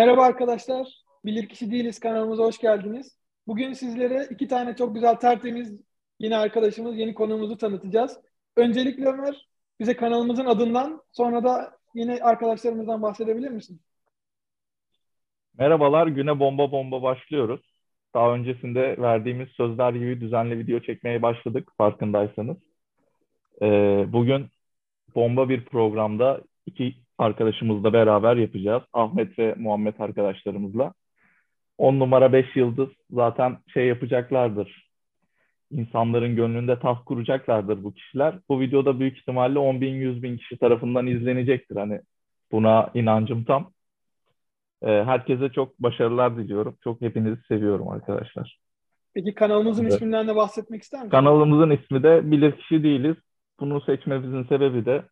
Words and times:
Merhaba 0.00 0.24
arkadaşlar. 0.24 0.88
Bilirkişi 1.24 1.70
Değiliz 1.70 2.00
kanalımıza 2.00 2.44
hoş 2.44 2.58
geldiniz. 2.58 3.18
Bugün 3.46 3.72
sizlere 3.72 4.26
iki 4.30 4.48
tane 4.48 4.76
çok 4.76 4.94
güzel 4.94 5.14
tertemiz 5.14 5.80
yeni 6.18 6.36
arkadaşımız, 6.36 6.98
yeni 6.98 7.14
konuğumuzu 7.14 7.58
tanıtacağız. 7.58 8.20
Öncelikle 8.56 9.06
Ömer, 9.06 9.48
bize 9.80 9.96
kanalımızın 9.96 10.46
adından 10.46 11.02
sonra 11.12 11.44
da 11.44 11.76
yeni 11.94 12.22
arkadaşlarımızdan 12.22 13.02
bahsedebilir 13.02 13.50
misin? 13.50 13.80
Merhabalar, 15.58 16.06
güne 16.06 16.40
bomba 16.40 16.72
bomba 16.72 17.02
başlıyoruz. 17.02 17.60
Daha 18.14 18.34
öncesinde 18.34 18.96
verdiğimiz 18.98 19.48
sözler 19.48 19.92
gibi 19.92 20.20
düzenli 20.20 20.58
video 20.58 20.80
çekmeye 20.80 21.22
başladık 21.22 21.72
farkındaysanız. 21.78 22.56
Ee, 23.62 24.04
bugün 24.08 24.46
bomba 25.14 25.48
bir 25.48 25.64
programda 25.64 26.40
iki 26.66 26.94
arkadaşımızla 27.20 27.92
beraber 27.92 28.36
yapacağız. 28.36 28.82
Ahmet 28.92 29.38
ve 29.38 29.54
Muhammed 29.58 29.94
arkadaşlarımızla. 29.98 30.92
10 31.78 31.98
numara 31.98 32.32
5 32.32 32.56
yıldız 32.56 32.88
zaten 33.10 33.58
şey 33.74 33.86
yapacaklardır. 33.86 34.90
İnsanların 35.70 36.36
gönlünde 36.36 36.78
taht 36.78 37.04
kuracaklardır 37.04 37.84
bu 37.84 37.94
kişiler. 37.94 38.38
Bu 38.48 38.60
videoda 38.60 39.00
büyük 39.00 39.18
ihtimalle 39.18 39.58
10 39.58 39.80
bin 39.80 39.94
100 39.94 40.22
bin 40.22 40.36
kişi 40.36 40.58
tarafından 40.58 41.06
izlenecektir. 41.06 41.76
Hani 41.76 42.00
buna 42.52 42.90
inancım 42.94 43.44
tam. 43.44 43.72
Ee, 44.82 44.86
herkese 44.86 45.48
çok 45.48 45.78
başarılar 45.78 46.36
diliyorum. 46.36 46.76
Çok 46.84 47.00
hepinizi 47.00 47.42
seviyorum 47.48 47.88
arkadaşlar. 47.88 48.58
Peki 49.14 49.34
kanalımızın 49.34 49.82
evet. 49.82 49.92
isminden 49.92 50.28
de 50.28 50.36
bahsetmek 50.36 50.82
ister 50.82 51.00
misin? 51.00 51.10
Kanalımızın 51.10 51.70
ismi 51.70 52.02
de 52.02 52.30
Bilirkişi 52.30 52.82
Değiliz. 52.82 53.16
Bunu 53.60 53.80
seçmemizin 53.80 54.44
sebebi 54.44 54.84
de 54.86 55.02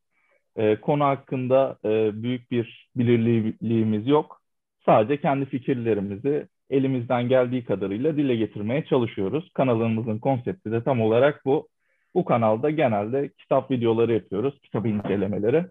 e, 0.59 0.77
konu 0.81 1.05
hakkında 1.05 1.79
e, 1.85 2.23
büyük 2.23 2.51
bir 2.51 2.91
bilirliğimiz 2.97 4.07
yok. 4.07 4.41
Sadece 4.87 5.21
kendi 5.21 5.45
fikirlerimizi 5.47 6.49
elimizden 6.71 7.29
geldiği 7.29 7.65
kadarıyla 7.65 8.17
dile 8.17 8.37
getirmeye 8.37 8.85
çalışıyoruz. 8.85 9.51
Kanalımızın 9.55 10.19
konsepti 10.19 10.73
de 10.73 10.85
tam 10.85 11.01
olarak 11.01 11.45
bu. 11.45 11.69
Bu 12.15 12.25
kanalda 12.25 12.71
genelde 12.71 13.29
kitap 13.29 13.71
videoları 13.71 14.13
yapıyoruz, 14.13 14.61
kitap 14.61 14.87
incelemeleri. 14.87 15.65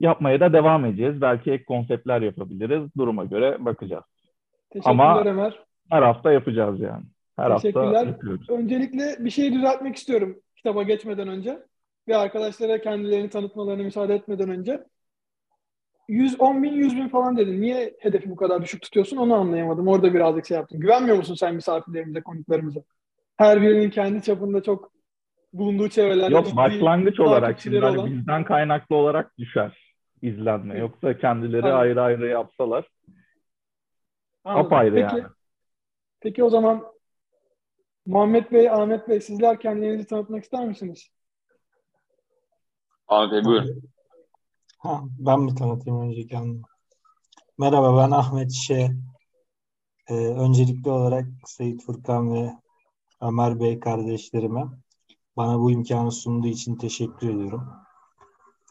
Yapmaya 0.00 0.40
da 0.40 0.52
devam 0.52 0.84
edeceğiz. 0.84 1.20
Belki 1.20 1.52
ek 1.52 1.64
konseptler 1.64 2.22
yapabiliriz. 2.22 2.96
Duruma 2.96 3.24
göre 3.24 3.64
bakacağız. 3.64 4.04
Teşekkürler 4.70 4.90
Ama 4.90 5.24
Ömer. 5.24 5.58
her 5.90 6.02
hafta 6.02 6.32
yapacağız 6.32 6.80
yani. 6.80 7.04
Her 7.36 7.56
Teşekkürler. 7.56 7.84
hafta 7.84 8.06
yapıyoruz. 8.06 8.50
Öncelikle 8.50 9.16
bir 9.18 9.30
şey 9.30 9.52
düzeltmek 9.52 9.96
istiyorum 9.96 10.36
kitaba 10.56 10.82
geçmeden 10.82 11.28
önce 11.28 11.58
ve 12.08 12.16
arkadaşlara 12.16 12.80
kendilerini 12.80 13.30
tanıtmalarına 13.30 13.82
müsaade 13.82 14.14
etmeden 14.14 14.48
önce 14.48 14.84
110 16.08 16.62
bin 16.62 16.72
100 16.72 16.96
bin 16.96 17.08
falan 17.08 17.36
dedin. 17.36 17.60
Niye 17.60 17.96
hedefi 18.00 18.30
bu 18.30 18.36
kadar 18.36 18.62
düşük 18.62 18.82
tutuyorsun 18.82 19.16
onu 19.16 19.34
anlayamadım. 19.34 19.88
Orada 19.88 20.14
birazcık 20.14 20.46
şey 20.46 20.56
yaptım. 20.56 20.80
Güvenmiyor 20.80 21.16
musun 21.16 21.34
sen 21.34 21.54
misafirlerimize, 21.54 22.22
konuklarımıza? 22.22 22.80
Her 23.36 23.62
birinin 23.62 23.90
kendi 23.90 24.22
çapında 24.22 24.62
çok 24.62 24.92
bulunduğu 25.52 25.88
çevrelerde 25.88 26.34
Yok 26.34 26.56
başlangıç 26.56 27.20
olarak 27.20 27.60
şimdi 27.60 27.78
hani 27.78 27.98
olan... 27.98 28.10
bizden 28.10 28.44
kaynaklı 28.44 28.96
olarak 28.96 29.38
düşer 29.38 29.96
izlenme. 30.22 30.78
Yoksa 30.78 31.18
kendileri 31.18 31.62
Anladım. 31.62 31.78
ayrı 31.78 32.02
ayrı 32.02 32.26
yapsalar 32.26 32.88
Anladım. 34.44 34.66
apayrı 34.66 34.94
peki, 34.94 35.16
yani. 35.16 35.24
Peki 36.20 36.44
o 36.44 36.50
zaman 36.50 36.84
Muhammed 38.06 38.52
Bey, 38.52 38.70
Ahmet 38.70 39.08
Bey 39.08 39.20
sizler 39.20 39.60
kendinizi 39.60 40.06
tanıtmak 40.06 40.44
ister 40.44 40.66
misiniz? 40.66 41.10
Ahmet 43.10 43.32
Bey 43.32 43.44
buyurun. 43.44 43.82
Ha, 44.78 45.00
ben 45.18 45.40
mi 45.40 45.54
tanıtayım 45.54 46.00
önce 46.00 46.26
kendimi? 46.26 46.62
Merhaba 47.58 47.96
ben 47.96 48.10
Ahmet 48.10 48.52
Şe. 48.52 48.90
Ee, 50.08 50.14
öncelikli 50.14 50.90
olarak 50.90 51.26
Seyit 51.46 51.82
Furkan 51.82 52.34
ve 52.34 52.52
Ömer 53.20 53.60
Bey 53.60 53.80
kardeşlerime 53.80 54.64
bana 55.36 55.58
bu 55.58 55.70
imkanı 55.70 56.12
sunduğu 56.12 56.46
için 56.46 56.76
teşekkür 56.76 57.28
ediyorum. 57.28 57.68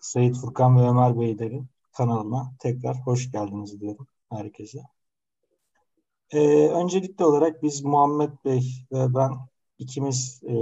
Seyit 0.01 0.37
Furkan 0.37 0.77
ve 0.77 0.89
Ömer 0.89 1.19
Beylerin 1.19 1.67
kanalıma 1.97 2.53
tekrar 2.59 2.97
hoş 2.97 3.31
geldiniz 3.31 3.81
diyorum 3.81 4.07
herkese. 4.31 4.79
Ee, 6.31 6.67
öncelikli 6.67 7.23
olarak 7.23 7.63
biz 7.63 7.83
Muhammed 7.83 8.31
Bey 8.45 8.85
ve 8.91 9.13
ben 9.13 9.31
ikimiz 9.79 10.43
e, 10.43 10.53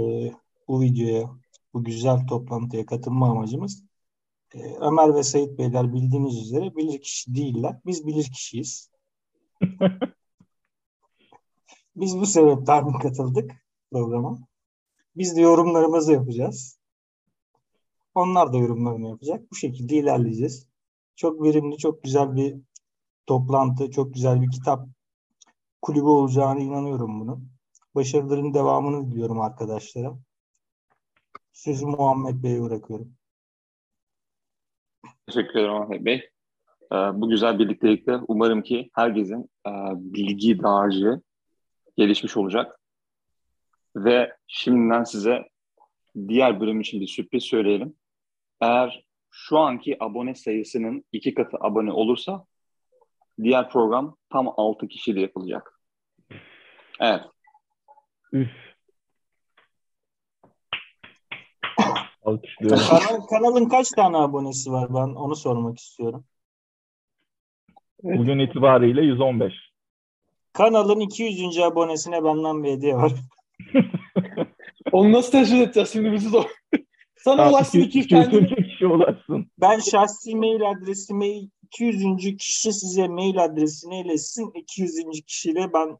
bu 0.68 0.80
videoya 0.80 1.30
bu 1.78 1.84
güzel 1.84 2.26
toplantıya 2.26 2.86
katılma 2.86 3.30
amacımız 3.30 3.84
e, 4.54 4.58
Ömer 4.80 5.14
ve 5.14 5.22
Sait 5.22 5.58
Beyler 5.58 5.92
bildiğiniz 5.92 6.42
üzere 6.42 6.76
bilir 6.76 7.02
kişi 7.02 7.34
değiller. 7.34 7.80
Biz 7.86 8.06
bilir 8.06 8.24
kişiyiz. 8.24 8.90
Biz 11.96 12.18
bu 12.18 12.26
sebepten 12.26 12.92
katıldık 12.92 13.64
programa. 13.92 14.38
Biz 15.16 15.36
de 15.36 15.40
yorumlarımızı 15.40 16.12
yapacağız. 16.12 16.78
Onlar 18.14 18.52
da 18.52 18.56
yorumlarını 18.58 19.08
yapacak. 19.08 19.50
Bu 19.50 19.54
şekilde 19.56 19.96
ilerleyeceğiz. 19.96 20.68
Çok 21.16 21.42
verimli, 21.42 21.78
çok 21.78 22.02
güzel 22.02 22.36
bir 22.36 22.56
toplantı, 23.26 23.90
çok 23.90 24.14
güzel 24.14 24.42
bir 24.42 24.50
kitap 24.50 24.88
kulübü 25.82 26.06
olacağını 26.06 26.60
inanıyorum 26.60 27.20
bunun. 27.20 27.50
Başarıların 27.94 28.54
devamını 28.54 29.10
diliyorum 29.10 29.40
arkadaşlara. 29.40 30.18
Sözü 31.58 31.86
Muhammed 31.86 32.42
Bey'e 32.42 32.62
bırakıyorum. 32.62 33.14
Teşekkür 35.26 35.58
ederim 35.58 35.74
Ahmet 35.74 36.04
Bey. 36.04 36.30
Ee, 36.92 36.96
bu 36.96 37.28
güzel 37.28 37.58
birliktelikte 37.58 38.16
umarım 38.28 38.62
ki 38.62 38.90
herkesin 38.94 39.50
e, 39.66 39.70
bilgi 39.94 40.62
dağarcığı 40.62 41.22
gelişmiş 41.96 42.36
olacak. 42.36 42.80
Ve 43.96 44.36
şimdiden 44.46 45.04
size 45.04 45.48
diğer 46.28 46.60
bölüm 46.60 46.80
için 46.80 47.00
bir 47.00 47.06
sürpriz 47.06 47.44
söyleyelim. 47.44 47.94
Eğer 48.60 49.04
şu 49.30 49.58
anki 49.58 49.96
abone 50.00 50.34
sayısının 50.34 51.04
iki 51.12 51.34
katı 51.34 51.56
abone 51.60 51.92
olursa 51.92 52.46
diğer 53.42 53.70
program 53.70 54.16
tam 54.30 54.48
altı 54.56 54.88
kişiyle 54.88 55.20
yapılacak. 55.20 55.80
Evet. 57.00 57.22
Üf. 58.32 58.67
Alkışlıyorum. 62.28 62.78
Kanal, 62.88 63.26
kanalın 63.26 63.68
kaç 63.68 63.88
tane 63.88 64.16
abonesi 64.16 64.72
var 64.72 64.88
ben 64.90 65.14
onu 65.14 65.36
sormak 65.36 65.78
istiyorum. 65.78 66.24
Bugün 68.02 68.38
itibariyle 68.38 69.02
115. 69.02 69.52
Kanalın 70.52 71.00
200. 71.00 71.58
abonesine 71.58 72.24
benden 72.24 72.64
bir 72.64 72.70
hediye 72.70 72.96
var. 72.96 73.12
Onu 74.92 75.12
nasıl 75.12 75.32
teşhis 75.32 75.60
edeceğiz 75.60 75.90
şimdi 75.92 76.12
bizi 76.12 76.28
zor. 76.28 76.44
Sana 77.16 77.50
ulaşsın 77.50 77.80
200 77.80 78.06
kendini. 78.06 78.48
kişi 78.48 78.86
ulaşsın. 78.86 79.50
Ben 79.60 79.78
şahsi 79.78 80.36
mail 80.36 80.70
adresimi 80.70 81.48
200. 81.62 82.36
kişi 82.38 82.72
size 82.72 83.08
mail 83.08 83.44
adresini 83.44 84.00
iletsin. 84.00 84.50
200. 84.54 85.22
kişiyle 85.26 85.72
ben 85.72 85.98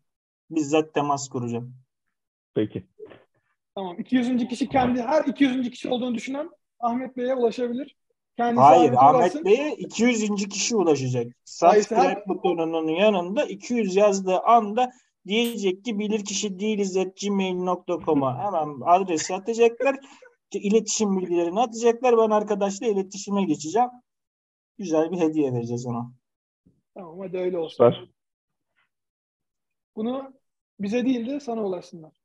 bizzat 0.50 0.94
temas 0.94 1.28
kuracağım. 1.28 1.74
Peki. 2.54 2.86
Tamam. 3.78 3.96
200. 3.98 4.48
kişi 4.48 4.68
kendi 4.68 5.02
her 5.02 5.24
200. 5.24 5.70
kişi 5.70 5.88
olduğunu 5.88 6.14
düşünen 6.14 6.50
Ahmet 6.80 7.16
Bey'e 7.16 7.34
ulaşabilir. 7.34 7.96
Kendisi 8.36 8.60
Hayır 8.60 8.92
Ahmet 8.96 9.44
Bey'e 9.44 9.72
200. 9.72 10.48
kişi 10.48 10.76
ulaşacak. 10.76 11.32
Subscribe 11.44 12.00
her... 12.00 12.28
butonunun 12.28 12.88
yanında 12.88 13.44
200 13.44 13.96
yazdığı 13.96 14.40
anda 14.40 14.92
diyecek 15.26 15.84
ki 15.84 15.98
bilir 15.98 16.24
kişi 16.24 16.58
değiliz 16.58 16.96
at 16.96 17.20
gmail.com'a 17.20 18.38
hemen 18.38 18.80
adresi 18.84 19.34
atacaklar. 19.34 19.96
iletişim 20.54 21.20
bilgilerini 21.20 21.60
atacaklar. 21.60 22.18
Ben 22.18 22.30
arkadaşla 22.30 22.86
iletişime 22.86 23.44
geçeceğim. 23.44 23.90
Güzel 24.78 25.10
bir 25.10 25.20
hediye 25.20 25.52
vereceğiz 25.52 25.86
ona. 25.86 26.12
Tamam 26.94 27.18
hadi 27.18 27.38
öyle 27.38 27.58
olsun. 27.58 27.76
Süper. 27.76 28.08
Bunu 29.96 30.32
bize 30.80 31.04
değil 31.04 31.26
de 31.26 31.40
sana 31.40 31.64
ulaşsınlar. 31.64 32.17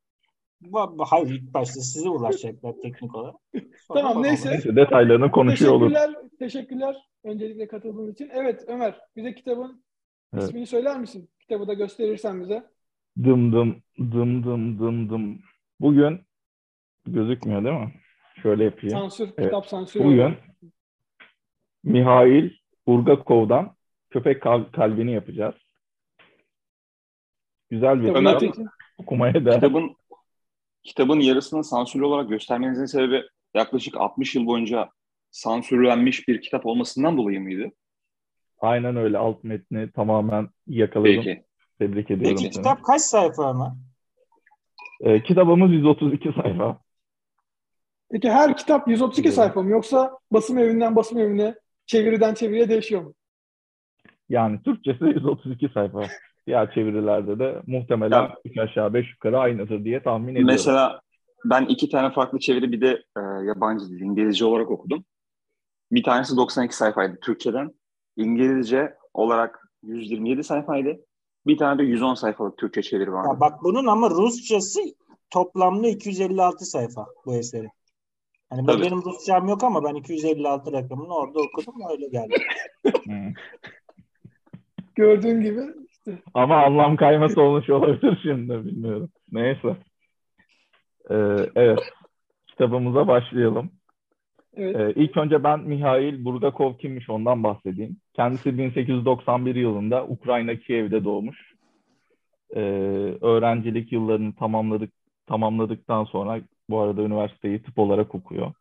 Hayır 1.00 1.30
ilk 1.30 1.54
başta 1.54 1.82
size 1.82 2.10
ulaşacaklar 2.10 2.74
teknik 2.82 3.16
olarak. 3.16 3.36
Sonra 3.88 4.02
tamam 4.02 4.24
neyse. 4.24 4.52
neyse. 4.52 4.76
Detaylarını 4.76 5.32
konuşuyor 5.32 5.80
teşekkürler, 5.80 6.10
olur. 6.10 6.30
Teşekkürler 6.40 6.96
öncelikle 7.24 7.68
katıldığın 7.68 8.12
için. 8.12 8.30
Evet 8.34 8.64
Ömer 8.68 9.00
bize 9.16 9.36
kitabın 9.36 9.84
evet. 10.34 10.44
ismini 10.44 10.66
söyler 10.68 11.00
misin? 11.00 11.30
Kitabı 11.40 11.68
da 11.68 11.74
gösterirsen 11.74 12.42
bize. 12.42 12.64
Dım 13.24 13.54
dım 13.54 13.84
dım 14.00 14.44
dım 14.44 14.80
dım 14.80 15.10
dım. 15.10 15.40
Bugün 15.80 16.22
gözükmüyor 17.06 17.64
değil 17.64 17.76
mi? 17.76 17.94
Şöyle 18.42 18.64
yapayım. 18.64 18.90
Sansür, 18.90 19.30
evet. 19.38 19.46
kitap 19.46 19.66
sansürü. 19.66 20.04
Bugün 20.04 20.36
Mihail 21.84 22.52
Burgakov'dan 22.88 23.76
Köpek 24.10 24.42
Kalbini 24.74 25.14
yapacağız. 25.14 25.56
Güzel 27.70 28.02
bir 28.02 28.14
kitap. 28.14 28.68
Okumaya 28.98 29.46
değer. 29.46 29.56
Kitabın 29.56 29.96
kitabın 30.84 31.20
yarısını 31.20 31.64
sansürlü 31.64 32.06
olarak 32.06 32.30
göstermenizin 32.30 32.86
sebebi 32.86 33.24
yaklaşık 33.54 33.98
60 33.98 34.36
yıl 34.36 34.46
boyunca 34.46 34.90
sansürlenmiş 35.32 36.28
bir 36.28 36.42
kitap 36.42 36.66
olmasından 36.66 37.18
dolayı 37.18 37.42
mıydı? 37.42 37.72
Aynen 38.60 38.96
öyle. 38.96 39.18
Alt 39.18 39.44
metni 39.44 39.92
tamamen 39.92 40.50
yakaladım. 40.68 41.16
Peki. 41.16 41.44
Tebrik 41.80 42.12
ediyorum 42.12 42.38
Peki. 42.38 42.54
seni. 42.54 42.64
Kitap 42.64 42.84
kaç 42.84 43.02
sayfa 43.02 43.46
ama? 43.46 43.78
Ee, 45.02 45.24
kitabımız 45.24 45.72
132 45.72 46.34
sayfa. 46.42 46.80
Peki 48.12 48.32
her 48.32 48.58
kitap 48.58 48.88
132 48.88 49.28
Evet. 49.28 49.36
sayfa 49.36 49.62
mı 49.62 49.70
yoksa 49.70 50.18
basım 50.32 50.58
evinden 50.58 50.96
basım 50.96 51.20
evine, 51.20 51.56
çeviriden 51.86 52.34
çeviriye 52.34 52.70
değişiyor 52.70 53.02
mu? 53.02 53.14
Yani 54.30 54.64
Türkçesi 54.64 55.04
132 55.04 55.70
sayfa. 55.74 56.02
Diğer 56.48 56.74
çevirilerde 56.74 57.40
de 57.40 57.62
muhtemelen 57.68 58.22
Ya- 58.22 58.36
3 58.46 58.58
aşağı 58.58 58.94
5 58.94 59.12
yukarı 59.12 59.40
aynıdır 59.40 59.84
diye 59.86 60.04
tahmin 60.04 60.28
ediyorum. 60.28 60.48
Mesela 60.48 61.02
ben 61.46 61.66
iki 61.66 61.90
tane 61.90 62.14
farklı 62.14 62.40
çeviri 62.40 62.72
bir 62.72 62.82
de 62.82 63.04
e, 63.18 63.22
yabancı 63.46 63.86
dil, 63.90 64.02
İngilizce 64.02 64.46
olarak 64.46 64.72
okudum. 64.72 65.06
Bir 65.92 66.04
tanesi 66.04 66.38
92 66.38 66.76
sayfaydı 66.76 67.20
Türkçeden. 67.20 67.72
İngilizce 68.18 68.94
olarak 69.14 69.60
127 69.84 70.44
sayfaydı. 70.44 71.00
Bir 71.48 71.58
tane 71.58 71.80
de 71.80 71.84
110 71.84 72.14
sayfalık 72.14 72.58
Türkçe 72.58 72.82
çeviri 72.82 73.12
vardı. 73.14 73.28
Ya 73.34 73.40
bak 73.40 73.54
bunun 73.64 73.86
ama 73.86 74.10
Rusçası 74.10 74.80
toplamda 75.30 75.88
256 75.88 76.66
sayfa 76.66 77.06
bu 77.26 77.36
eseri. 77.36 77.68
Hani 78.50 78.68
ben- 78.68 78.74
Tabii. 78.74 78.84
benim 78.86 79.02
Rusçam 79.06 79.48
yok 79.48 79.64
ama 79.64 79.84
ben 79.84 79.96
256 79.96 80.72
rakamını 80.74 81.16
orada 81.16 81.40
okudum 81.40 81.76
öyle 81.92 82.08
geldi. 82.08 82.36
Hı. 82.86 83.14
Gördüğün 84.96 85.42
gibi 85.42 85.62
Ama 86.34 86.64
anlam 86.64 86.96
kayması 86.96 87.42
olmuş 87.42 87.70
olabilir 87.70 88.20
şimdi 88.24 88.66
bilmiyorum. 88.66 89.10
Neyse. 89.32 89.78
Ee, 91.10 91.16
evet. 91.56 91.80
Kitabımıza 92.48 93.08
başlayalım. 93.08 93.72
evet. 94.54 94.76
Ee, 94.76 95.02
ilk 95.02 95.18
önce 95.18 95.44
ben 95.44 95.60
Mihail 95.60 96.26
Bulgakov 96.26 96.78
kimmiş 96.78 97.10
ondan 97.10 97.44
bahsedeyim. 97.44 97.98
Kendisi 98.14 98.58
1891 98.58 99.56
yılında 99.56 100.06
Ukrayna 100.06 100.56
Kiev'de 100.56 101.04
doğmuş. 101.04 101.54
Ee, 102.56 102.60
öğrencilik 103.22 103.92
yıllarını 103.92 104.36
tamamladık 104.36 104.94
tamamladıktan 105.28 106.04
sonra 106.04 106.42
bu 106.70 106.80
arada 106.80 107.02
üniversiteyi 107.02 107.64
tıp 107.64 107.80
olarak 107.80 108.16
okuyor. 108.16 108.54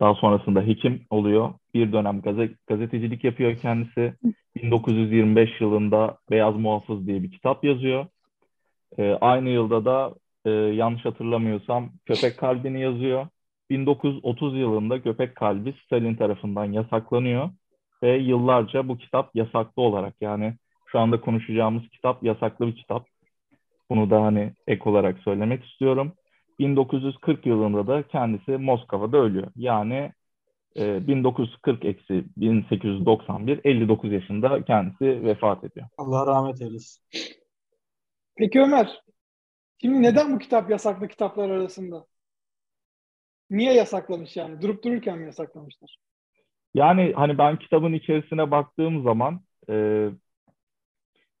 Daha 0.00 0.14
sonrasında 0.14 0.62
hekim 0.62 1.06
oluyor. 1.10 1.54
Bir 1.74 1.92
dönem 1.92 2.20
gazet, 2.20 2.66
gazetecilik 2.66 3.24
yapıyor 3.24 3.56
kendisi. 3.56 4.14
1925 4.56 5.60
yılında 5.60 6.18
Beyaz 6.30 6.56
Muhafız 6.56 7.06
diye 7.06 7.22
bir 7.22 7.30
kitap 7.30 7.64
yazıyor. 7.64 8.06
Ee, 8.98 9.18
aynı 9.20 9.48
yılda 9.48 9.84
da 9.84 10.14
e, 10.44 10.50
yanlış 10.50 11.04
hatırlamıyorsam 11.04 11.90
Köpek 12.06 12.38
Kalbi'ni 12.38 12.80
yazıyor. 12.80 13.26
1930 13.70 14.58
yılında 14.58 15.02
Köpek 15.02 15.36
Kalbi 15.36 15.74
Stalin 15.84 16.14
tarafından 16.14 16.64
yasaklanıyor 16.64 17.50
ve 18.02 18.16
yıllarca 18.16 18.88
bu 18.88 18.98
kitap 18.98 19.36
yasaklı 19.36 19.82
olarak 19.82 20.14
yani 20.20 20.54
şu 20.86 20.98
anda 20.98 21.20
konuşacağımız 21.20 21.88
kitap 21.88 22.22
yasaklı 22.22 22.66
bir 22.66 22.76
kitap. 22.76 23.06
Bunu 23.90 24.10
da 24.10 24.22
hani 24.22 24.52
ek 24.66 24.90
olarak 24.90 25.18
söylemek 25.18 25.64
istiyorum. 25.64 26.12
1940 26.58 27.46
yılında 27.46 27.86
da 27.86 28.08
kendisi 28.08 28.50
Moskova'da 28.50 29.16
ölüyor. 29.16 29.46
Yani 29.56 30.12
e, 30.76 31.06
1940 31.06 31.84
eksi 31.84 32.24
1891 32.36 33.60
59 33.64 34.12
yaşında 34.12 34.64
kendisi 34.64 35.24
vefat 35.24 35.64
ediyor. 35.64 35.86
Allah 35.98 36.26
rahmet 36.26 36.62
eylesin. 36.62 37.02
Peki 38.36 38.60
Ömer, 38.60 39.02
şimdi 39.80 40.02
neden 40.02 40.34
bu 40.34 40.38
kitap 40.38 40.70
yasaklı 40.70 41.08
kitaplar 41.08 41.50
arasında? 41.50 42.06
Niye 43.50 43.72
yasaklamış 43.74 44.36
yani? 44.36 44.62
Durup 44.62 44.84
dururken 44.84 45.18
mi 45.18 45.26
yasaklamışlar? 45.26 45.98
Yani 46.74 47.12
hani 47.16 47.38
ben 47.38 47.58
kitabın 47.58 47.92
içerisine 47.92 48.50
baktığım 48.50 49.02
zaman 49.02 49.40
e, 49.70 50.08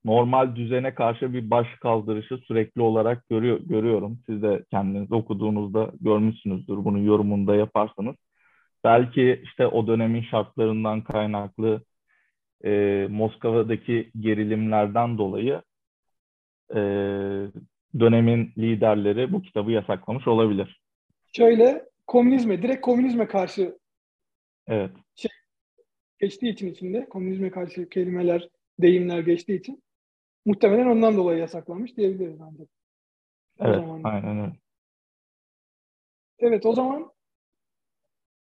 normal 0.08 0.56
düzene 0.56 0.94
karşı 0.94 1.32
bir 1.32 1.50
baş 1.50 1.66
kaldırışı 1.82 2.36
sürekli 2.36 2.82
olarak 2.82 3.28
görüyor, 3.28 3.60
görüyorum. 3.60 4.18
Siz 4.26 4.42
de 4.42 4.64
kendiniz 4.70 5.12
okuduğunuzda 5.12 5.92
görmüşsünüzdür. 6.00 6.76
Bunun 6.76 7.04
yorumunda 7.04 7.54
yaparsanız. 7.54 8.16
Belki 8.84 9.40
işte 9.44 9.66
o 9.66 9.86
dönemin 9.86 10.22
şartlarından 10.22 11.04
kaynaklı 11.04 11.82
e, 12.64 13.06
Moskova'daki 13.10 14.10
gerilimlerden 14.20 15.18
dolayı 15.18 15.62
e, 16.70 16.80
dönemin 18.00 18.52
liderleri 18.58 19.32
bu 19.32 19.42
kitabı 19.42 19.70
yasaklamış 19.70 20.28
olabilir. 20.28 20.80
Şöyle 21.36 21.84
komünizme, 22.06 22.62
direkt 22.62 22.80
komünizme 22.80 23.26
karşı 23.26 23.78
Evet. 24.66 24.90
geçtiği 26.20 26.52
için 26.52 26.66
içinde, 26.66 27.08
komünizme 27.08 27.50
karşı 27.50 27.88
kelimeler, 27.88 28.48
deyimler 28.78 29.20
geçtiği 29.20 29.58
için 29.58 29.82
muhtemelen 30.48 30.86
ondan 30.86 31.16
dolayı 31.16 31.38
yasaklanmış 31.38 31.96
diyebiliriz. 31.96 32.40
O 32.40 32.46
Evet, 33.60 33.80
zaman. 33.80 34.00
aynen 34.04 34.38
öyle. 34.38 34.52
Evet 36.38 36.66
o 36.66 36.72
zaman 36.72 37.10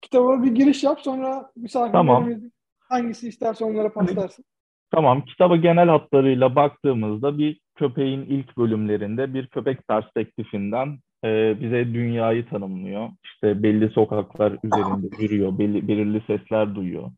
kitaba 0.02 0.44
bir 0.44 0.56
giriş 0.56 0.84
yap 0.84 1.00
sonra 1.02 1.52
misafirlerimiz 1.56 2.52
hangisi 2.80 3.28
isterse 3.28 3.66
onlara 3.66 3.94
paslarsın. 3.94 4.46
Tamam, 4.92 5.26
kitaba 5.26 5.56
genel 5.56 5.90
hatlarıyla 5.90 6.56
baktığımızda 6.56 7.38
bir 7.38 7.60
köpeğin 7.76 8.22
ilk 8.22 8.58
bölümlerinde 8.58 9.34
bir 9.34 9.48
köpek 9.48 9.88
perspektifinden 9.88 11.00
e, 11.24 11.62
bize 11.62 11.94
dünyayı 11.94 12.50
tanımlıyor. 12.50 13.10
İşte 13.24 13.64
belli 13.64 13.90
sokaklar 13.90 14.58
üzerinde 14.64 15.24
yürüyor, 15.24 15.60
belli, 15.60 15.88
belirli 15.88 16.22
sesler 16.28 16.76
duyuyor. 16.76 17.12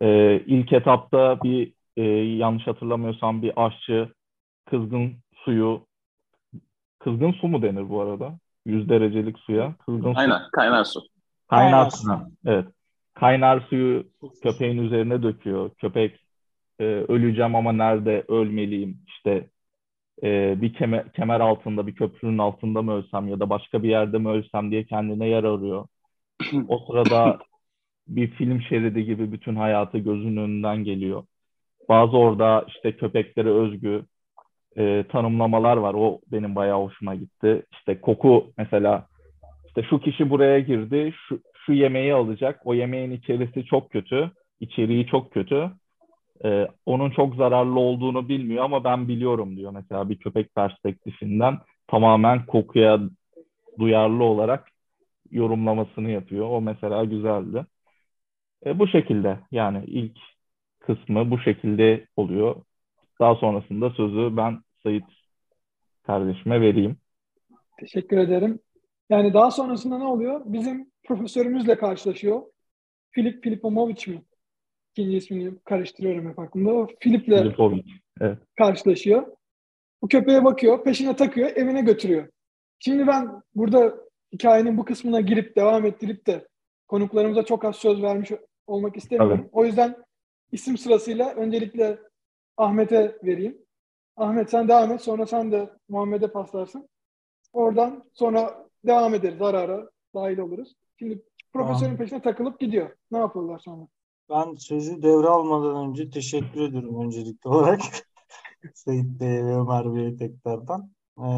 E, 0.00 0.36
ilk 0.46 0.72
etapta 0.72 1.42
bir 1.42 1.72
e, 1.98 2.02
yanlış 2.36 2.66
hatırlamıyorsam 2.66 3.42
bir 3.42 3.66
aşçı 3.66 4.08
kızgın 4.70 5.12
suyu, 5.34 5.86
kızgın 6.98 7.32
su 7.32 7.48
mu 7.48 7.62
denir 7.62 7.88
bu 7.88 8.00
arada? 8.00 8.38
100 8.66 8.88
derecelik 8.88 9.38
suya. 9.38 9.74
Kızgın 9.86 10.12
su. 10.12 10.18
Aynen 10.18 10.40
kaynar 10.52 10.84
su. 10.84 11.00
Kaynar 11.48 11.70
Kaynar 11.70 11.90
su. 11.90 12.32
Evet. 12.46 12.66
Kaynar 13.14 13.60
suyu 13.60 14.04
köpeğin 14.42 14.78
üzerine 14.78 15.22
döküyor. 15.22 15.70
Köpek 15.74 16.20
e, 16.78 16.84
öleceğim 16.84 17.54
ama 17.54 17.72
nerede 17.72 18.24
ölmeliyim? 18.28 19.00
İşte 19.06 19.48
e, 20.22 20.60
bir 20.60 20.74
kemer, 20.74 21.12
kemer 21.12 21.40
altında, 21.40 21.86
bir 21.86 21.94
köprünün 21.94 22.38
altında 22.38 22.82
mı 22.82 22.92
ölsem 22.92 23.28
ya 23.28 23.40
da 23.40 23.50
başka 23.50 23.82
bir 23.82 23.88
yerde 23.88 24.18
mi 24.18 24.28
ölsem 24.28 24.70
diye 24.70 24.84
kendine 24.84 25.28
yer 25.28 25.44
arıyor. 25.44 25.86
O 26.68 26.78
sırada 26.78 27.38
bir 28.08 28.30
film 28.30 28.62
şeridi 28.62 29.04
gibi 29.04 29.32
bütün 29.32 29.56
hayatı 29.56 29.98
gözünün 29.98 30.36
önünden 30.36 30.84
geliyor. 30.84 31.24
Bazı 31.88 32.16
orada 32.16 32.64
işte 32.68 32.96
köpeklere 32.96 33.50
özgü 33.50 34.04
e, 34.76 35.04
tanımlamalar 35.08 35.76
var. 35.76 35.94
O 35.94 36.20
benim 36.32 36.54
bayağı 36.54 36.82
hoşuma 36.82 37.14
gitti. 37.14 37.62
İşte 37.72 38.00
koku 38.00 38.52
mesela 38.58 39.06
işte 39.66 39.82
şu 39.90 40.00
kişi 40.00 40.30
buraya 40.30 40.60
girdi, 40.60 41.14
şu, 41.28 41.40
şu 41.66 41.72
yemeği 41.72 42.14
alacak. 42.14 42.60
O 42.64 42.74
yemeğin 42.74 43.10
içerisi 43.10 43.64
çok 43.64 43.90
kötü, 43.90 44.30
içeriği 44.60 45.06
çok 45.06 45.32
kötü. 45.32 45.70
Ee, 46.44 46.68
onun 46.86 47.10
çok 47.10 47.34
zararlı 47.34 47.80
olduğunu 47.80 48.28
bilmiyor 48.28 48.64
ama 48.64 48.84
ben 48.84 49.08
biliyorum 49.08 49.56
diyor 49.56 49.72
mesela 49.72 50.08
bir 50.08 50.18
köpek 50.18 50.54
perspektifinden 50.54 51.58
tamamen 51.86 52.46
kokuya 52.46 53.00
duyarlı 53.78 54.24
olarak 54.24 54.68
yorumlamasını 55.30 56.10
yapıyor. 56.10 56.46
O 56.50 56.60
mesela 56.60 57.04
güzeldi. 57.04 57.66
E, 58.66 58.78
bu 58.78 58.88
şekilde 58.88 59.38
yani 59.52 59.84
ilk 59.86 60.18
kısmı 60.88 61.30
bu 61.30 61.38
şekilde 61.38 62.06
oluyor. 62.16 62.56
Daha 63.20 63.34
sonrasında 63.34 63.90
sözü 63.90 64.36
ben 64.36 64.58
Sayit 64.82 65.04
kardeşime 66.06 66.60
vereyim. 66.60 66.96
Teşekkür 67.80 68.18
ederim. 68.18 68.58
Yani 69.10 69.34
daha 69.34 69.50
sonrasında 69.50 69.98
ne 69.98 70.04
oluyor? 70.04 70.40
Bizim 70.44 70.90
profesörümüzle 71.04 71.78
karşılaşıyor. 71.78 72.42
Filip 73.10 73.44
Filipomovic 73.44 74.12
mi? 74.12 74.22
İkinci 74.92 75.16
ismini 75.16 75.58
karıştırıyorum 75.64 76.30
hep 76.30 76.38
aklımda. 76.38 76.72
O 76.72 76.86
Filip'le 77.00 77.38
Filipovic. 77.38 77.84
Evet. 78.20 78.38
karşılaşıyor. 78.56 79.26
Bu 80.02 80.08
köpeğe 80.08 80.44
bakıyor, 80.44 80.84
peşine 80.84 81.16
takıyor, 81.16 81.50
evine 81.56 81.80
götürüyor. 81.80 82.28
Şimdi 82.78 83.06
ben 83.06 83.42
burada 83.54 83.94
hikayenin 84.32 84.78
bu 84.78 84.84
kısmına 84.84 85.20
girip 85.20 85.56
devam 85.56 85.86
ettirip 85.86 86.26
de 86.26 86.48
konuklarımıza 86.88 87.42
çok 87.42 87.64
az 87.64 87.76
söz 87.76 88.02
vermiş 88.02 88.30
olmak 88.66 88.96
istemiyorum. 88.96 89.38
Tabii. 89.38 89.48
O 89.52 89.64
yüzden 89.64 89.96
isim 90.52 90.78
sırasıyla 90.78 91.34
öncelikle 91.34 91.98
Ahmet'e 92.56 93.18
vereyim. 93.24 93.58
Ahmet 94.16 94.50
sen 94.50 94.68
devam 94.68 94.92
et, 94.92 95.02
sonra 95.02 95.26
sen 95.26 95.52
de 95.52 95.70
Muhammed'e 95.88 96.28
paslarsın. 96.28 96.88
Oradan 97.52 98.04
sonra 98.14 98.68
devam 98.86 99.14
ederiz 99.14 99.42
ara 99.42 99.58
ara 99.58 99.90
dahil 100.14 100.38
oluruz. 100.38 100.74
Şimdi 100.98 101.22
profesörün 101.52 101.80
Tamam. 101.80 101.96
peşine 101.96 102.22
takılıp 102.22 102.60
gidiyor. 102.60 102.90
Ne 103.10 103.18
yapıyorlar 103.18 103.58
sonra? 103.58 103.88
Ben 104.30 104.54
sözü 104.54 105.02
devralmadan 105.02 105.88
önce 105.88 106.10
teşekkür 106.10 106.60
ediyorum 106.60 107.04
öncelikli 107.04 107.48
olarak. 107.48 107.80
Seyit 108.74 109.20
Bey'e 109.20 109.44
ve 109.44 109.56
Ömer 109.56 109.94
Bey'e 109.94 110.16
tekrardan. 110.16 110.90
Ee, 111.18 111.28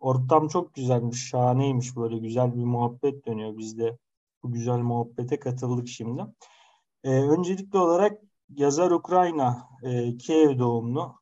ortam 0.00 0.48
çok 0.48 0.74
güzelmiş, 0.74 1.28
şahaneymiş. 1.28 1.96
Böyle 1.96 2.18
güzel 2.18 2.56
bir 2.56 2.64
muhabbet 2.64 3.26
dönüyor. 3.26 3.58
Biz 3.58 3.78
de 3.78 3.98
bu 4.42 4.52
güzel 4.52 4.78
muhabbete 4.78 5.38
katıldık 5.38 5.88
şimdi. 5.88 6.22
Ee, 7.04 7.10
öncelikli 7.10 7.78
olarak 7.78 8.22
yazar 8.48 8.90
Ukrayna, 8.90 9.68
e, 9.82 10.16
Kiev 10.16 10.58
doğumlu. 10.58 11.20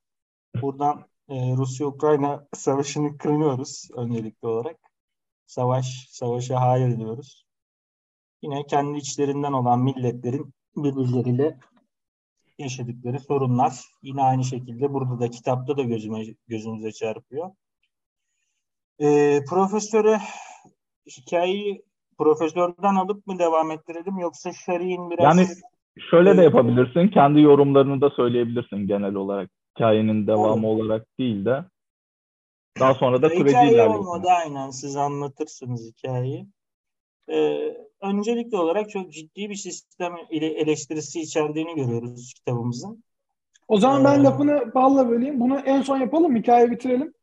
Buradan 0.63 1.05
e, 1.29 1.57
Rusya-Ukrayna 1.57 2.47
savaşını 2.55 3.19
kınıyoruz 3.19 3.89
öncelikli 3.97 4.47
olarak. 4.49 4.77
Savaş, 5.47 6.07
savaşa 6.11 6.61
hayır 6.61 6.99
diyoruz. 6.99 7.47
Yine 8.43 8.67
kendi 8.67 8.99
içlerinden 8.99 9.53
olan 9.53 9.81
milletlerin 9.81 10.55
birbirleriyle 10.77 11.59
yaşadıkları 12.59 13.21
sorunlar. 13.21 13.85
Yine 14.03 14.23
aynı 14.23 14.45
şekilde 14.45 14.93
burada 14.93 15.21
da 15.21 15.31
kitapta 15.31 15.77
da 15.77 15.83
gözüme, 15.83 16.25
gözümüze 16.49 16.93
çarpıyor. 16.93 17.51
E, 18.99 19.41
profesöre 19.45 20.21
hikayeyi 21.07 21.85
profesörden 22.19 22.95
alıp 22.95 23.27
mı 23.27 23.39
devam 23.39 23.71
ettirelim 23.71 24.19
yoksa 24.19 24.53
Şari'nin 24.53 25.11
biraz... 25.11 25.39
Yani 25.39 25.49
şöyle 26.11 26.37
de 26.37 26.43
yapabilirsin. 26.43 27.09
Kendi 27.09 27.41
yorumlarını 27.41 28.01
da 28.01 28.11
söyleyebilirsin 28.11 28.87
genel 28.87 29.15
olarak. 29.15 29.51
Hikayenin 29.77 30.27
devamı 30.27 30.67
evet. 30.67 30.81
olarak 30.81 31.07
değil 31.19 31.45
de. 31.45 31.65
Daha 32.81 32.95
sonra 32.95 33.23
da 33.23 33.29
süreci 33.29 33.49
Hikaye 33.49 33.89
olmadı 33.89 34.29
aynen. 34.45 34.71
Siz 34.71 34.97
anlatırsınız 34.97 35.93
hikayeyi. 35.93 36.47
Ee, 37.29 37.77
öncelikli 38.03 38.57
olarak 38.57 38.91
çok 38.91 39.13
ciddi 39.13 39.51
bir 39.51 39.55
sistem 39.55 40.13
ile 40.31 40.47
eleştirisi 40.47 41.21
içerdiğini 41.21 41.75
görüyoruz 41.75 42.35
kitabımızın. 42.35 43.05
O 43.69 43.77
zaman 43.77 44.05
ben 44.05 44.21
ee, 44.21 44.23
lafını 44.23 44.75
balla 44.75 45.09
böleyim. 45.09 45.41
Bunu 45.41 45.59
en 45.59 45.83
son 45.83 45.99
yapalım, 45.99 46.37
hikaye 46.37 46.71
bitirelim. 46.71 47.15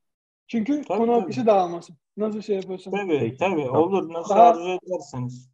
Çünkü 0.47 0.81
tabii, 0.81 0.97
konu 0.97 1.11
akışı 1.11 1.45
dağılmasın. 1.45 1.95
Nasıl 2.17 2.41
şey 2.41 2.55
yapıyorsun? 2.55 2.91
Tabii 2.91 3.19
Peki, 3.19 3.37
tabii 3.37 3.65
tamam. 3.65 3.81
olur. 3.81 4.13
Nasıl 4.13 4.35
Daha, 4.35 4.49
arzu 4.49 4.69
ederseniz. 4.69 5.49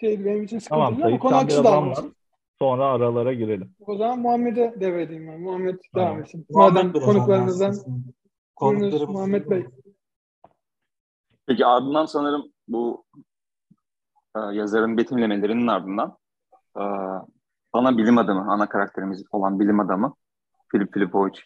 Şey, 0.00 0.24
benim 0.24 0.42
için 0.42 0.58
sıkıntı 0.58 0.80
tamam, 0.80 0.96
değil 0.96 1.06
ama 1.06 1.18
konu 1.18 1.36
akışı 1.36 1.64
dağılmasın. 1.64 2.16
Sonra 2.58 2.86
aralara 2.86 3.32
girelim. 3.32 3.74
O 3.86 3.96
zaman 3.96 4.18
Muhammed'e 4.18 4.74
devredeyim 4.80 5.28
ben. 5.28 5.40
Muhammed 5.40 5.78
tamam. 5.94 6.08
devam 6.08 6.22
etsin. 6.22 6.46
Madem 6.50 6.92
konuklarınızdan 6.92 7.74
konuklarımız 8.56 9.08
Muhammed 9.08 9.50
Bey. 9.50 9.66
Peki 11.46 11.66
ardından 11.66 12.06
sanırım 12.06 12.52
bu 12.68 13.04
e, 14.36 14.40
yazarın 14.40 14.96
betimlemelerinin 14.96 15.66
ardından 15.66 16.16
e, 16.76 16.82
ana 17.72 17.98
bilim 17.98 18.18
adamı, 18.18 18.52
ana 18.52 18.68
karakterimiz 18.68 19.24
olan 19.32 19.60
bilim 19.60 19.80
adamı 19.80 20.14
Filip 20.72 20.94
Filipovic 20.94 21.40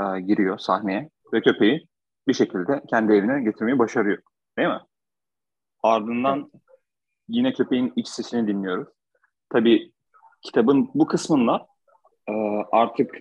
e, 0.00 0.20
giriyor 0.20 0.58
sahneye 0.58 1.10
ve 1.32 1.42
köpeği 1.42 1.88
bir 2.28 2.34
şekilde 2.34 2.82
kendi 2.90 3.12
evine 3.12 3.42
getirmeyi 3.42 3.78
başarıyor. 3.78 4.22
Değil 4.58 4.68
mi? 4.68 4.80
Ardından 5.82 6.50
yine 7.28 7.52
köpeğin 7.52 7.92
iç 7.96 8.08
sesini 8.08 8.46
dinliyoruz. 8.46 8.88
Tabii 9.48 9.92
kitabın 10.42 10.90
bu 10.94 11.06
kısmında 11.06 11.66
e, 12.28 12.32
artık 12.72 13.14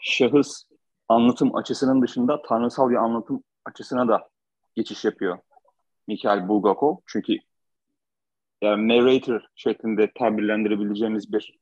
şahıs 0.00 0.64
anlatım 1.08 1.56
açısının 1.56 2.02
dışında 2.02 2.42
tanrısal 2.42 2.90
bir 2.90 2.96
anlatım 2.96 3.42
açısına 3.64 4.08
da 4.08 4.28
geçiş 4.74 5.04
yapıyor 5.04 5.38
Mikhail 6.08 6.48
Bulgakov. 6.48 6.96
Çünkü 7.06 7.36
yani 8.62 8.88
narrator 8.88 9.40
şeklinde 9.54 10.12
tabirlendirebileceğimiz 10.18 11.32
bir 11.32 11.58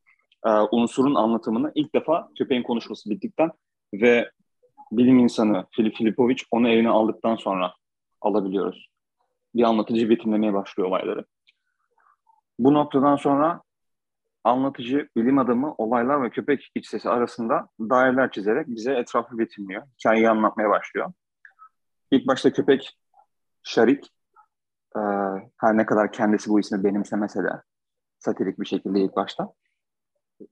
e, 0.47 0.51
unsurun 0.51 1.15
anlatımını 1.15 1.73
ilk 1.75 1.95
defa 1.95 2.29
köpeğin 2.39 2.63
konuşması 2.63 3.11
bittikten 3.11 3.51
ve 3.95 4.31
bilim 4.93 5.19
insanı 5.19 5.67
Filip 5.71 5.97
Filipovic 5.97 6.37
onu 6.51 6.69
evine 6.69 6.89
aldıktan 6.89 7.37
sonra 7.37 7.75
alabiliyoruz. 8.21 8.89
Bir 9.55 9.63
anlatıcı 9.63 10.11
betimlemeye 10.11 10.55
başlıyor 10.55 10.89
olayları. 10.89 11.25
Bu 12.59 12.75
noktadan 12.75 13.17
sonra 13.17 13.63
anlatıcı, 14.45 15.09
bilim 15.17 15.39
adamı 15.39 15.75
olaylar 15.79 16.23
ve 16.23 16.31
köpek 16.31 16.71
iç 16.75 16.89
sesi 16.89 17.11
arasında 17.11 17.69
daireler 17.81 18.31
çizerek 18.31 18.67
bize 18.69 18.93
etrafı 18.93 19.39
betimliyor. 19.39 19.83
Hikayeyi 19.99 20.31
anlatmaya 20.31 20.71
başlıyor. 20.71 21.13
İlk 22.11 22.27
başta 22.27 22.53
köpek 22.53 22.99
Şarik, 23.63 24.05
e, 24.97 25.01
her 25.57 25.77
ne 25.77 25.87
kadar 25.87 26.13
kendisi 26.13 26.51
bu 26.51 26.61
ismi 26.61 26.85
benimsemese 26.85 27.45
de 27.45 27.63
satirik 28.19 28.61
bir 28.61 28.67
şekilde 28.67 29.01
ilk 29.01 29.17
başta. 29.17 29.53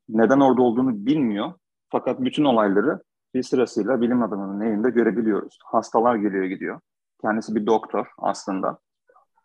Neden 0.08 0.40
orada 0.40 0.62
olduğunu 0.62 1.06
bilmiyor. 1.06 1.52
Fakat 1.88 2.20
bütün 2.20 2.44
olayları 2.44 3.02
bir 3.34 3.42
sırasıyla 3.42 4.00
bilim 4.00 4.22
adamının 4.22 4.60
evinde 4.60 4.90
görebiliyoruz. 4.90 5.58
Hastalar 5.64 6.16
geliyor 6.16 6.44
gidiyor. 6.44 6.80
Kendisi 7.20 7.54
bir 7.54 7.66
doktor 7.66 8.06
aslında. 8.18 8.78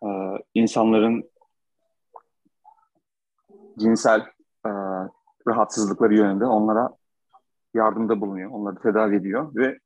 Ee, 0.04 0.08
insanların 0.54 1.30
cinsel 3.78 4.20
e, 4.66 4.70
rahatsızlıkları 5.48 6.14
yönünde 6.14 6.44
onlara 6.44 6.90
yardımda 7.74 8.20
bulunuyor. 8.20 8.50
Onları 8.50 8.76
tedavi 8.76 9.16
ediyor 9.16 9.54
ve 9.54 9.78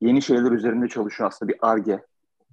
yeni 0.00 0.22
şeyler 0.22 0.50
üzerinde 0.50 0.88
çalışıyor 0.88 1.28
aslında 1.28 1.52
bir 1.52 1.58
arge. 1.62 2.04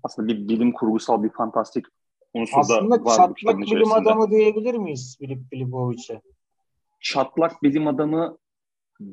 Aslında 0.03 0.27
bir 0.27 0.47
bilim 0.47 0.71
kurgusal 0.71 1.23
bir 1.23 1.29
fantastik 1.29 1.85
unsur 2.33 2.59
aslında 2.59 3.05
var 3.05 3.15
çatlak 3.17 3.57
bilim 3.57 3.91
adamı 3.91 4.31
diyebilir 4.31 4.75
miyiz 4.75 5.15
Filip 5.19 5.49
Filipovic'e? 5.49 6.21
Çatlak 6.99 7.63
bilim 7.63 7.87
adamı 7.87 8.37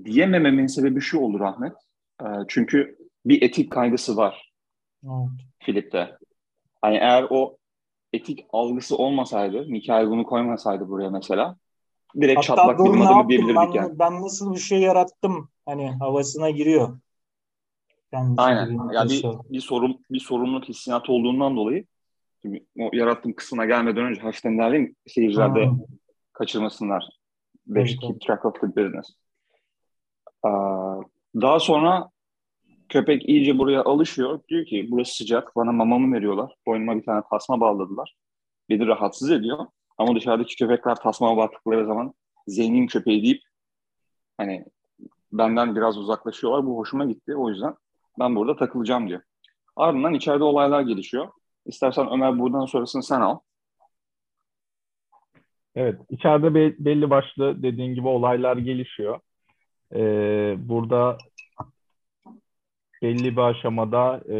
diyemememin 0.04 0.66
sebebi 0.66 1.00
şu 1.00 1.20
olur 1.20 1.40
Ahmet. 1.40 1.72
E, 2.20 2.26
çünkü 2.48 2.98
bir 3.26 3.42
etik 3.42 3.72
kaygısı 3.72 4.16
var 4.16 4.52
evet. 5.04 5.30
Filip'te. 5.58 6.18
Hani 6.82 6.96
eğer 6.96 7.26
o 7.30 7.56
etik 8.12 8.46
algısı 8.52 8.96
olmasaydı, 8.96 9.66
Mikael 9.66 10.10
bunu 10.10 10.24
koymasaydı 10.24 10.88
buraya 10.88 11.10
mesela 11.10 11.56
direkt 12.20 12.38
Hatta 12.38 12.46
çatlak 12.46 12.78
bilim 12.78 13.02
adamı 13.02 13.28
diyebilirdik 13.28 13.56
ben, 13.56 13.72
yani. 13.72 13.98
Ben 13.98 14.22
nasıl 14.22 14.54
bir 14.54 14.58
şey 14.58 14.80
yarattım 14.80 15.48
hani 15.66 15.90
havasına 15.90 16.50
giriyor. 16.50 16.98
Kendisi 18.10 18.40
Aynen. 18.40 18.70
Ya 18.70 18.78
yani 18.92 19.10
bir, 19.10 19.24
bir 19.52 19.60
sorum 19.60 19.98
bir 20.10 20.20
sorumluluk 20.20 20.68
hissiyatı 20.68 21.12
olduğundan 21.12 21.56
dolayı 21.56 21.84
şimdi 22.42 22.64
o 22.80 22.90
yarattığım 22.92 23.32
kısmına 23.32 23.64
gelmeden 23.64 24.04
önce 24.04 24.20
hafiften 24.20 24.58
derleyeyim 24.58 24.96
seyirciler 25.06 25.54
de 25.54 25.70
kaçırmasınlar. 26.32 27.08
Beş 27.66 27.96
keep 27.96 28.20
track 28.20 28.44
of 28.44 28.60
the 28.60 28.76
business. 28.76 29.16
Daha 31.34 31.60
sonra 31.60 32.10
köpek 32.88 33.28
iyice 33.28 33.58
buraya 33.58 33.84
alışıyor. 33.84 34.40
Diyor 34.48 34.66
ki 34.66 34.86
burası 34.90 35.14
sıcak. 35.14 35.56
Bana 35.56 35.72
mamamı 35.72 36.16
veriyorlar. 36.16 36.54
Boynuma 36.66 36.96
bir 36.96 37.04
tane 37.04 37.22
tasma 37.30 37.60
bağladılar. 37.60 38.16
Beni 38.68 38.86
rahatsız 38.86 39.30
ediyor. 39.30 39.66
Ama 39.98 40.16
dışarıdaki 40.16 40.56
köpekler 40.56 40.94
tasma 40.94 41.36
baktıkları 41.36 41.86
zaman 41.86 42.14
zengin 42.46 42.86
köpeği 42.86 43.22
deyip 43.22 43.42
hani 44.36 44.64
benden 45.32 45.76
biraz 45.76 45.98
uzaklaşıyorlar. 45.98 46.66
Bu 46.66 46.78
hoşuma 46.78 47.04
gitti. 47.04 47.36
O 47.36 47.50
yüzden 47.50 47.74
ben 48.18 48.36
burada 48.36 48.56
takılacağım 48.56 49.08
diyor. 49.08 49.20
Ardından 49.76 50.14
içeride 50.14 50.44
olaylar 50.44 50.80
gelişiyor. 50.82 51.28
İstersen 51.66 52.10
Ömer 52.10 52.38
buradan 52.38 52.66
sonrasını 52.66 53.02
sen 53.02 53.20
al. 53.20 53.38
Evet, 55.74 56.00
içeride 56.10 56.54
belli 56.84 57.10
başlı 57.10 57.62
dediğin 57.62 57.94
gibi 57.94 58.08
olaylar 58.08 58.56
gelişiyor. 58.56 59.20
Ee, 59.94 60.54
burada 60.58 61.18
belli 63.02 63.36
bir 63.36 63.42
aşamada 63.42 64.20
e, 64.30 64.38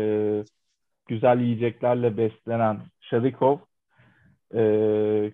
güzel 1.07 1.41
yiyeceklerle 1.41 2.17
beslenen 2.17 2.81
Sharikov 3.01 3.59
e, 4.55 4.63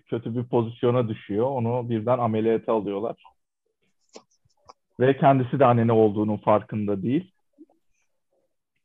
kötü 0.05 0.35
bir 0.35 0.43
pozisyona 0.43 1.07
düşüyor. 1.07 1.45
Onu 1.45 1.89
birden 1.89 2.19
ameliyata 2.19 2.73
alıyorlar. 2.73 3.23
Ve 4.99 5.17
kendisi 5.17 5.59
de 5.59 5.65
anne 5.65 5.91
olduğunun 5.91 6.37
farkında 6.37 7.03
değil. 7.03 7.31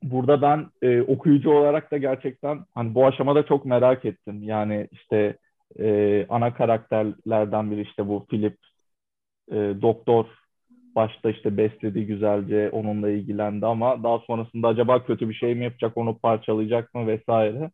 Burada 0.02 0.42
ben 0.42 0.66
e, 0.82 1.02
okuyucu 1.02 1.50
olarak 1.50 1.90
da 1.90 1.98
gerçekten 1.98 2.64
hani 2.74 2.94
bu 2.94 3.06
aşamada 3.06 3.46
çok 3.46 3.64
merak 3.64 4.04
ettim. 4.04 4.42
Yani 4.42 4.88
işte 4.92 5.36
e, 5.78 6.26
ana 6.28 6.54
karakterlerden 6.54 7.70
biri 7.70 7.82
işte 7.82 8.08
bu 8.08 8.26
Philip 8.26 8.58
e, 9.50 9.54
doktor 9.54 10.26
başta 10.96 11.30
işte 11.30 11.56
besledi 11.56 12.06
güzelce 12.06 12.70
onunla 12.70 13.10
ilgilendi 13.10 13.66
ama 13.66 14.02
daha 14.02 14.18
sonrasında 14.18 14.68
acaba 14.68 15.04
kötü 15.04 15.28
bir 15.28 15.34
şey 15.34 15.54
mi 15.54 15.64
yapacak 15.64 15.96
onu 15.96 16.18
parçalayacak 16.18 16.94
mı 16.94 17.06
vesaire. 17.06 17.70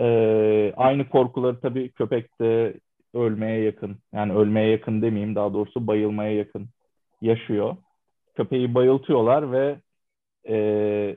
Ee, 0.00 0.72
aynı 0.76 1.08
korkuları 1.08 1.60
tabii 1.60 1.92
köpekte 1.92 2.74
ölmeye 3.14 3.62
yakın 3.64 3.98
yani 4.12 4.32
ölmeye 4.32 4.70
yakın 4.70 5.02
demeyeyim 5.02 5.34
daha 5.34 5.52
doğrusu 5.54 5.86
bayılmaya 5.86 6.34
yakın 6.34 6.68
yaşıyor. 7.20 7.76
Köpeği 8.34 8.74
bayıltıyorlar 8.74 9.52
ve 9.52 9.80
e, 10.48 11.16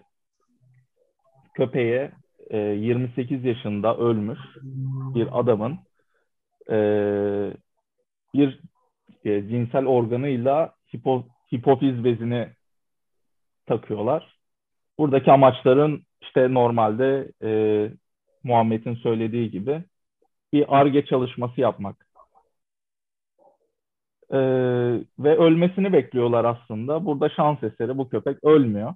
köpeğe 1.53 2.11
e, 2.49 2.57
28 2.57 3.45
yaşında 3.45 3.97
ölmüş 3.97 4.39
bir 5.15 5.39
adamın 5.39 5.79
e, 6.71 6.77
bir 8.33 8.59
e, 9.25 9.47
cinsel 9.49 9.85
organıyla 9.85 10.78
hipo, 10.95 11.25
hipofiz 11.53 12.03
bezini 12.03 12.49
takıyorlar. 13.65 14.37
Buradaki 14.97 15.31
amaçların 15.31 16.05
işte 16.21 16.53
normalde 16.53 17.31
e, 17.43 17.49
Muhammed'in 18.43 18.95
söylediği 18.95 19.51
gibi 19.51 19.83
bir 20.53 20.79
ARGE 20.79 21.05
çalışması 21.05 21.61
yapmak. 21.61 22.09
e, 24.31 24.37
ve 25.19 25.37
ölmesini 25.37 25.93
bekliyorlar 25.93 26.45
aslında. 26.45 27.05
Burada 27.05 27.29
şans 27.29 27.63
eseri 27.63 27.97
bu 27.97 28.09
köpek 28.09 28.43
ölmüyor 28.43 28.93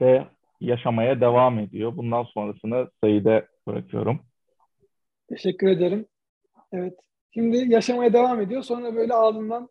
ve 0.00 0.26
yaşamaya 0.60 1.20
devam 1.20 1.58
ediyor. 1.58 1.96
Bundan 1.96 2.22
sonrasını 2.22 2.90
Said'e 3.00 3.46
bırakıyorum. 3.66 4.20
Teşekkür 5.28 5.68
ederim. 5.68 6.06
Evet. 6.72 6.94
Şimdi 7.34 7.72
yaşamaya 7.72 8.12
devam 8.12 8.40
ediyor. 8.40 8.62
Sonra 8.62 8.94
böyle 8.94 9.14
ağzından 9.14 9.68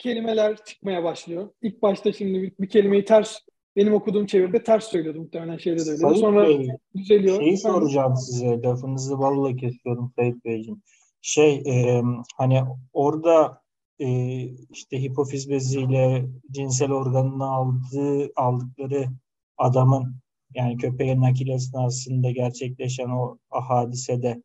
kelimeler 0.00 0.64
çıkmaya 0.64 1.04
başlıyor. 1.04 1.50
İlk 1.62 1.82
başta 1.82 2.12
şimdi 2.12 2.42
bir, 2.42 2.52
bir 2.60 2.68
kelimeyi 2.68 3.04
ters 3.04 3.38
benim 3.76 3.94
okuduğum 3.94 4.26
çeviride 4.26 4.62
ters 4.62 4.84
söylüyordu 4.84 5.20
muhtemelen 5.20 5.56
şeyde 5.56 5.86
de 5.86 5.90
öyle. 5.90 6.00
Sayın 6.00 6.14
Sonra 6.14 6.48
Bey, 6.48 6.68
düzeliyor. 6.96 7.40
Şeyi 7.40 7.50
Ben- 7.50 7.56
soracağım 7.56 8.16
size. 8.16 8.62
Lafınızı 8.62 9.18
balla 9.18 9.56
kesiyorum 9.56 10.12
Sayın 10.16 10.44
Beyciğim. 10.44 10.82
Şey 11.22 11.54
e, 11.66 12.02
hani 12.36 12.62
orada 12.92 13.62
e, 13.98 14.08
işte 14.70 15.02
hipofiz 15.02 15.50
beziyle 15.50 16.26
cinsel 16.50 16.92
organını 16.92 17.44
aldığı 17.44 18.32
aldıkları 18.36 19.06
adamın 19.58 20.14
yani 20.54 20.76
köpeğin 20.76 21.20
nakil 21.20 21.48
esnasında 21.48 22.30
gerçekleşen 22.30 23.08
o 23.08 23.38
hadisede 23.50 24.42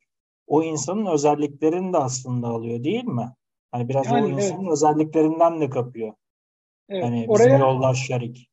o 0.48 0.64
insanın 0.64 1.06
özelliklerini 1.06 1.94
de 1.94 1.98
aslında 1.98 2.48
alıyor 2.48 2.84
değil 2.84 3.04
mi? 3.04 3.34
Hani 3.72 3.89
biraz 3.89 4.05
Yani 4.05 4.25
o 4.25 4.29
evet. 4.29 4.43
insanın 4.43 4.72
özelliklerinden 4.72 5.62
de 5.62 5.69
kapıyor. 5.69 6.13
Evet. 6.89 7.03
Hani 7.03 7.15
bizim 7.15 7.29
oraya 7.29 7.57
yoldaş 7.57 8.07
şerik. 8.07 8.50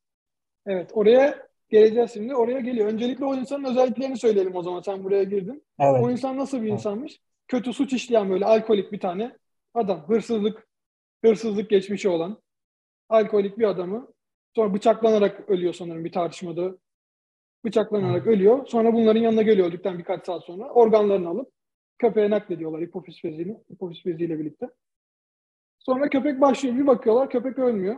evet 0.65 0.91
oraya 0.93 1.47
geleceğiz 1.69 2.11
şimdi. 2.13 2.35
Oraya 2.35 2.59
geliyor. 2.59 2.87
Öncelikle 2.87 3.25
o 3.25 3.35
insanın 3.35 3.63
özelliklerini 3.63 4.17
söyleyelim 4.17 4.55
o 4.55 4.63
zaman. 4.63 4.81
Sen 4.81 5.03
buraya 5.03 5.23
girdin. 5.23 5.63
O 5.79 5.83
Evet. 5.83 6.11
insan 6.11 6.37
nasıl 6.37 6.57
bir 6.57 6.67
Evet. 6.67 6.73
insanmış? 6.73 7.19
Kötü 7.47 7.73
suç 7.73 7.93
işleyen 7.93 8.29
böyle 8.29 8.45
alkolik 8.45 8.91
bir 8.91 8.99
tane 8.99 9.37
adam. 9.73 10.03
Hırsızlık 10.07 10.67
hırsızlık 11.25 11.69
geçmişi 11.69 12.09
olan 12.09 12.41
alkolik 13.09 13.59
bir 13.59 13.63
adamı 13.67 14.07
sonra 14.55 14.73
bıçaklanarak 14.73 15.49
ölüyor 15.49 15.73
sanırım 15.73 16.05
bir 16.05 16.11
tartışmada. 16.11 16.77
Bıçaklanarak 17.65 18.27
ölüyor. 18.27 18.65
Sonra 18.67 18.93
bunların 18.93 19.21
yanına 19.21 19.41
geliyor 19.41 19.67
öldükten 19.67 19.99
birkaç 19.99 20.25
saat 20.25 20.43
sonra. 20.43 20.69
Organlarını 20.69 21.29
alıp 21.29 21.51
köpeğe 21.97 22.29
naklediyorlar 22.29 22.81
hipofiz 22.81 23.15
beziyle, 23.23 23.61
hipofiz 23.71 24.05
beziyle 24.05 24.39
birlikte. 24.39 24.69
Sonra 25.83 26.09
köpek 26.09 26.41
başlıyor. 26.41 26.75
Bir 26.75 26.87
bakıyorlar 26.87 27.29
köpek 27.29 27.59
ölmüyor. 27.59 27.95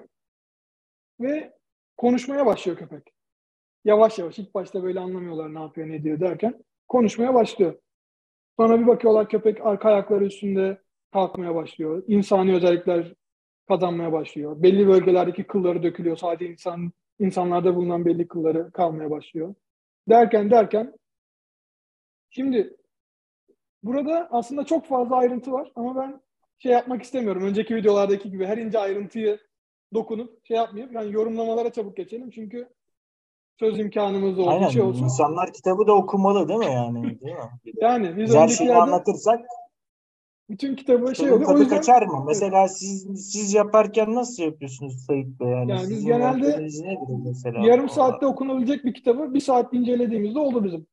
Ve 1.20 1.54
konuşmaya 1.98 2.46
başlıyor 2.46 2.77
köpek. 2.77 3.13
Yavaş 3.86 4.20
yavaş. 4.20 4.39
ilk 4.39 4.54
başta 4.54 4.84
böyle 4.84 5.00
anlamıyorlar 5.00 5.54
ne 5.54 5.60
yapıyor 5.60 5.89
ne 5.89 6.04
diyor 6.04 6.20
derken 6.20 6.63
konuşmaya 6.88 7.34
başlıyor. 7.34 7.80
Sonra 8.60 8.80
bir 8.80 8.88
bakıyorlar 8.88 9.30
köpek 9.30 9.65
arka 9.65 9.89
ayakları 9.89 10.25
üstünde 10.25 10.82
kalkmaya 11.13 11.56
başlıyor. 11.56 12.04
İnsani 12.08 12.56
özellikler 12.56 13.13
kazanmaya 13.68 14.12
başlıyor. 14.12 14.63
Belli 14.63 14.88
bölgelerdeki 14.88 15.44
kılları 15.44 15.84
dökülüyor. 15.84 16.18
Sadece 16.18 16.51
insan 16.51 16.92
insanlarda 17.20 17.75
bulunan 17.75 18.06
belli 18.06 18.27
kılları 18.27 18.72
kalmaya 18.72 19.12
başlıyor. 19.12 19.56
Derken 20.10 20.51
derken 20.51 20.94
şimdi 22.30 22.77
burada 23.84 24.27
aslında 24.32 24.63
çok 24.63 24.86
fazla 24.86 25.15
ayrıntı 25.15 25.51
var 25.51 25.72
ama 25.75 25.96
ben 25.96 26.22
şey 26.60 26.72
yapmak 26.72 27.04
istemiyorum. 27.04 27.44
Önceki 27.44 27.76
videolardaki 27.76 28.32
gibi 28.32 28.46
her 28.46 28.58
ince 28.58 28.80
ayrıntıyı 28.80 29.40
dokunup 29.94 30.46
şey 30.46 30.58
yapmayayım. 30.58 30.96
Yani 30.96 31.14
yorumlamalara 31.14 31.72
çabuk 31.72 31.98
geçelim 31.98 32.30
çünkü 32.30 32.70
söz 33.60 33.80
imkanımız 33.80 34.38
da 34.38 34.42
olduğu 34.42 34.50
Aynen. 34.50 34.68
şey 34.68 34.82
olsun. 34.82 35.04
İnsanlar 35.04 35.54
kitabı 35.54 35.88
da 35.88 35.94
okumalı 35.94 36.48
değil 36.48 36.60
mi 36.60 36.66
yani? 36.66 37.04
Değil 37.04 37.36
mi? 37.36 37.74
Yani 37.82 38.18
biz 38.18 38.36
her 38.36 38.48
şeyi 38.48 38.76
anlatırsak 38.76 39.46
bütün 40.50 40.76
kitabı 40.76 41.06
şey 41.06 41.14
kitabın 41.14 41.32
oluyor. 41.36 41.50
O 41.50 41.52
tadı 41.52 41.60
yüzden 41.60 41.78
kaçar 41.78 42.02
mı? 42.02 42.24
Mesela 42.28 42.68
siz 42.68 43.32
siz 43.32 43.54
yaparken 43.54 44.15
nasıl 44.15 44.44
yapıyorsunuz 44.44 45.06
Sayit 45.06 45.39
Bey? 45.39 45.48
Yani, 45.50 45.72
Yani 45.72 45.89
biz 45.89 46.06
genelde 46.06 46.68
mesela? 47.26 47.65
yarım 47.68 47.89
saatte 47.89 48.26
okunabilecek 48.26 48.86
bir 48.86 48.94
kitabı 48.94 49.34
bir 49.34 49.39
saat 49.39 49.74
incelediğimizde 49.74 50.39
oldu 50.39 50.63
bizim. 50.63 50.88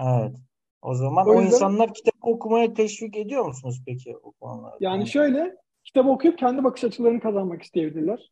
Evet. 0.00 0.36
O 0.82 0.94
zaman 0.94 1.26
O 1.26 1.30
o, 1.30 1.32
yüzden- 1.32 1.46
insanlar 1.46 1.94
kitap 1.94 2.14
okumaya 2.22 2.74
teşvik 2.74 3.16
ediyor 3.16 3.44
musunuz 3.46 3.82
peki 3.86 4.16
o 4.22 4.32
konularda? 4.32 4.76
Yani 4.80 5.08
şöyle 5.08 5.56
kitabı 5.84 6.08
okuyup 6.08 6.38
kendi 6.38 6.64
bakış 6.64 6.84
açılarını 6.84 7.20
kazanmak 7.20 7.62
isteyebilirler. 7.62 8.30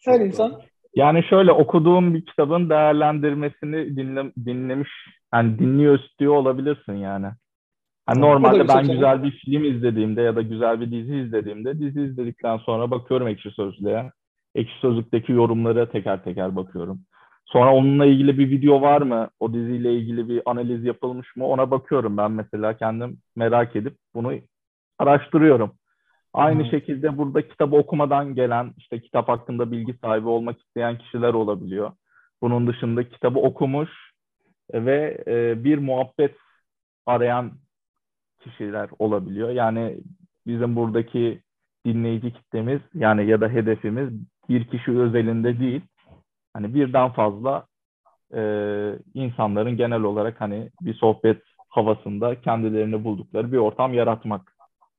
Çok 0.00 0.14
Her 0.14 0.20
doğru. 0.20 0.26
insan 0.28 0.60
Yani 0.94 1.22
şöyle 1.30 1.52
okuduğum 1.52 2.14
bir 2.14 2.26
kitabın 2.26 2.70
değerlendirmesini 2.70 3.96
dinle, 3.96 4.32
dinlemiş, 4.44 4.90
yani 5.34 5.58
dinliyor 5.58 5.98
istiyor 5.98 6.34
olabilirsin 6.34 6.92
yani. 6.94 7.26
Da 8.08 8.14
normalde 8.14 8.68
ben 8.68 8.88
güzel 8.88 9.22
bir 9.22 9.30
film 9.30 9.64
izlediğimde 9.64 10.22
ya 10.22 10.36
da 10.36 10.42
güzel 10.42 10.80
bir 10.80 10.90
dizi 10.90 11.16
izlediğimde 11.16 11.78
dizi 11.78 12.02
izledikten 12.02 12.56
sonra 12.56 12.90
bakıyorum 12.90 13.28
Ekşi 13.28 13.50
Sözlüğe. 13.50 14.12
Ekşi 14.54 14.78
Sözlük'teki 14.80 15.32
yorumlara 15.32 15.88
teker 15.90 16.24
teker 16.24 16.56
bakıyorum. 16.56 17.00
Sonra 17.46 17.74
onunla 17.74 18.06
ilgili 18.06 18.38
bir 18.38 18.50
video 18.50 18.80
var 18.82 19.02
mı? 19.02 19.28
O 19.40 19.54
diziyle 19.54 19.94
ilgili 19.94 20.28
bir 20.28 20.42
analiz 20.46 20.84
yapılmış 20.84 21.36
mı? 21.36 21.46
Ona 21.46 21.70
bakıyorum 21.70 22.16
ben 22.16 22.30
mesela 22.32 22.76
kendim 22.76 23.18
merak 23.36 23.76
edip 23.76 23.96
bunu 24.14 24.32
araştırıyorum. 24.98 25.72
Aynı 26.32 26.62
Evet. 26.62 26.70
şekilde 26.70 27.18
burada 27.18 27.48
kitabı 27.48 27.76
okumadan 27.76 28.34
gelen, 28.34 28.72
işte 28.76 29.00
kitap 29.00 29.28
hakkında 29.28 29.72
bilgi 29.72 29.94
sahibi 30.02 30.28
olmak 30.28 30.60
isteyen 30.60 30.98
kişiler 30.98 31.34
olabiliyor. 31.34 31.92
Bunun 32.42 32.66
dışında 32.66 33.08
kitabı 33.08 33.38
okumuş 33.38 33.90
ve 34.74 35.24
e, 35.26 35.64
bir 35.64 35.78
muhabbet 35.78 36.36
arayan 37.06 37.52
kişiler 38.40 38.88
olabiliyor. 38.98 39.50
Yani 39.50 39.98
bizim 40.46 40.76
buradaki 40.76 41.42
dinleyici 41.86 42.32
kitlemiz 42.32 42.80
yani 42.94 43.26
ya 43.26 43.40
da 43.40 43.48
hedefimiz 43.48 44.10
bir 44.48 44.64
kişi 44.64 44.98
özelinde 44.98 45.60
değil. 45.60 45.82
Hani 46.56 46.74
birden 46.74 47.12
fazla 47.12 47.66
e, 48.34 48.40
insanların 49.14 49.76
genel 49.76 50.02
olarak 50.02 50.40
hani 50.40 50.70
bir 50.80 50.94
sohbet 50.94 51.42
havasında 51.68 52.40
kendilerini 52.40 53.04
buldukları 53.04 53.52
bir 53.52 53.56
ortam 53.56 53.94
yaratmak. 53.94 54.56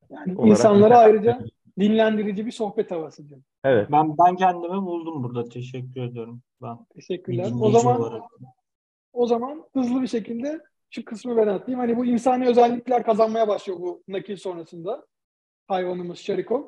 yani 0.10 0.36
insanlara 0.43 0.98
ayrıca 0.98 1.39
dinlendirici 1.80 2.46
bir 2.46 2.52
sohbet 2.52 2.91
havası 2.91 3.30
diyorum. 3.30 3.46
Evet. 3.63 3.88
Ben 3.91 4.17
ben 4.17 4.36
kendimi 4.36 4.82
buldum 4.82 5.24
burada. 5.24 5.50
Teşekkür 5.50 6.02
ediyorum. 6.02 6.41
Ben 6.62 6.78
Teşekkürler. 6.96 7.52
O 7.60 7.72
zaman 7.72 8.02
olarak. 8.02 8.24
o 9.13 9.28
zaman 9.28 9.63
hızlı 9.74 10.02
bir 10.02 10.08
şekilde 10.08 10.62
şu 10.89 11.06
kısmı 11.06 11.38
ben 11.38 11.48
atlayayım. 11.48 11.80
Hani 11.80 11.98
bu 11.98 12.06
insani 12.06 12.48
özellikler 12.48 13.04
kazanmaya 13.04 13.48
başlıyor 13.48 13.80
bu 13.80 14.04
nakil 14.08 14.36
sonrasında. 14.36 15.06
Hayvanımız 15.67 16.20
Şarikov. 16.20 16.63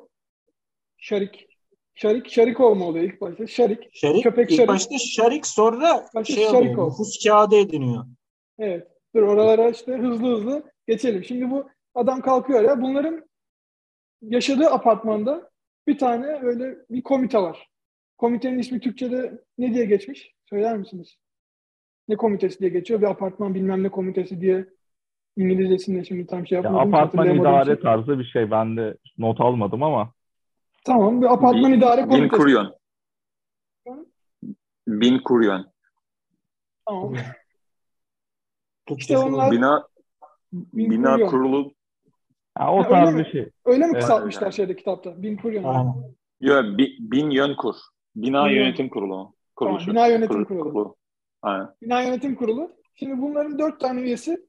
Şarik. 0.98 1.49
Şarik, 1.94 2.30
Şarikov 2.30 2.74
mu 2.74 2.84
oluyor 2.84 3.04
ilk 3.04 3.20
başta? 3.20 3.46
Şarik. 3.46 3.88
Şarik, 3.92 4.22
Köpek 4.22 4.50
ilk 4.50 4.56
şarik. 4.56 4.68
başta 4.68 4.98
şarik 4.98 5.46
sonra 5.46 6.06
Başta 6.14 6.34
şey 6.34 6.44
şarik 6.44 6.54
oluyor. 6.56 6.86
Nüfus 6.90 7.24
kağıdı 7.24 7.56
ediniyor. 7.56 8.04
Evet. 8.58 8.88
Dur 9.16 9.22
oralara 9.22 9.68
işte 9.68 9.92
hızlı 9.92 10.36
hızlı 10.36 10.62
geçelim. 10.88 11.24
Şimdi 11.24 11.50
bu 11.50 11.68
adam 11.94 12.20
kalkıyor 12.20 12.62
ya. 12.62 12.82
Bunların 12.82 13.24
yaşadığı 14.22 14.66
apartmanda 14.70 15.50
bir 15.86 15.98
tane 15.98 16.26
öyle 16.42 16.76
bir 16.90 17.02
komite 17.02 17.38
var. 17.38 17.66
Komitenin 18.18 18.58
ismi 18.58 18.80
Türkçe'de 18.80 19.38
ne 19.58 19.74
diye 19.74 19.84
geçmiş? 19.84 20.34
Söyler 20.50 20.76
misiniz? 20.78 21.16
Ne 22.08 22.16
komitesi 22.16 22.58
diye 22.60 22.70
geçiyor? 22.70 23.00
Bir 23.00 23.06
apartman 23.06 23.54
bilmem 23.54 23.82
ne 23.82 23.88
komitesi 23.88 24.40
diye 24.40 24.66
İngilizcesinde 25.36 26.04
şimdi 26.04 26.26
tam 26.26 26.46
şey 26.46 26.56
Ya 26.56 26.62
yapmadım. 26.62 26.94
apartman 26.94 27.26
hatırlayamadım 27.26 27.52
idare 27.52 27.64
şimdi. 27.70 27.82
tarzı 27.82 28.18
bir 28.18 28.24
şey. 28.24 28.50
Ben 28.50 28.76
de 28.76 28.96
not 29.18 29.40
almadım 29.40 29.82
ama 29.82 30.12
Tamam 30.84 31.22
bir 31.22 31.26
apartman 31.26 31.72
Bin- 31.72 31.78
idare 31.78 32.04
Bin 32.04 32.08
komitesi. 32.08 32.28
kuryon. 32.42 32.74
Bin 34.88 35.18
kuryon. 35.22 35.66
Tamam. 36.88 37.14
İşte 38.96 39.18
onlar- 39.18 39.50
Bina 39.50 39.86
Bin 40.52 40.90
bina 40.90 41.12
kuryon. 41.14 41.28
kurulu 41.28 41.72
ha, 42.58 42.74
o 42.74 42.78
Ha, 42.78 42.88
tarz 42.88 43.08
öyle 43.08 43.18
bir 43.18 43.24
mi? 43.26 43.32
şey. 43.32 43.50
Öyle 43.64 43.78
mi 43.86 43.90
Evet. 43.92 44.00
kısaltmışlar 44.02 44.50
şeyde 44.50 44.76
kitapta? 44.76 45.22
Bin 45.22 45.36
kuryon. 45.36 45.64
Aynen. 45.64 45.94
Yo, 46.40 46.78
bi- 46.78 46.96
bin 47.00 47.30
yön 47.30 47.56
kur. 47.56 47.74
Bina 48.16 48.44
Bin 48.44 48.50
yön. 48.50 48.64
yönetim 48.64 48.88
kurulu. 48.88 49.34
Kuruluşu. 49.56 49.90
bina 49.90 50.06
yönetim 50.06 50.44
Kur- 50.44 50.58
kurulu. 50.58 50.96
Aynen. 51.42 51.68
Bina 51.82 52.02
yönetim 52.02 52.34
kurulu. 52.34 52.72
Şimdi 52.94 53.22
bunların 53.22 53.58
dört 53.58 53.80
tane 53.80 54.00
üyesi 54.00 54.46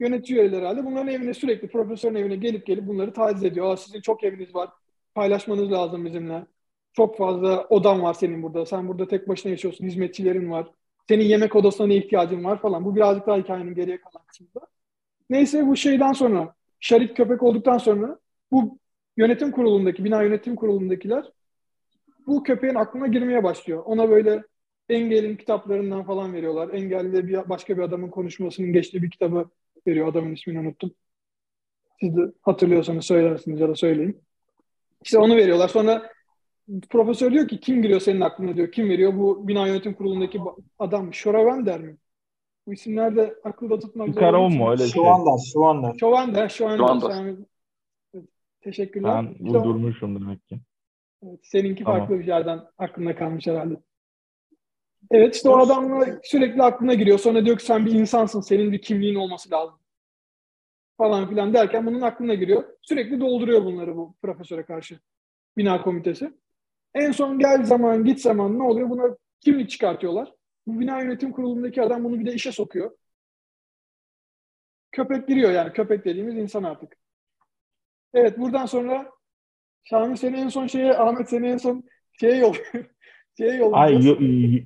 yönetiyor 0.00 0.52
herhalde. 0.52 0.84
Bunların 0.84 1.08
evine 1.08 1.34
sürekli 1.34 1.68
profesörün 1.68 2.14
evine 2.14 2.36
gelip 2.36 2.66
gelip 2.66 2.86
bunları 2.86 3.12
taciz 3.12 3.44
ediyor. 3.44 3.66
Aa, 3.72 3.76
sizin 3.76 4.00
çok 4.00 4.24
eviniz 4.24 4.54
var. 4.54 4.70
Paylaşmanız 5.14 5.72
lazım 5.72 6.04
bizimle. 6.04 6.46
Çok 6.92 7.18
fazla 7.18 7.66
odan 7.68 8.02
var 8.02 8.14
senin 8.14 8.42
burada. 8.42 8.66
Sen 8.66 8.88
burada 8.88 9.08
tek 9.08 9.28
başına 9.28 9.50
yaşıyorsun. 9.50 9.86
Hizmetçilerin 9.86 10.50
var. 10.50 10.66
Senin 11.08 11.24
yemek 11.24 11.56
odasına 11.56 11.86
ne 11.86 11.96
ihtiyacın 11.96 12.44
var 12.44 12.60
falan. 12.60 12.84
Bu 12.84 12.96
birazcık 12.96 13.26
daha 13.26 13.36
hikayenin 13.36 13.74
geriye 13.74 14.00
kalan 14.00 14.26
kısmında. 14.26 14.66
Neyse 15.30 15.66
bu 15.66 15.76
şeyden 15.76 16.12
sonra 16.12 16.54
Şarik 16.80 17.16
köpek 17.16 17.42
olduktan 17.42 17.78
sonra 17.78 18.18
bu 18.50 18.78
yönetim 19.16 19.50
kurulundaki, 19.50 20.04
bina 20.04 20.22
yönetim 20.22 20.56
kurulundakiler 20.56 21.24
bu 22.26 22.42
köpeğin 22.42 22.74
aklına 22.74 23.06
girmeye 23.06 23.44
başlıyor. 23.44 23.82
Ona 23.86 24.10
böyle 24.10 24.42
Engel'in 24.88 25.36
kitaplarından 25.36 26.04
falan 26.04 26.32
veriyorlar. 26.32 26.74
Engel'de 26.74 27.28
bir 27.28 27.48
başka 27.48 27.76
bir 27.76 27.82
adamın 27.82 28.10
konuşmasının 28.10 28.72
geçtiği 28.72 29.02
bir 29.02 29.10
kitabı 29.10 29.50
veriyor. 29.86 30.08
Adamın 30.08 30.34
ismini 30.34 30.58
unuttum. 30.58 30.94
Siz 32.00 32.16
de 32.16 32.20
hatırlıyorsanız 32.42 33.04
söylersiniz 33.04 33.60
ya 33.60 33.68
da 33.68 33.74
söyleyin. 33.74 34.22
İşte 35.04 35.18
onu 35.18 35.36
veriyorlar. 35.36 35.68
Sonra 35.68 36.10
profesör 36.90 37.32
diyor 37.32 37.48
ki 37.48 37.60
kim 37.60 37.82
giriyor 37.82 38.00
senin 38.00 38.20
aklına 38.20 38.56
diyor. 38.56 38.72
Kim 38.72 38.88
veriyor? 38.88 39.18
Bu 39.18 39.48
bina 39.48 39.66
yönetim 39.66 39.94
kurulundaki 39.94 40.40
adam. 40.78 41.14
Şoravender 41.14 41.80
mi? 41.80 41.96
Bu 42.66 42.72
isimler 42.72 43.16
de 43.16 43.34
akılda 43.44 43.78
tutmak 43.78 44.08
zor. 44.08 44.20
Karaon 44.20 44.52
mu 44.56 44.70
öyle 44.70 44.82
şey? 44.82 45.02
Şovender. 45.98 46.48
Şovender. 46.48 46.48
Sen- 47.00 47.46
Evet, 48.14 48.28
Teşekkürler. 48.60 49.24
Ben 49.40 49.44
uydurmuşum 49.44 50.20
demek 50.20 50.48
ki. 50.48 50.60
Evet, 51.22 51.40
seninki 51.42 51.84
Tamam. 51.84 51.98
farklı 51.98 52.18
bir 52.18 52.26
yerden 52.26 52.60
aklına 52.78 53.16
kalmış 53.16 53.46
herhalde. 53.46 53.74
Evet 55.10 55.36
işte 55.36 55.48
o 55.48 55.58
adamla 55.58 56.06
sürekli 56.22 56.62
aklına 56.62 56.94
giriyor. 56.94 57.18
Sonra 57.18 57.46
diyor 57.46 57.58
ki 57.58 57.64
sen 57.64 57.86
bir 57.86 57.92
insansın. 57.92 58.40
Senin 58.40 58.72
bir 58.72 58.82
kimliğin 58.82 59.14
olması 59.14 59.50
lazım. 59.50 59.74
Falan 60.98 61.28
filan 61.30 61.54
derken 61.54 61.86
bunun 61.86 62.00
aklına 62.00 62.34
giriyor. 62.34 62.64
Sürekli 62.82 63.20
dolduruyor 63.20 63.64
bunları 63.64 63.96
bu 63.96 64.14
profesöre 64.22 64.62
karşı. 64.62 64.98
Bina 65.56 65.82
komitesi. 65.82 66.32
En 66.94 67.12
son 67.12 67.38
gel 67.38 67.64
zaman 67.64 68.04
git 68.04 68.20
zaman 68.20 68.58
ne 68.58 68.62
oluyor? 68.62 68.90
Buna 68.90 69.16
kimlik 69.40 69.70
çıkartıyorlar. 69.70 70.32
Bu 70.66 70.80
bina 70.80 71.00
yönetim 71.02 71.32
kurulundaki 71.32 71.82
adam 71.82 72.04
bunu 72.04 72.18
bir 72.20 72.26
de 72.26 72.32
işe 72.34 72.52
sokuyor. 72.52 72.90
Köpek 74.92 75.28
giriyor 75.28 75.50
yani. 75.52 75.72
Köpek 75.72 76.04
dediğimiz 76.04 76.36
insan 76.36 76.62
artık. 76.62 76.96
Evet 78.14 78.38
buradan 78.38 78.66
sonra 78.66 79.10
Şamil 79.84 80.16
seni 80.16 80.36
en 80.36 80.48
son 80.48 80.66
şeye, 80.66 80.94
Ahmet 80.98 81.28
seni 81.28 81.46
en 81.48 81.56
son 81.56 81.84
şeye 82.20 82.36
yol 82.36 82.54
şeye 83.38 83.50
Ay 83.52 83.58
yollayacağız. 83.58 84.06
yo- 84.06 84.16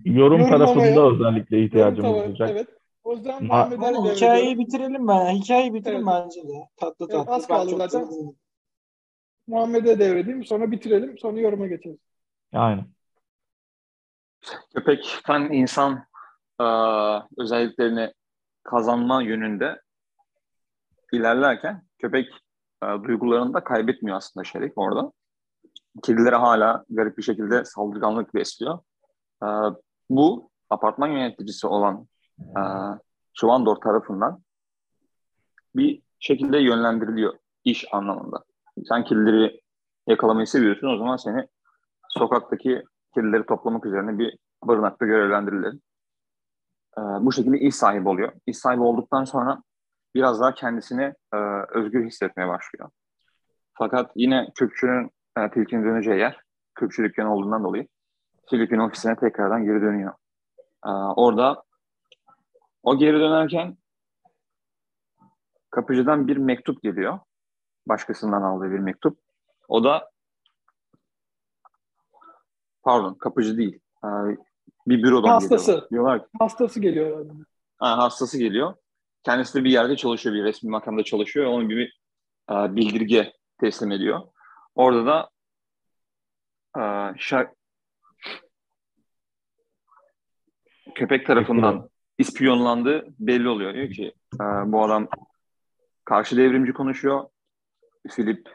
yorum 0.05 0.49
tarafında 0.49 1.07
özellikle 1.15 1.63
ihtiyacımız 1.65 2.11
olacak. 2.13 2.51
Evet. 2.53 2.69
O 3.07 3.13
yüzden 3.13 3.43
Ma- 3.43 3.47
Muhammed'e 3.47 3.75
Aynen, 3.87 3.95
devrediyorum. 3.95 4.17
hikayeyi 4.17 4.59
bitirelim 4.59 5.09
ben. 5.09 5.35
Hikayeyi 5.35 5.75
bitirelim 5.75 6.09
Evet. 6.09 6.23
bence 6.25 6.49
de. 6.49 6.69
Tatlı 6.77 7.07
Evet, 7.11 7.13
tatlı. 7.13 7.33
az 7.35 7.49
Ben 7.49 7.57
kaldı 7.57 7.71
çok 7.71 7.79
zaten. 7.91 8.35
Muhammed'e 9.47 9.99
devredeyim. 9.99 10.45
Sonra 10.45 10.71
bitirelim. 10.71 11.19
Sonra 11.19 11.41
yoruma 11.41 11.67
geçeriz. 11.67 11.99
Aynen. 12.53 12.87
Köpekten 14.75 15.41
insan 15.53 16.05
e, 16.61 16.65
özelliklerini 17.39 18.13
kazanma 18.63 19.23
yönünde 19.23 19.81
ilerlerken 21.13 21.83
köpek 21.99 22.29
e, 22.83 22.87
duygularını 23.05 23.55
da 23.55 23.65
kaybetmiyor 23.65 24.17
aslında 24.17 24.45
Şerif 24.45 24.73
orada. 24.77 25.13
Kedilere 26.03 26.37
hala 26.37 26.85
garip 26.91 27.19
bir 27.19 27.23
şekilde 27.23 27.65
saldırganlık 27.65 28.35
besliyor. 28.35 28.79
E, 29.43 29.47
bu 30.11 30.51
apartman 30.71 31.09
yöneticisi 31.09 31.67
olan 31.67 32.07
e, 32.41 32.63
tarafından 33.83 34.43
bir 35.77 36.03
şekilde 36.19 36.59
yönlendiriliyor 36.59 37.35
iş 37.65 37.85
anlamında. 37.93 38.45
Sen 38.89 39.05
kedileri 39.05 39.61
yakalamayı 40.07 40.47
seviyorsun 40.47 40.89
o 40.89 40.97
zaman 40.97 41.17
seni 41.17 41.49
sokaktaki 42.09 42.85
kedileri 43.15 43.47
toplamak 43.47 43.87
üzerine 43.87 44.19
bir 44.19 44.39
barınakta 44.65 45.07
görevlendirilir. 45.07 45.75
Ee, 46.99 47.01
bu 47.01 47.33
şekilde 47.33 47.59
iş 47.59 47.75
sahibi 47.75 48.09
oluyor. 48.09 48.33
İş 48.47 48.59
sahibi 48.59 48.83
olduktan 48.83 49.25
sonra 49.25 49.63
biraz 50.15 50.41
daha 50.41 50.55
kendisini 50.55 51.15
e, 51.35 51.37
özgür 51.69 52.07
hissetmeye 52.07 52.49
başlıyor. 52.49 52.91
Fakat 53.75 54.11
yine 54.15 54.49
kökçünün 54.55 55.11
e, 55.39 55.51
tilkinin 55.51 55.85
döneceği 55.85 56.19
yer, 56.19 56.41
kökçü 56.75 57.05
dükkanı 57.05 57.35
olduğundan 57.35 57.65
dolayı 57.65 57.87
Filipin 58.51 58.79
ofisine 58.79 59.17
tekrardan 59.17 59.65
geri 59.65 59.81
dönüyor. 59.81 60.13
Ee, 60.87 60.91
orada 60.91 61.63
o 62.87 62.99
geri 62.99 63.21
dönerken 63.21 63.77
kapıcıdan 65.71 66.29
bir 66.29 66.37
mektup 66.37 66.83
geliyor. 66.83 67.19
Başkasından 67.89 68.43
aldığı 68.43 68.71
bir 68.71 68.79
mektup. 68.79 69.19
O 69.69 69.85
da 69.85 70.11
pardon 72.83 73.15
kapıcı 73.15 73.57
değil. 73.59 73.81
Ee, 74.05 74.09
bir 74.87 75.03
bürodan 75.03 75.29
Hastası. 75.29 75.67
geliyorlar. 75.67 75.91
Diyorlar 75.91 76.21
ki 76.23 76.29
Hastası 76.39 76.81
geliyor 76.81 77.07
herhalde. 77.11 77.33
ha, 77.79 77.99
hastası 77.99 78.39
geliyor. 78.39 78.75
Kendisi 79.23 79.59
de 79.59 79.65
bir 79.65 79.71
yerde 79.71 79.97
çalışıyor. 79.97 80.35
Bir 80.37 80.45
resmi 80.45 80.71
makamda 80.71 81.03
çalışıyor. 81.05 81.47
Onun 81.47 81.69
gibi 81.69 81.91
e, 82.51 82.55
bildirge 82.55 83.33
teslim 83.61 83.93
ediyor. 83.93 84.21
Orada 84.75 85.07
da 85.07 85.31
e, 86.77 86.81
şa- 87.19 87.55
köpek 90.95 91.27
tarafından 91.27 91.89
ispiyonlandığı 92.19 93.07
belli 93.19 93.49
oluyor. 93.49 93.75
Diyor 93.75 93.91
ki 93.91 94.13
e, 94.35 94.45
bu 94.73 94.85
adam 94.85 95.09
karşı 96.05 96.37
devrimci 96.37 96.73
konuşuyor. 96.73 97.25
Filip 98.11 98.49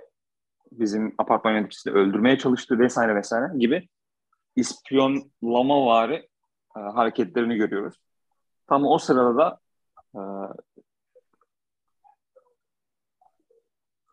bizim 0.71 1.15
apartman 1.17 1.53
yöneticisini 1.53 1.93
öldürmeye 1.93 2.37
çalıştı 2.37 2.79
vesaire 2.79 3.15
vesaire 3.15 3.57
gibi 3.57 3.89
ispiyonlama 4.55 5.85
vari 5.85 6.15
e, 6.77 6.79
hareketlerini 6.79 7.55
görüyoruz. 7.55 7.95
Tam 8.67 8.85
o 8.85 8.97
sırada 8.97 9.37
da 9.37 9.59
e, 10.15 10.21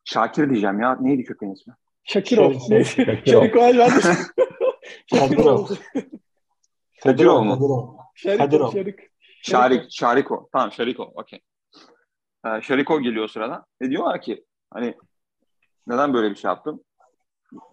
Şakir 0.04 0.50
diyeceğim 0.50 0.80
ya. 0.80 0.96
Neydi 1.00 1.24
köpeğin 1.24 1.52
ismi? 1.52 1.74
Şakirov. 2.04 2.52
Şakirov. 2.84 3.42
Şakirov. 5.06 5.66
Kadirov. 7.02 7.44
Mu? 7.44 7.98
Kadirov. 8.22 8.72
Kadirov. 8.72 8.72
Şarik, 9.42 9.90
Şariko. 9.90 10.48
Tamam 10.52 10.72
Şariko. 10.72 11.02
Okey. 11.02 11.40
Ee, 12.46 12.60
Şariko 12.62 13.00
geliyor 13.00 13.28
sırada. 13.28 13.64
Ve 13.82 13.90
diyorlar 13.90 14.20
ki 14.22 14.44
hani 14.70 14.94
neden 15.86 16.14
böyle 16.14 16.30
bir 16.30 16.36
şey 16.36 16.48
yaptın? 16.48 16.84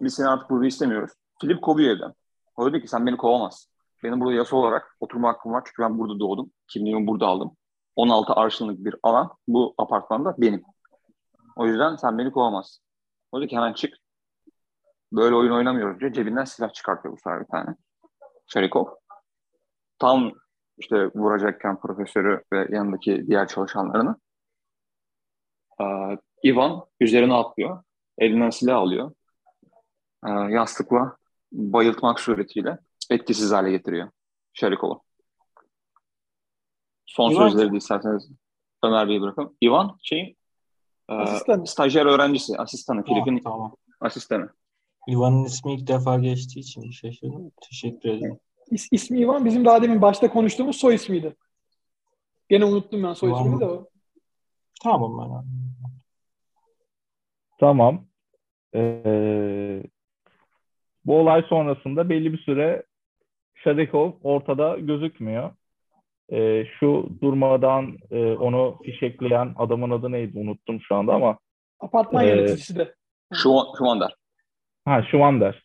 Biz 0.00 0.14
seni 0.14 0.28
artık 0.28 0.50
burada 0.50 0.66
istemiyoruz. 0.66 1.12
Filip 1.40 1.62
kovuyor 1.62 1.96
evden. 1.96 2.14
O 2.56 2.72
diyor 2.72 2.82
ki 2.82 2.88
sen 2.88 3.06
beni 3.06 3.16
kovamazsın. 3.16 3.72
Benim 4.02 4.20
burada 4.20 4.34
yasa 4.34 4.56
olarak 4.56 4.96
oturma 5.00 5.28
hakkım 5.28 5.52
var. 5.52 5.62
Çünkü 5.66 5.82
ben 5.82 5.98
burada 5.98 6.20
doğdum. 6.20 6.50
Kimliğimi 6.68 7.06
burada 7.06 7.26
aldım. 7.26 7.56
16 7.96 8.32
arşınlık 8.32 8.84
bir 8.84 8.96
alan 9.02 9.30
bu 9.48 9.74
apartmanda 9.78 10.34
benim. 10.38 10.62
O 11.56 11.66
yüzden 11.66 11.96
sen 11.96 12.18
beni 12.18 12.30
kovamazsın. 12.30 12.84
O 13.32 13.38
diyor 13.38 13.48
ki 13.48 13.56
hemen 13.56 13.72
çık. 13.72 13.94
Böyle 15.12 15.34
oyun 15.34 15.52
oynamıyoruz 15.52 16.00
diyor. 16.00 16.12
Cebinden 16.12 16.44
silah 16.44 16.72
çıkartıyor 16.72 17.14
bu 17.14 17.18
sefer 17.18 17.40
bir 17.40 17.46
tane. 17.46 17.76
Şarikov. 18.46 18.86
Tam 19.98 20.32
işte 20.78 21.06
vuracakken 21.14 21.80
profesörü 21.80 22.42
ve 22.52 22.68
yanındaki 22.70 23.26
diğer 23.26 23.48
çalışanlarını 23.48 24.16
ee, 25.80 25.84
Ivan 26.44 26.84
üzerine 27.00 27.34
atlıyor. 27.34 27.82
Elinden 28.18 28.50
silah 28.50 28.76
alıyor. 28.76 29.12
Ee, 30.26 30.30
yastıkla 30.30 31.16
bayıltmak 31.52 32.20
suretiyle 32.20 32.78
etkisiz 33.10 33.52
hale 33.52 33.70
getiriyor 33.70 34.10
Şarikov'u. 34.52 35.02
Son 37.06 37.30
Ivan 37.30 37.48
sözleri 37.48 37.72
de 37.72 37.76
isterseniz 37.76 38.30
Ömer 38.84 39.08
Bey'e 39.08 39.20
bırakın. 39.20 39.56
Ivan 39.62 39.98
şeyin 40.02 40.36
e, 41.08 41.14
Asistan. 41.14 41.64
stajyer 41.64 42.06
öğrencisi, 42.06 42.58
asistanı, 42.58 43.00
Ha, 43.00 43.04
Filip'in 43.04 43.38
tamam. 43.38 43.76
asistanı. 44.00 44.48
Ivan'ın 45.08 45.44
ismi 45.44 45.74
ilk 45.74 45.86
defa 45.88 46.18
geçtiği 46.18 46.60
için 46.60 46.90
şaşırdım. 46.90 47.52
Teşekkür 47.68 48.08
ederim. 48.08 48.38
İs, 48.70 48.88
ismi 48.92 49.18
Ivan. 49.20 49.44
Bizim 49.44 49.64
daha 49.64 49.82
demin 49.82 50.02
başta 50.02 50.30
konuştuğumuz 50.30 50.76
soy 50.76 50.94
ismiydi. 50.94 51.36
Gene 52.48 52.64
unuttum 52.64 53.02
ben 53.02 53.12
soy 53.12 53.32
ismini 53.32 53.60
de 53.60 53.64
o. 53.64 53.88
Tamam 54.82 55.18
ben. 55.18 55.44
Tamam. 57.60 58.06
Ee, 58.74 59.82
bu 61.04 61.18
olay 61.18 61.42
sonrasında 61.42 62.08
belli 62.08 62.32
bir 62.32 62.38
süre 62.38 62.82
Şadikov 63.54 64.12
ortada 64.22 64.78
gözükmüyor. 64.78 65.50
Ee, 66.32 66.64
şu 66.80 67.08
durmadan 67.22 67.98
e, 68.10 68.32
onu 68.32 68.78
fişekleyen 68.84 69.54
adamın 69.58 69.90
adı 69.90 70.12
neydi 70.12 70.38
unuttum 70.38 70.80
şu 70.80 70.94
anda 70.94 71.14
ama 71.14 71.38
Apartman 71.80 72.24
Ee, 72.24 72.28
yöneticisi 72.28 72.78
de. 72.78 72.94
Şu, 73.32 73.50
şu 73.78 73.86
anda. 73.86 74.08
ha 74.84 75.02
Şuvander. 75.10 75.64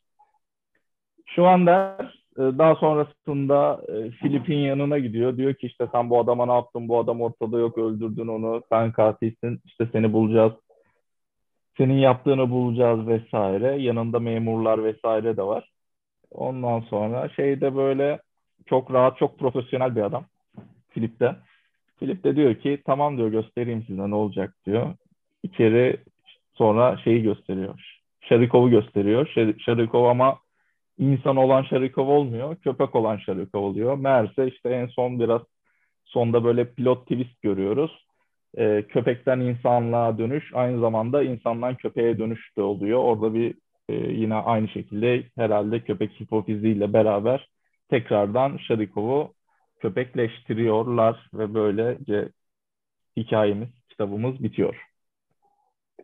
Şuvander 1.25 1.99
e, 1.99 2.20
daha 2.37 2.75
sonrasında 2.75 3.81
e, 3.87 4.11
Filip'in 4.11 4.57
yanına 4.57 4.99
gidiyor. 4.99 5.37
Diyor 5.37 5.53
ki 5.53 5.67
işte 5.67 5.87
sen 5.91 6.09
bu 6.09 6.19
adama 6.19 6.45
ne 6.45 6.53
yaptın? 6.53 6.87
Bu 6.87 6.99
adam 6.99 7.21
ortada 7.21 7.59
yok 7.59 7.77
öldürdün 7.77 8.27
onu. 8.27 8.61
Sen 8.69 8.91
katilsin. 8.91 9.61
İşte 9.65 9.87
seni 9.91 10.13
bulacağız. 10.13 10.53
Senin 11.77 11.97
yaptığını 11.97 12.49
bulacağız 12.49 13.07
vesaire. 13.07 13.81
Yanında 13.81 14.19
memurlar 14.19 14.83
vesaire 14.83 15.37
de 15.37 15.43
var. 15.43 15.71
Ondan 16.31 16.79
sonra 16.79 17.29
şeyde 17.29 17.75
böyle 17.75 18.19
çok 18.65 18.93
rahat, 18.93 19.17
çok 19.17 19.39
profesyonel 19.39 19.95
bir 19.95 20.01
adam. 20.01 20.25
Filip 20.89 21.19
de. 21.19 21.35
Filip 21.99 22.23
de 22.23 22.35
diyor 22.35 22.55
ki 22.55 22.81
tamam 22.85 23.17
diyor 23.17 23.27
göstereyim 23.27 23.83
size 23.87 24.09
ne 24.09 24.15
olacak 24.15 24.55
diyor. 24.65 24.93
İçeri 25.43 25.97
sonra 26.53 26.97
şeyi 26.97 27.23
gösteriyor. 27.23 27.99
Şarikov'u 28.21 28.69
gösteriyor. 28.69 29.27
Şarikov 29.65 30.05
ama 30.05 30.37
insan 31.01 31.37
olan 31.37 31.63
Şarikov 31.63 32.07
olmuyor. 32.07 32.55
Köpek 32.55 32.95
olan 32.95 33.17
Şarikov 33.17 33.61
oluyor. 33.61 33.97
Meğerse 33.97 34.47
işte 34.47 34.69
en 34.69 34.87
son 34.87 35.19
biraz 35.19 35.41
sonda 36.05 36.43
böyle 36.43 36.73
pilot 36.73 37.07
twist 37.07 37.41
görüyoruz. 37.41 38.05
e, 38.57 38.83
köpekten 38.89 39.39
insanlığa 39.39 40.17
dönüş 40.17 40.51
aynı 40.53 40.79
zamanda 40.79 41.23
insandan 41.23 41.75
köpeğe 41.75 42.17
dönüş 42.17 42.57
de 42.57 42.61
oluyor. 42.61 42.99
Orada 42.99 43.33
bir 43.33 43.55
e, 43.89 43.93
yine 43.93 44.35
aynı 44.35 44.67
şekilde 44.67 45.23
herhalde 45.37 45.79
köpek 45.79 46.21
hipofiziyle 46.21 46.93
beraber 46.93 47.49
tekrardan 47.89 48.57
Shadikov'u 48.57 49.33
köpekleştiriyorlar 49.79 51.29
ve 51.33 51.53
böylece 51.53 52.29
hikayemiz, 53.17 53.69
kitabımız 53.89 54.43
bitiyor. 54.43 54.75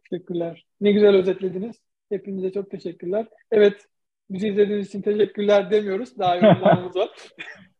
Teşekkürler. 0.09 0.65
Ne 0.81 0.91
güzel 0.91 1.15
özetlediniz. 1.15 1.75
Hepinize 2.09 2.51
çok 2.51 2.71
teşekkürler. 2.71 3.27
Evet, 3.51 3.85
bizi 4.29 4.47
izlediğiniz 4.47 4.87
için 4.87 5.01
teşekkürler 5.01 5.71
demiyoruz. 5.71 6.17
Daha 6.19 6.35
yorumlarımız 6.35 6.95
var. 6.95 7.09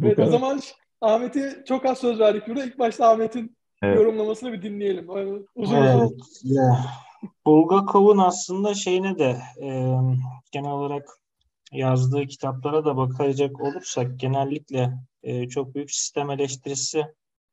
evet, 0.04 0.20
o 0.20 0.26
zaman 0.26 0.60
Ahmet'e 1.02 1.64
çok 1.68 1.86
az 1.86 2.00
söz 2.00 2.20
verdik 2.20 2.48
burada. 2.48 2.64
İlk 2.64 2.80
başta 2.80 3.10
Ahmet'in 3.12 3.58
evet. 3.84 3.96
yorumlamasını 3.96 4.54
bir 4.54 4.62
dinleyelim. 4.62 5.10
Uzun 5.56 5.76
evet. 5.76 5.96
uzun. 5.96 6.20
Yeah. 6.44 7.08
Bulgakov'un 7.46 8.18
aslında 8.18 8.74
şeyine 8.74 9.20
de 9.20 9.38
e, 9.62 9.68
genel 10.52 10.72
olarak 10.72 11.10
yazdığı 11.72 12.28
kitaplara 12.28 12.86
da 12.86 12.98
bakacak 12.98 13.62
olursak 13.62 14.20
genellikle 14.20 14.94
e, 15.24 15.50
çok 15.50 15.76
büyük 15.76 15.92
sistem 15.92 16.30
eleştirisi 16.30 17.06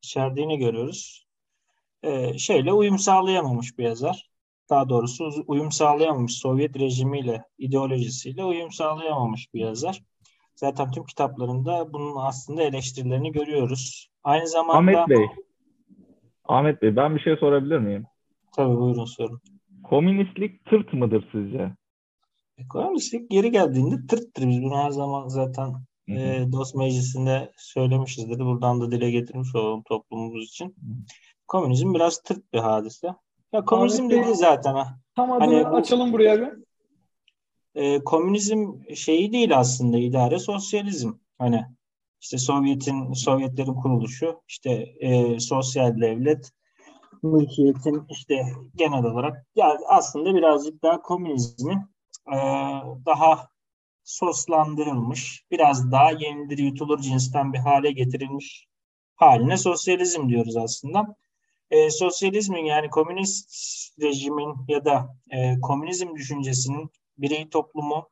içerdiğini 0.03 0.59
görüyoruz. 0.59 1.27
E, 2.03 2.39
şeyle 2.39 2.73
uyum 2.73 2.99
sağlayamamış 2.99 3.79
bir 3.79 3.85
yazar. 3.85 4.31
Daha 4.71 4.89
doğrusu 4.89 5.31
uyum 5.47 5.73
sağlayamamış 5.73 6.33
Sovyet 6.33 6.79
rejimiyle, 6.79 7.45
ideolojisiyle 7.59 8.45
uyum 8.45 8.73
sağlayamamış 8.73 9.55
bir 9.55 9.61
yazar. 9.61 10.03
Zaten 10.55 10.91
tüm 10.91 11.05
kitaplarında 11.05 11.93
bunun 11.93 12.17
aslında 12.17 12.63
eleştirilerini 12.63 13.33
görüyoruz. 13.33 14.09
Aynı 14.23 14.49
zamanda... 14.49 15.03
Ahmet 15.03 15.09
Bey, 15.09 15.27
Ahmet 16.45 16.83
Bey 16.83 16.97
ben 16.97 17.17
bir 17.17 17.21
şey 17.21 17.37
sorabilir 17.37 17.79
miyim? 17.79 18.07
Tabii 18.57 18.77
buyurun 18.77 19.05
sorun. 19.05 19.41
Komünistlik 19.85 20.65
tırt 20.65 20.93
mıdır 20.93 21.29
sizce? 21.33 21.73
Komünistlik 22.69 23.31
geri 23.31 23.51
geldiğinde 23.51 24.07
tırttır. 24.07 24.49
Biz 24.49 24.63
bunu 24.63 24.77
her 24.77 24.91
zaman 24.91 25.29
zaten 25.29 25.75
e, 26.09 26.45
dost 26.53 26.75
meclisinde 26.75 27.53
söylemişizdir. 27.57 28.39
Buradan 28.39 28.81
da 28.81 28.91
dile 28.91 29.11
getirmiş 29.11 29.55
olalım 29.55 29.83
toplumumuz 29.83 30.45
için. 30.45 30.77
Komünizm 31.49 31.95
biraz 31.95 32.23
tırt 32.23 32.53
bir 32.53 32.59
hadise. 32.59 33.15
Ya 33.55 33.65
komünizm 33.65 34.05
Ahmet 34.05 34.27
dedi 34.27 34.35
zaten. 34.35 34.75
Ha. 34.75 34.99
Tam 35.17 35.33
adını 35.33 35.65
hani, 35.65 35.67
açalım 35.67 36.13
buraya 36.13 36.41
bir. 36.41 36.49
E, 37.75 38.05
komünizm 38.05 38.73
şeyi 38.95 39.33
değil 39.33 39.59
aslında 39.59 39.99
idare 39.99 40.39
sosyalizm. 40.39 41.13
Hani 41.39 41.65
işte 42.21 42.39
Sovyet'in 42.39 43.13
Sovyetlerin 43.13 43.75
kuruluşu, 43.75 44.41
işte 44.49 44.71
e, 45.01 45.41
sosyal 45.41 46.01
devlet, 46.01 46.51
mülkiyetin 47.23 48.03
işte 48.11 48.47
genel 48.75 49.05
olarak 49.05 49.47
yani 49.57 49.79
aslında 49.89 50.35
birazcık 50.35 50.83
daha 50.83 51.03
komünizmin 51.03 51.79
e, 52.33 52.37
daha 53.07 53.49
soslandırılmış, 54.05 55.45
biraz 55.51 55.93
daha 55.93 56.11
yenidir 56.11 56.59
yutulur 56.59 56.99
cinsten 56.99 57.53
bir 57.53 57.59
hale 57.59 57.93
getirilmiş 57.93 58.67
haline 59.17 59.57
sosyalizm 59.57 60.29
diyoruz 60.29 60.57
aslında. 60.57 61.17
E, 61.71 61.91
sosyalizmin 61.91 62.65
yani 62.65 62.91
komünist 62.91 63.51
rejimin 64.01 64.55
ya 64.69 64.85
da 64.85 65.17
e, 65.31 65.61
komünizm 65.61 66.15
düşüncesinin 66.15 66.91
birey 67.19 67.49
toplumu 67.49 68.09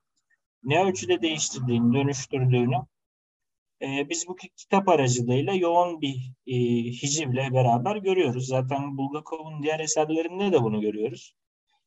ne 0.64 0.84
ölçüde 0.84 1.22
değiştirdiğini, 1.22 1.94
dönüştürdüğünü 1.94 2.76
e, 3.82 4.08
biz 4.08 4.28
bu 4.28 4.36
kitap 4.36 4.88
aracılığıyla 4.88 5.54
yoğun 5.54 6.00
bir 6.00 6.32
e, 6.46 6.54
hicivle 6.84 7.52
beraber 7.52 7.96
görüyoruz. 7.96 8.46
Zaten 8.46 8.98
Bulgakov'un 8.98 9.62
diğer 9.62 9.80
eserlerinde 9.80 10.52
de 10.52 10.62
bunu 10.62 10.80
görüyoruz. 10.80 11.34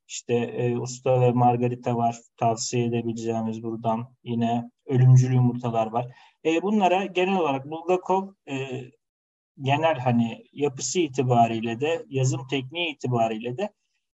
İşte 0.08 0.34
e, 0.34 0.78
Usta 0.78 1.22
ve 1.22 1.32
Margarita 1.32 1.96
var 1.96 2.18
tavsiye 2.38 2.86
edebileceğimiz 2.86 3.64
buradan. 3.64 4.08
Yine 4.24 4.72
Ölümcül 4.86 5.34
Yumurtalar 5.34 5.88
var. 5.88 6.16
E, 6.46 6.62
bunlara 6.62 7.06
genel 7.06 7.40
olarak 7.40 7.70
Bulgakov 7.70 8.28
e, 8.50 8.82
genel 9.62 10.00
hani 10.00 10.46
yapısı 10.54 11.00
itibariyle 11.00 11.82
de 11.82 12.06
yazım 12.10 12.48
tekniği 12.48 12.94
itibariyle 12.96 13.58
de 13.58 13.70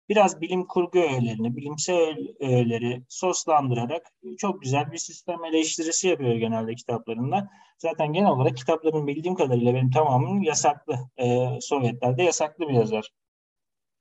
biraz 0.09 0.41
bilim 0.41 0.67
kurgu 0.67 0.99
öğelerini, 0.99 1.57
bilimsel 1.57 2.17
öğeleri 2.41 3.03
soslandırarak 3.09 4.13
çok 4.39 4.63
güzel 4.63 4.93
bir 4.93 4.99
sistem 4.99 5.45
eleştirisi 5.45 6.09
yapıyor 6.09 6.35
genelde 6.35 6.75
kitaplarında. 6.75 7.51
Zaten 7.79 8.13
genel 8.13 8.31
olarak 8.31 8.57
kitapların 8.57 9.07
bildiğim 9.07 9.35
kadarıyla 9.35 9.75
benim 9.75 9.91
tamamının 9.91 10.41
yasaklı. 10.41 10.99
E, 11.17 11.49
Sovyetlerde 11.61 12.23
yasaklı 12.23 12.69
bir 12.69 12.75
yazar 12.75 13.11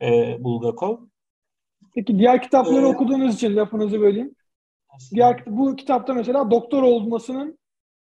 e, 0.01 0.37
Bulgakov. 0.43 0.97
Peki 1.95 2.19
diğer 2.19 2.41
kitapları 2.41 2.81
ee, 2.81 2.85
okuduğunuz 2.85 3.35
için 3.35 3.55
lafınızı 3.55 4.01
böleyim. 4.01 4.35
Diğer, 5.11 5.43
bu 5.45 5.75
kitapta 5.75 6.13
mesela 6.13 6.51
doktor 6.51 6.83
olmasının 6.83 7.59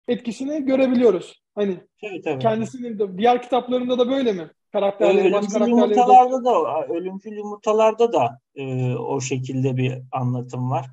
etkisini 0.08 0.64
görebiliyoruz. 0.64 1.39
Hani 1.54 1.80
tabii, 2.00 2.22
tabii. 2.22 2.42
kendisinin 2.42 2.98
de 2.98 3.18
diğer 3.18 3.42
kitaplarında 3.42 3.98
da 3.98 4.08
böyle 4.08 4.32
mi? 4.32 4.50
Karakterleri, 4.72 5.20
ölümcül 5.20 5.60
baş 5.60 5.68
yumurtalarda 5.68 6.44
da 6.44 6.86
ölümcül 6.86 7.36
yumurtalarda 7.36 8.12
da 8.12 8.40
e, 8.54 8.94
o 8.94 9.20
şekilde 9.20 9.76
bir 9.76 9.98
anlatım 10.12 10.70
var. 10.70 10.86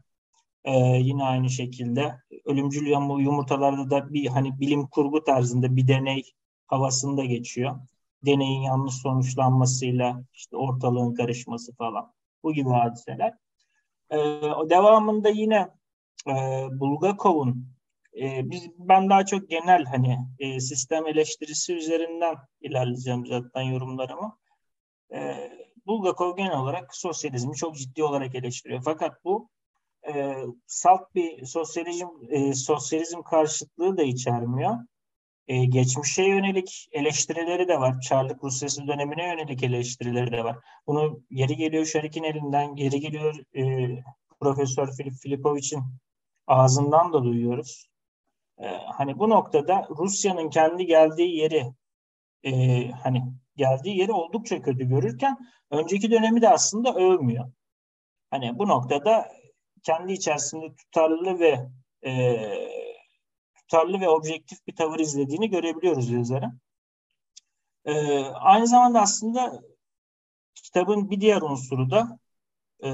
E, 0.63 0.77
yine 0.79 1.23
aynı 1.23 1.49
şekilde 1.49 2.15
ölümcül 2.45 2.87
yumurtalarda 2.87 3.89
da 3.89 4.13
bir 4.13 4.27
hani 4.27 4.59
bilim 4.59 4.87
kurgu 4.87 5.23
tarzında 5.23 5.75
bir 5.75 5.87
deney 5.87 6.23
havasında 6.67 7.25
geçiyor. 7.25 7.75
Deneyin 8.25 8.61
yanlış 8.61 8.95
sonuçlanmasıyla 8.95 10.23
işte 10.33 10.57
ortalığın 10.57 11.13
karışması 11.13 11.75
falan. 11.75 12.13
Bu 12.43 12.53
gibi 12.53 12.69
hadiseler. 12.69 13.33
E, 14.09 14.17
o 14.45 14.69
devamında 14.69 15.29
yine 15.29 15.69
e, 16.27 16.33
Bulgakov'un 16.71 17.76
e, 18.21 18.51
biz 18.51 18.69
ben 18.77 19.09
daha 19.09 19.25
çok 19.25 19.49
genel 19.49 19.85
hani 19.85 20.17
e, 20.39 20.59
sistem 20.59 21.07
eleştirisi 21.07 21.73
üzerinden 21.75 22.35
ilerleyeceğim 22.61 23.25
zaten 23.25 23.61
yorumlarımı. 23.61 24.37
E, 25.13 25.49
Bulgakov 25.85 26.37
genel 26.37 26.59
olarak 26.59 26.95
sosyalizmi 26.95 27.55
çok 27.55 27.75
ciddi 27.75 28.03
olarak 28.03 28.35
eleştiriyor. 28.35 28.81
Fakat 28.85 29.23
bu 29.23 29.49
e, 30.13 30.35
salt 30.67 31.15
bir 31.15 31.45
sosyalizm 31.45 32.07
e, 32.29 32.53
sosyalizm 32.53 33.21
karşıtlığı 33.21 33.97
da 33.97 34.03
içermiyor. 34.03 34.75
E, 35.47 35.65
geçmişe 35.65 36.23
yönelik 36.23 36.87
eleştirileri 36.91 37.67
de 37.67 37.79
var. 37.79 37.99
Çarlık 38.01 38.43
Rusyası 38.43 38.87
dönemine 38.87 39.27
yönelik 39.27 39.63
eleştirileri 39.63 40.31
de 40.31 40.43
var. 40.43 40.57
Bunu 40.87 41.21
yeri 41.29 41.55
geliyor 41.55 41.85
Şarik'in 41.85 42.23
elinden, 42.23 42.75
geri 42.75 42.99
geliyor 42.99 43.35
e, 43.55 43.63
Profesör 44.39 44.91
Filip 44.97 45.13
Filipovic'in 45.13 45.83
ağzından 46.47 47.13
da 47.13 47.23
duyuyoruz. 47.23 47.87
E, 48.59 48.67
hani 48.67 49.19
bu 49.19 49.29
noktada 49.29 49.87
Rusya'nın 49.89 50.49
kendi 50.49 50.85
geldiği 50.85 51.37
yeri 51.37 51.73
e, 52.43 52.91
hani 52.91 53.23
geldiği 53.55 53.97
yeri 53.97 54.11
oldukça 54.11 54.61
kötü 54.61 54.89
görürken 54.89 55.37
önceki 55.71 56.11
dönemi 56.11 56.41
de 56.41 56.49
aslında 56.49 56.95
övmüyor. 56.95 57.51
Hani 58.31 58.59
bu 58.59 58.67
noktada 58.67 59.31
kendi 59.83 60.13
içerisinde 60.13 60.75
tutarlı 60.75 61.39
ve 61.39 61.69
e, 62.05 62.37
tutarlı 63.55 64.01
ve 64.01 64.09
objektif 64.09 64.67
bir 64.67 64.75
tavır 64.75 64.99
izlediğini 64.99 65.49
görebiliyoruz 65.49 66.11
yazarın. 66.11 66.61
E, 67.85 68.19
aynı 68.25 68.67
zamanda 68.67 69.01
aslında 69.01 69.61
kitabın 70.55 71.11
bir 71.11 71.21
diğer 71.21 71.41
unsuru 71.41 71.89
da 71.89 72.19
e, 72.83 72.89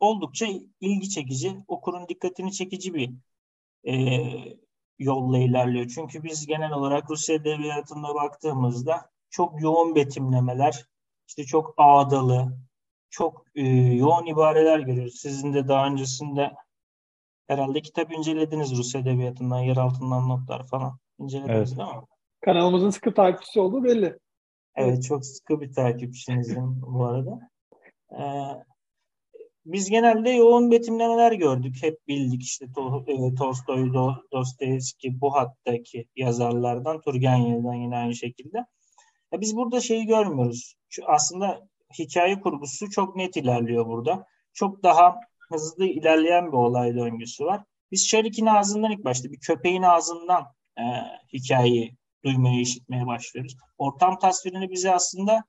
oldukça 0.00 0.46
ilgi 0.80 1.10
çekici, 1.10 1.56
okurun 1.68 2.08
dikkatini 2.08 2.52
çekici 2.52 2.94
bir 2.94 3.10
e, 3.86 3.94
yolla 4.98 5.38
ilerliyor. 5.38 5.86
Çünkü 5.94 6.22
biz 6.22 6.46
genel 6.46 6.72
olarak 6.72 7.10
Rusya 7.10 7.34
edebiyatına 7.34 8.14
baktığımızda 8.14 9.10
çok 9.30 9.62
yoğun 9.62 9.94
betimlemeler, 9.94 10.84
işte 11.28 11.44
çok 11.44 11.74
ağdalı, 11.76 12.58
çok 13.10 13.44
e, 13.54 13.62
yoğun 13.76 14.26
ibareler 14.26 14.78
görüyoruz. 14.78 15.14
Sizin 15.14 15.54
de 15.54 15.68
daha 15.68 15.86
öncesinde 15.86 16.54
herhalde 17.46 17.80
kitap 17.80 18.12
incelediniz 18.12 18.76
Rus 18.76 18.94
edebiyatından, 18.94 19.58
yer 19.58 19.76
altından 19.76 20.28
notlar 20.28 20.66
falan 20.66 20.98
incelediniz 21.18 21.72
evet. 21.72 21.78
değil 21.78 22.00
mi? 22.00 22.06
Kanalımızın 22.40 22.90
sıkı 22.90 23.14
takipçisi 23.14 23.60
olduğu 23.60 23.84
belli. 23.84 24.18
Evet, 24.76 25.04
çok 25.04 25.26
sıkı 25.26 25.60
bir 25.60 25.72
takipçinizim 25.72 26.82
bu 26.86 27.04
arada. 27.04 27.50
Ee, 28.12 28.64
biz 29.66 29.90
genelde 29.90 30.30
yoğun 30.30 30.70
betimlemeler 30.70 31.32
gördük. 31.32 31.76
Hep 31.82 32.08
bildik 32.08 32.42
işte 32.42 32.66
to, 32.74 33.04
e, 33.06 33.34
Tolstoy, 33.34 33.94
Do, 33.94 34.14
Dostoyevski 34.32 35.20
bu 35.20 35.34
hattaki 35.34 36.08
yazarlardan, 36.16 37.00
Turgenev'den 37.00 37.74
yine 37.74 37.96
aynı 37.96 38.14
şekilde. 38.14 38.58
Ya 39.32 39.40
biz 39.40 39.56
burada 39.56 39.80
şeyi 39.80 40.06
görmüyoruz. 40.06 40.74
Şu 40.88 41.02
aslında 41.06 41.68
hikaye 41.98 42.40
kurgusu 42.40 42.90
çok 42.90 43.16
net 43.16 43.36
ilerliyor 43.36 43.86
burada. 43.86 44.26
Çok 44.52 44.82
daha 44.82 45.16
hızlı 45.50 45.86
ilerleyen 45.86 46.46
bir 46.46 46.56
olay 46.56 46.94
döngüsü 46.94 47.44
var. 47.44 47.62
Biz 47.92 48.08
Şerik'in 48.08 48.46
ağzından 48.46 48.92
ilk 48.92 49.04
başta 49.04 49.32
bir 49.32 49.40
köpeğin 49.40 49.82
ağzından 49.82 50.44
e, 50.78 50.82
hikayeyi 51.32 51.96
duymaya, 52.24 52.60
işitmeye 52.60 53.06
başlıyoruz. 53.06 53.56
Ortam 53.78 54.18
tasvirini 54.18 54.70
bize 54.70 54.94
aslında 54.94 55.44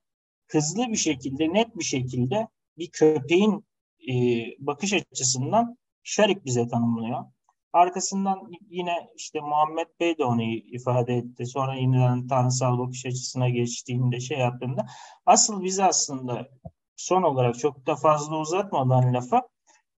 hızlı 0.48 0.88
bir 0.88 0.98
şekilde, 0.98 1.54
net 1.54 1.76
bir 1.78 1.84
şekilde 1.84 2.48
bir 2.78 2.90
köpeğin 2.92 3.66
e, 4.10 4.14
bakış 4.60 4.94
açısından 4.94 5.78
Şarik 6.04 6.46
bize 6.46 6.68
tanımlıyor. 6.68 7.26
Arkasından 7.74 8.52
yine 8.70 9.10
işte 9.16 9.40
Muhammed 9.40 9.88
Bey 10.00 10.18
de 10.18 10.24
onu 10.24 10.44
ifade 10.44 11.16
etti. 11.16 11.46
Sonra 11.46 11.76
yeniden 11.76 12.28
tanrısal 12.28 12.80
bakış 12.80 13.06
açısına 13.06 13.50
geçtiğinde 13.50 14.20
şey 14.20 14.40
yaptığında 14.40 14.86
asıl 15.26 15.64
bizi 15.64 15.84
aslında 15.84 16.50
son 16.96 17.24
olarak 17.24 17.60
çok 17.60 17.88
da 17.88 17.96
fazla 17.96 18.38
uzatmadan 18.38 19.14
lafa 19.14 19.48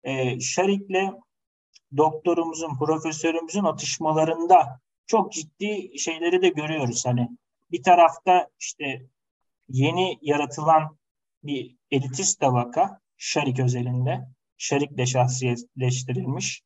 e, 0.04 0.40
Şarik'le 0.40 1.14
doktorumuzun, 1.98 2.78
profesörümüzün 2.78 3.64
atışmalarında 3.64 4.80
çok 5.08 5.32
ciddi 5.32 6.00
şeyleri 6.00 6.42
de 6.42 6.50
görüyoruz. 6.50 7.06
Hani 7.06 7.30
bir 7.72 7.84
tarafta 7.84 8.48
işte 8.60 9.06
yeni 9.70 10.18
yaratılan 10.22 10.98
bir 11.44 11.78
elitist 11.92 12.40
tabaka 12.40 13.00
Şarik 13.18 13.60
özelinde. 13.60 14.28
Şarik'le 14.58 15.06
şahsiyetleştirilmiş. 15.06 16.62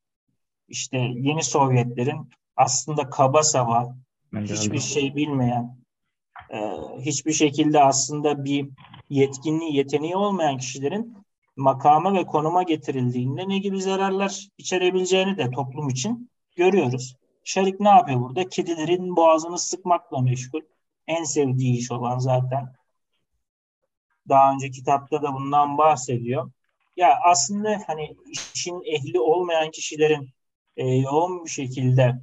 İşte 0.68 0.98
yeni 0.98 1.44
Sovyetlerin 1.44 2.30
aslında 2.56 3.10
kaba 3.10 3.44
sava, 3.44 3.96
hiçbir 4.34 4.80
şey 4.80 5.16
bilmeyen, 5.16 5.78
e, 6.50 6.58
hiçbir 7.00 7.34
şekilde 7.34 7.84
aslında 7.84 8.46
bir 8.46 8.70
yetkinliği, 9.10 9.76
yeteneği 9.76 10.16
olmayan 10.16 10.58
kişilerin 10.58 11.18
makama 11.56 12.14
ve 12.14 12.26
konuma 12.26 12.64
getirildiğinde 12.64 13.50
ne 13.50 13.58
gibi 13.58 13.82
zararlar 13.82 14.48
içerebileceğini 14.58 15.38
de 15.38 15.52
toplum 15.52 15.90
için 15.90 16.30
görüyoruz. 16.56 17.16
Şerik 17.44 17.80
ne 17.80 17.90
yapıyor 17.90 18.22
burada? 18.22 18.50
Kedilerin 18.50 19.16
boğazını 19.16 19.60
sıkmakla 19.60 20.22
meşgul. 20.22 20.62
En 21.08 21.24
sevdiği 21.24 21.78
iş 21.78 21.92
olan 21.92 22.20
zaten. 22.20 22.74
Daha 24.32 24.54
önce 24.54 24.72
kitapta 24.72 25.22
da 25.22 25.34
bundan 25.34 25.78
bahsediyor. 25.78 26.52
Ya 26.98 27.20
aslında 27.24 27.84
hani 27.88 28.16
işin 28.56 28.82
ehli 28.86 29.20
olmayan 29.20 29.72
kişilerin 29.72 30.30
e, 30.78 30.88
yoğun 30.88 31.46
bir 31.46 31.50
şekilde 31.50 32.22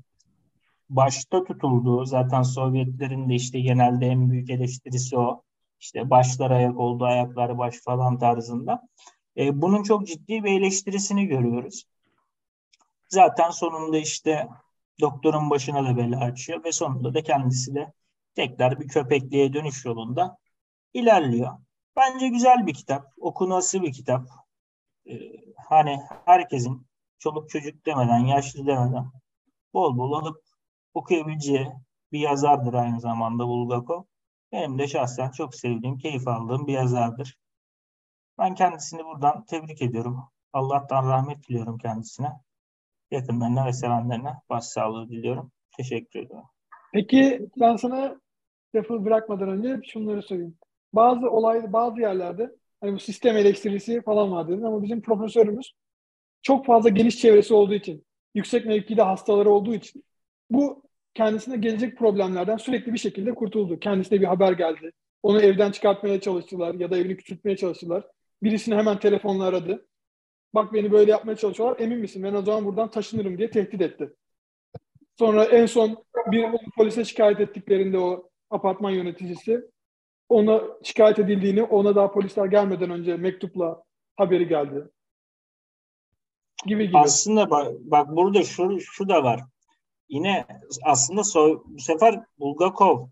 başta 0.91 1.45
tutulduğu 1.45 2.05
zaten 2.05 2.43
Sovyetlerin 2.43 3.29
de 3.29 3.35
işte 3.35 3.61
genelde 3.61 4.07
en 4.07 4.31
büyük 4.31 4.51
eleştirisi 4.51 5.19
o. 5.19 5.43
İşte 5.81 6.11
başlar 6.11 6.51
ayak 6.51 6.79
oldu, 6.79 7.05
ayakları 7.05 7.59
baş 7.59 7.75
falan 7.85 8.19
tarzında. 8.19 8.89
E, 9.37 9.63
bunun 9.63 9.83
çok 9.83 10.07
ciddi 10.07 10.45
bir 10.45 10.61
eleştirisini 10.61 11.27
görüyoruz. 11.27 11.85
Zaten 13.09 13.51
sonunda 13.51 13.99
işte 13.99 14.49
doktorun 15.01 15.51
başına 15.51 15.85
da 15.85 15.97
bela 15.97 16.21
açıyor 16.21 16.65
ve 16.65 16.73
sonunda 16.73 17.15
da 17.15 17.23
kendisi 17.23 17.75
de 17.75 17.93
tekrar 18.35 18.81
bir 18.81 18.89
köpekliğe 18.89 19.53
dönüş 19.53 19.85
yolunda 19.85 20.39
ilerliyor. 20.95 21.68
Bence 21.99 22.29
güzel 22.29 22.67
bir 22.67 22.75
kitap, 22.75 23.13
okunası 23.21 23.83
bir 23.83 23.93
kitap. 23.93 24.23
Ee, 25.07 25.15
hani 25.69 26.01
herkesin 26.25 26.87
çoluk 27.19 27.51
çocuk 27.51 27.87
demeden, 27.87 28.19
yaşlı 28.19 28.67
demeden 28.67 29.13
bol 29.75 29.99
bol 29.99 30.13
alıp 30.13 30.43
okuyabileceği 30.95 31.69
bir 32.13 32.21
yazardır 32.21 32.75
aynı 32.75 33.01
zamanda 33.01 33.47
Bulgakov. 33.47 34.03
Benim 34.53 34.79
de 34.79 34.89
şahsen 34.89 35.31
çok 35.31 35.55
sevdiğim, 35.55 35.99
keyif 35.99 36.29
aldığım 36.29 36.67
bir 36.67 36.73
yazardır. 36.73 37.39
Ben 38.39 38.55
kendisini 38.55 39.05
buradan 39.05 39.45
tebrik 39.45 39.83
ediyorum. 39.83 40.25
Allah'tan 40.53 41.09
rahmet 41.09 41.49
diliyorum 41.49 41.79
kendisine. 41.79 42.33
Yakınlarına 43.11 43.67
ve 43.67 43.73
sevenlerine 43.73 44.35
başsağlığı 44.51 45.09
diliyorum. 45.09 45.53
Teşekkür 45.77 46.21
ediyorum. 46.21 46.49
Peki 46.93 47.49
ben 47.61 47.77
sana 47.77 48.21
lafı 48.75 49.05
bırakmadan 49.05 49.49
önce 49.49 49.81
şunları 49.93 50.23
söyleyeyim. 50.23 50.59
Bazı 50.93 51.31
olay, 51.31 51.73
bazı 51.73 52.01
yerlerde 52.01 52.51
hani 52.81 52.93
bu 52.93 52.99
sistem 52.99 53.37
eleştirisi 53.37 54.03
falan 54.03 54.33
var 54.33 54.49
dedin 54.49 54.63
ama 54.63 54.83
bizim 54.83 55.03
profesörümüz 55.03 55.73
çok 56.43 56.67
fazla 56.67 56.89
geniş 56.89 57.19
çevresi 57.19 57.55
olduğu 57.55 57.75
için, 57.75 58.07
yüksek 58.35 58.67
mevkide 58.67 59.03
hastaları 59.03 59.51
olduğu 59.51 59.75
için 59.75 60.05
bu 60.51 60.83
kendisine 61.15 61.57
gelecek 61.57 61.99
problemlerden 61.99 62.57
sürekli 62.57 62.93
bir 62.93 62.99
şekilde 62.99 63.35
kurtuldu. 63.35 63.79
Kendisine 63.81 64.21
bir 64.21 64.27
haber 64.27 64.53
geldi. 64.53 64.93
Onu 65.23 65.41
evden 65.41 65.71
çıkartmaya 65.71 66.21
çalıştılar 66.21 66.75
ya 66.75 66.91
da 66.91 66.99
evini 66.99 67.17
küçültmeye 67.17 67.57
çalıştılar. 67.57 68.07
Birisini 68.43 68.75
hemen 68.75 68.99
telefonla 68.99 69.45
aradı. 69.45 69.87
Bak 70.55 70.73
beni 70.73 70.93
böyle 70.93 71.11
yapmaya 71.11 71.37
çalışıyorlar. 71.37 71.81
Emin 71.81 71.99
misin? 71.99 72.23
Ben 72.23 72.35
o 72.35 72.43
zaman 72.43 72.65
buradan 72.65 72.91
taşınırım 72.91 73.39
diye 73.39 73.51
tehdit 73.51 73.81
etti. 73.81 74.15
Sonra 75.19 75.45
en 75.45 75.67
son 75.67 76.05
bir 76.33 76.45
polise 76.77 77.05
şikayet 77.05 77.41
ettiklerinde 77.41 77.99
o 77.99 78.29
apartman 78.51 78.91
yöneticisi 78.91 79.63
ona 80.29 80.63
şikayet 80.83 81.19
edildiğini, 81.19 81.63
ona 81.63 81.95
daha 81.95 82.13
polisler 82.13 82.47
gelmeden 82.47 82.91
önce 82.91 83.17
mektupla 83.17 83.83
haberi 84.17 84.49
geldi. 84.49 84.85
Gibi 86.67 86.87
gibi. 86.87 86.99
Aslında 86.99 87.51
bak, 87.51 87.73
bak 87.81 88.17
burada 88.17 88.43
şu, 88.43 88.81
şu 88.81 89.09
da 89.09 89.25
var. 89.25 89.41
Yine 90.09 90.47
aslında 90.83 91.25
so, 91.25 91.63
bu 91.67 91.81
sefer 91.81 92.25
Bulgakov 92.39 93.09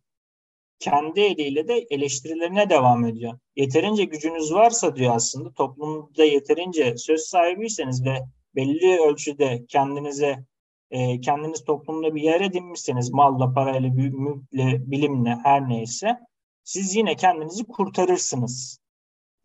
kendi 0.79 1.20
eliyle 1.20 1.68
de 1.68 1.87
eleştirilerine 1.90 2.70
devam 2.70 3.07
ediyor. 3.07 3.38
Yeterince 3.57 4.05
gücünüz 4.05 4.52
varsa 4.52 4.96
diyor 4.96 5.16
aslında 5.16 5.52
toplumda 5.52 6.24
yeterince 6.24 6.96
söz 6.96 7.20
sahibiyseniz 7.20 8.05
ve 8.05 8.18
belli 8.55 9.00
ölçüde 9.00 9.64
kendinize 9.68 10.44
e, 10.90 11.20
kendiniz 11.20 11.64
toplumda 11.64 12.14
bir 12.14 12.22
yer 12.22 12.40
edinmişseniz 12.40 13.12
malla, 13.12 13.52
parayla, 13.52 13.88
mülkle, 13.90 14.90
bilimle 14.90 15.38
her 15.42 15.68
neyse 15.68 16.18
siz 16.66 16.96
yine 16.96 17.16
kendinizi 17.16 17.64
kurtarırsınız. 17.64 18.81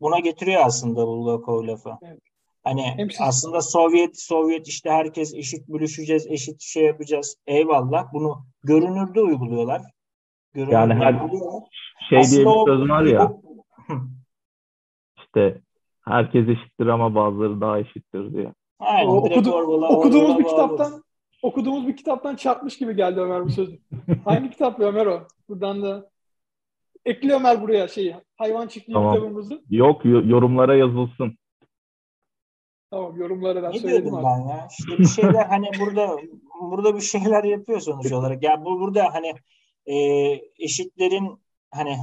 Buna 0.00 0.18
getiriyor 0.18 0.62
aslında 0.64 1.06
Bulgakov 1.06 1.66
lafı. 1.66 1.90
Evet. 2.02 2.20
Hani 2.64 2.82
Hepsi... 2.96 3.22
aslında 3.24 3.60
Sovyet 3.60 4.20
Sovyet 4.20 4.68
işte 4.68 4.90
herkes 4.90 5.34
eşit 5.34 5.68
bölüşeceğiz, 5.68 6.26
eşit 6.26 6.60
şey 6.60 6.84
yapacağız. 6.84 7.36
Eyvallah. 7.46 8.12
Bunu 8.12 8.44
görünürde 8.64 9.20
uyguluyorlar. 9.20 9.82
Görünürde 10.52 10.74
yani 10.74 10.94
her 10.94 11.14
uyguluyorlar. 11.14 11.62
şey 12.08 12.18
aslında 12.18 12.44
diye 12.44 12.66
bir 12.66 12.66
söz 12.66 12.88
var 12.88 13.02
ya. 13.02 13.32
işte 15.18 15.60
herkes 16.04 16.48
eşittir 16.48 16.86
ama 16.86 17.14
bazıları 17.14 17.60
daha 17.60 17.78
eşittir 17.78 18.32
diye. 18.32 18.54
Aynen. 18.78 19.10
O, 19.10 19.16
okudu, 19.16 19.52
orvala, 19.52 19.88
okuduğumuz 19.88 20.30
orvala, 20.30 20.38
bir 20.38 20.44
kitaptan 20.44 21.02
okuduğumuz 21.42 21.86
bir 21.86 21.96
kitaptan 21.96 22.36
çarpmış 22.36 22.78
gibi 22.78 22.96
geldi 22.96 23.20
Ömer 23.20 23.44
bu 23.44 23.50
sözü. 23.50 23.78
Hangi 24.24 24.50
kitap 24.50 24.80
Ömer 24.80 25.06
o? 25.06 25.26
Buradan 25.48 25.82
da 25.82 26.11
ekle 27.04 27.34
Ömer 27.34 27.62
buraya 27.62 27.88
şeyi. 27.88 28.16
Hayvan 28.36 28.68
çiftliği 28.68 28.94
tamam. 28.94 29.14
kitabımızı. 29.14 29.62
Yok 29.70 30.04
yorumlara 30.04 30.74
yazılsın. 30.76 31.38
Tamam 32.90 33.16
yorumlara 33.16 33.62
ben 33.62 33.72
ne 33.72 33.78
söyledim 33.78 34.14
abi. 34.14 34.24
ben 34.24 34.48
ya? 34.48 34.68
İşte 34.78 34.98
bir 34.98 35.06
şeyler 35.06 35.44
hani 35.44 35.70
burada 35.80 36.16
burada 36.60 36.96
bir 36.96 37.00
şeyler 37.00 37.44
yapıyor 37.44 37.80
sonuç 37.80 38.12
olarak. 38.12 38.42
Ya 38.42 38.50
yani 38.50 38.64
bu 38.64 38.80
burada 38.80 39.14
hani 39.14 39.34
e, 39.86 39.96
eşitlerin 40.58 41.38
hani 41.70 41.96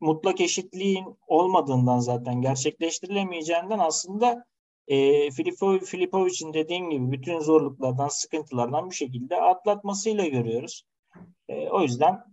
mutlak 0.00 0.40
eşitliğin 0.40 1.06
olmadığından 1.26 1.98
zaten 1.98 2.40
gerçekleştirilemeyeceğinden 2.40 3.78
aslında 3.78 4.44
e, 4.88 5.30
Filipov, 5.30 5.78
Filipovic'in 5.78 6.54
dediğim 6.54 6.90
gibi 6.90 7.12
bütün 7.12 7.40
zorluklardan, 7.40 8.08
sıkıntılardan 8.08 8.90
bir 8.90 8.94
şekilde 8.94 9.40
atlatmasıyla 9.40 10.26
görüyoruz. 10.26 10.82
E, 11.48 11.68
o 11.68 11.82
yüzden 11.82 12.24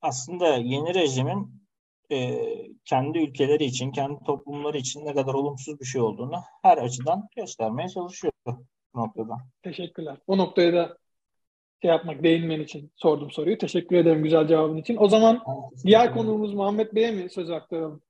aslında 0.00 0.56
yeni 0.56 0.94
rejimin 0.94 1.63
e, 2.12 2.38
kendi 2.84 3.18
ülkeleri 3.18 3.64
için, 3.64 3.92
kendi 3.92 4.24
toplumları 4.24 4.78
için 4.78 5.06
ne 5.06 5.14
kadar 5.14 5.34
olumsuz 5.34 5.80
bir 5.80 5.84
şey 5.84 6.00
olduğunu 6.00 6.36
her 6.62 6.78
açıdan 6.78 7.28
göstermeye 7.36 7.88
çalışıyor 7.88 8.32
bu 8.46 8.64
noktada. 8.94 9.36
Teşekkürler. 9.62 10.16
O 10.26 10.38
noktaya 10.38 10.72
da 10.72 10.98
şey 11.82 11.90
yapmak, 11.90 12.22
değinmen 12.22 12.60
için 12.60 12.92
sordum 12.96 13.30
soruyu. 13.30 13.58
Teşekkür 13.58 13.96
ederim 13.96 14.22
güzel 14.22 14.48
cevabın 14.48 14.76
için. 14.76 14.96
O 14.96 15.08
zaman 15.08 15.42
diğer 15.84 16.14
konuğumuz 16.14 16.54
Muhammed 16.54 16.94
Bey'e 16.94 17.10
mi 17.10 17.30
söz 17.30 17.50
aktaralım? 17.50 18.02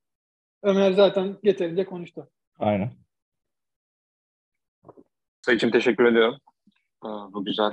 Ömer 0.62 0.93
zaten 0.93 1.37
yeterince 1.43 1.85
konuştu. 1.85 2.31
Aynen. 2.59 2.93
Sayın 5.43 5.71
teşekkür 5.71 6.05
ediyorum. 6.05 6.39
Bu 7.03 7.45
güzel 7.45 7.73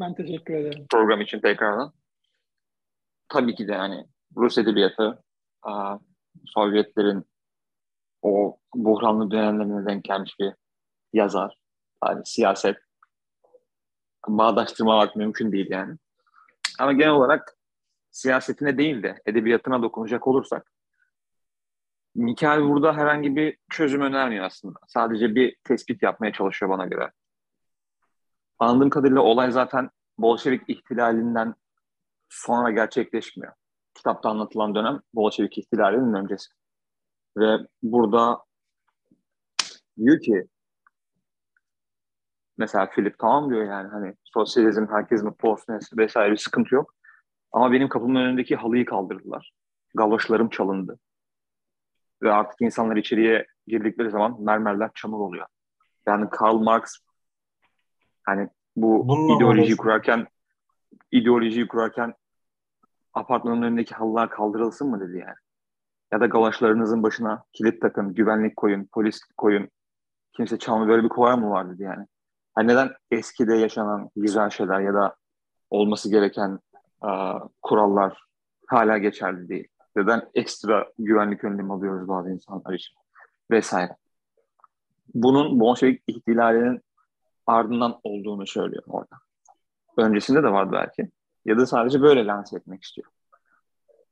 ben 0.00 0.14
teşekkür 0.14 0.54
ederim. 0.54 0.86
Program 0.90 1.20
için 1.20 1.40
tekrardan. 1.40 1.92
Tabii 3.28 3.54
ki 3.54 3.68
de 3.68 3.72
yani 3.72 4.06
Rus 4.36 4.58
edebiyatı 4.58 5.22
Sovyetlerin 6.44 7.24
o 8.22 8.58
buhranlı 8.74 9.30
dönemlerine 9.30 9.86
denk 9.86 10.04
gelmiş 10.04 10.38
bir 10.40 10.52
yazar. 11.12 11.58
Yani 12.04 12.22
siyaset 12.24 12.76
bağdaştırmamak 14.28 15.16
mümkün 15.16 15.52
değil 15.52 15.70
yani. 15.70 15.96
Ama 16.78 16.92
genel 16.92 17.12
olarak 17.12 17.56
siyasetine 18.10 18.78
değil 18.78 19.02
de 19.02 19.22
edebiyatına 19.26 19.82
dokunacak 19.82 20.26
olursak 20.26 20.72
Mikael 22.14 22.62
burada 22.62 22.96
herhangi 22.96 23.36
bir 23.36 23.58
çözüm 23.70 24.00
önermiyor 24.00 24.44
aslında. 24.44 24.78
Sadece 24.88 25.34
bir 25.34 25.56
tespit 25.64 26.02
yapmaya 26.02 26.32
çalışıyor 26.32 26.70
bana 26.70 26.86
göre. 26.86 27.12
Anladığım 28.58 28.90
kadarıyla 28.90 29.20
olay 29.20 29.50
zaten 29.50 29.90
Bolşevik 30.18 30.62
ihtilalinden 30.68 31.54
sonra 32.28 32.70
gerçekleşmiyor. 32.70 33.52
Kitapta 33.96 34.28
anlatılan 34.28 34.74
dönem 34.74 35.00
Bolşevik 35.14 35.58
ihtilalinin 35.58 36.14
öncesi. 36.14 36.48
Ve 37.36 37.58
burada 37.82 38.42
diyor 39.98 40.20
ki 40.20 40.46
mesela 42.58 42.90
Philip 42.90 43.18
tamam 43.18 43.50
diyor 43.50 43.64
yani 43.64 43.88
hani 43.88 44.14
sosyalizm 44.24 44.86
herkes 44.90 45.22
mutlu 45.22 45.50
olsun 45.50 45.80
vesaire 45.96 46.32
bir 46.32 46.36
sıkıntı 46.36 46.74
yok. 46.74 46.94
Ama 47.52 47.72
benim 47.72 47.88
kapımın 47.88 48.20
önündeki 48.20 48.56
halıyı 48.56 48.84
kaldırdılar. 48.84 49.52
Galoşlarım 49.94 50.48
çalındı. 50.48 50.98
Ve 52.22 52.32
artık 52.32 52.60
insanlar 52.60 52.96
içeriye 52.96 53.46
girdikleri 53.66 54.10
zaman 54.10 54.42
mermerler 54.42 54.90
çamur 54.94 55.20
oluyor. 55.20 55.46
Yani 56.06 56.30
Karl 56.30 56.58
Marx 56.58 56.96
hani 58.22 58.48
bu 58.76 59.08
Bununla 59.08 59.36
ideolojiyi 59.36 59.64
uğraşın. 59.64 59.76
kurarken 59.76 60.26
ideolojiyi 61.10 61.68
kurarken 61.68 62.14
apartmanın 63.16 63.62
önündeki 63.62 63.94
halılar 63.94 64.30
kaldırılsın 64.30 64.90
mı 64.90 65.00
dedi 65.00 65.18
yani. 65.18 65.36
Ya 66.12 66.20
da 66.20 66.26
galoşlarınızın 66.26 67.02
başına 67.02 67.44
kilit 67.52 67.82
takın, 67.82 68.14
güvenlik 68.14 68.56
koyun, 68.56 68.88
polis 68.92 69.20
koyun. 69.36 69.68
Kimse 70.32 70.58
çalmıyor. 70.58 70.88
Böyle 70.88 71.04
bir 71.04 71.08
kuvar 71.08 71.34
mı 71.34 71.50
var 71.50 71.70
dedi 71.70 71.82
yani. 71.82 72.06
Hani 72.54 72.68
neden 72.68 72.90
eskide 73.10 73.54
yaşanan 73.54 74.10
güzel 74.16 74.50
şeyler 74.50 74.80
ya 74.80 74.94
da 74.94 75.16
olması 75.70 76.10
gereken 76.10 76.58
uh, 77.02 77.40
kurallar 77.62 78.24
hala 78.66 78.98
geçerli 78.98 79.48
değil? 79.48 79.68
Neden 79.96 80.22
ekstra 80.34 80.88
güvenlik 80.98 81.44
önlemi 81.44 81.72
alıyoruz 81.72 82.08
bazı 82.08 82.30
insanlar 82.30 82.74
için? 82.74 82.96
Vesaire. 83.50 83.96
Bunun 85.14 85.60
Bolşevik 85.60 86.02
ihtilalinin 86.06 86.80
ardından 87.46 88.00
olduğunu 88.02 88.46
söylüyor 88.46 88.82
orada. 88.86 89.16
Öncesinde 89.96 90.42
de 90.42 90.52
vardı 90.52 90.70
belki. 90.72 91.10
Ya 91.46 91.58
da 91.58 91.66
sadece 91.66 92.02
böyle 92.02 92.26
lanse 92.26 92.56
etmek 92.56 92.82
istiyor. 92.82 93.08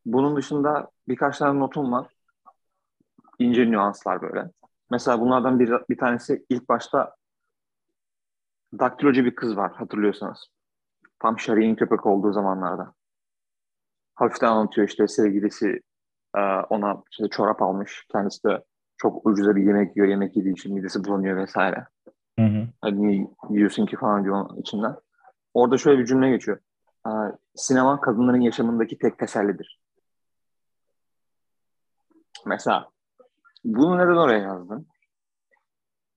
Bunun 0.07 0.37
dışında 0.37 0.91
birkaç 1.09 1.39
tane 1.39 1.61
notum 1.61 1.93
var. 1.93 2.07
İnce 3.39 3.71
nüanslar 3.71 4.23
böyle. 4.23 4.51
Mesela 4.91 5.21
bunlardan 5.21 5.61
bir, 5.61 5.73
bir 5.91 5.99
tanesi 5.99 6.45
ilk 6.49 6.69
başta 6.69 7.17
daktilocu 8.79 9.25
bir 9.25 9.35
kız 9.35 9.57
var 9.57 9.73
hatırlıyorsanız. 9.73 10.47
Tam 11.19 11.39
Şari'nin 11.39 11.75
köpek 11.75 12.07
olduğu 12.07 12.33
zamanlarda. 12.33 12.95
Hafiften 14.15 14.49
anlatıyor 14.49 14.89
işte 14.89 15.09
sevgilisi 15.09 15.81
e, 16.37 16.41
ona 16.71 17.03
işte 17.11 17.29
çorap 17.29 17.63
almış. 17.63 18.07
Kendisi 18.13 18.45
de 18.45 18.65
çok 18.97 19.27
ucuza 19.27 19.57
bir 19.57 19.63
yemek 19.63 19.97
yiyor. 19.97 20.09
Yemek 20.09 20.37
yediği 20.37 20.53
için 20.53 20.75
midesi 20.75 21.05
bulanıyor 21.05 21.37
vesaire. 21.37 21.87
Hı 22.39 22.45
hı. 22.47 22.69
Hani 22.81 23.03
niye 23.03 23.29
yiyorsun 23.51 23.87
ki 23.87 23.97
falan 23.97 24.25
diyor 24.25 24.35
onun 24.37 24.61
içinden. 24.61 24.97
Orada 25.55 25.79
şöyle 25.79 25.99
bir 25.99 26.07
cümle 26.07 26.31
geçiyor. 26.31 26.59
Sinema 27.57 28.01
kadınların 28.01 28.41
yaşamındaki 28.41 28.99
tek 28.99 29.19
tesellidir. 29.19 29.81
Mesela 32.47 32.91
bunu 33.65 33.99
neden 33.99 34.17
oraya 34.17 34.39
yazdın? 34.39 34.87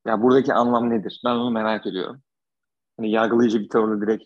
Ya 0.06 0.22
buradaki 0.22 0.54
anlam 0.54 0.90
nedir? 0.90 1.22
Ben 1.26 1.30
onu 1.30 1.52
merak 1.52 1.88
ediyorum. 1.88 2.22
Hani 2.98 3.12
yargılayıcı 3.12 3.60
bir 3.60 3.70
tavırla 3.70 4.02
direkt 4.02 4.24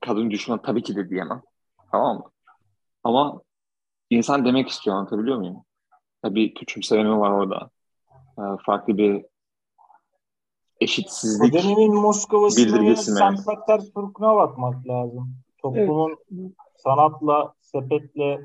kadın 0.00 0.30
düşman 0.30 0.62
tabii 0.62 0.82
ki 0.82 0.96
de 0.96 1.10
diyemem. 1.10 1.42
Tamam 1.92 2.16
mı? 2.16 2.24
Ama 3.04 3.40
insan 4.10 4.44
demek 4.44 4.68
istiyor 4.68 4.96
anlatabiliyor 4.96 5.38
muyum? 5.38 5.64
Tabii 6.22 6.54
küçümseme 6.54 7.10
var 7.10 7.30
orada. 7.30 7.70
Ee, 8.38 8.42
farklı 8.66 8.96
bir 8.96 9.24
eşitsizlik 10.80 11.54
Dönemin 11.54 11.94
Moskova'sına 11.94 12.96
Sankt 12.96 13.46
Petersburg'una 13.46 14.36
bakmak 14.36 14.88
lazım. 14.88 15.34
Toplumun 15.62 16.16
evet. 16.32 16.52
sanatla, 16.76 17.54
sepetle 17.60 18.40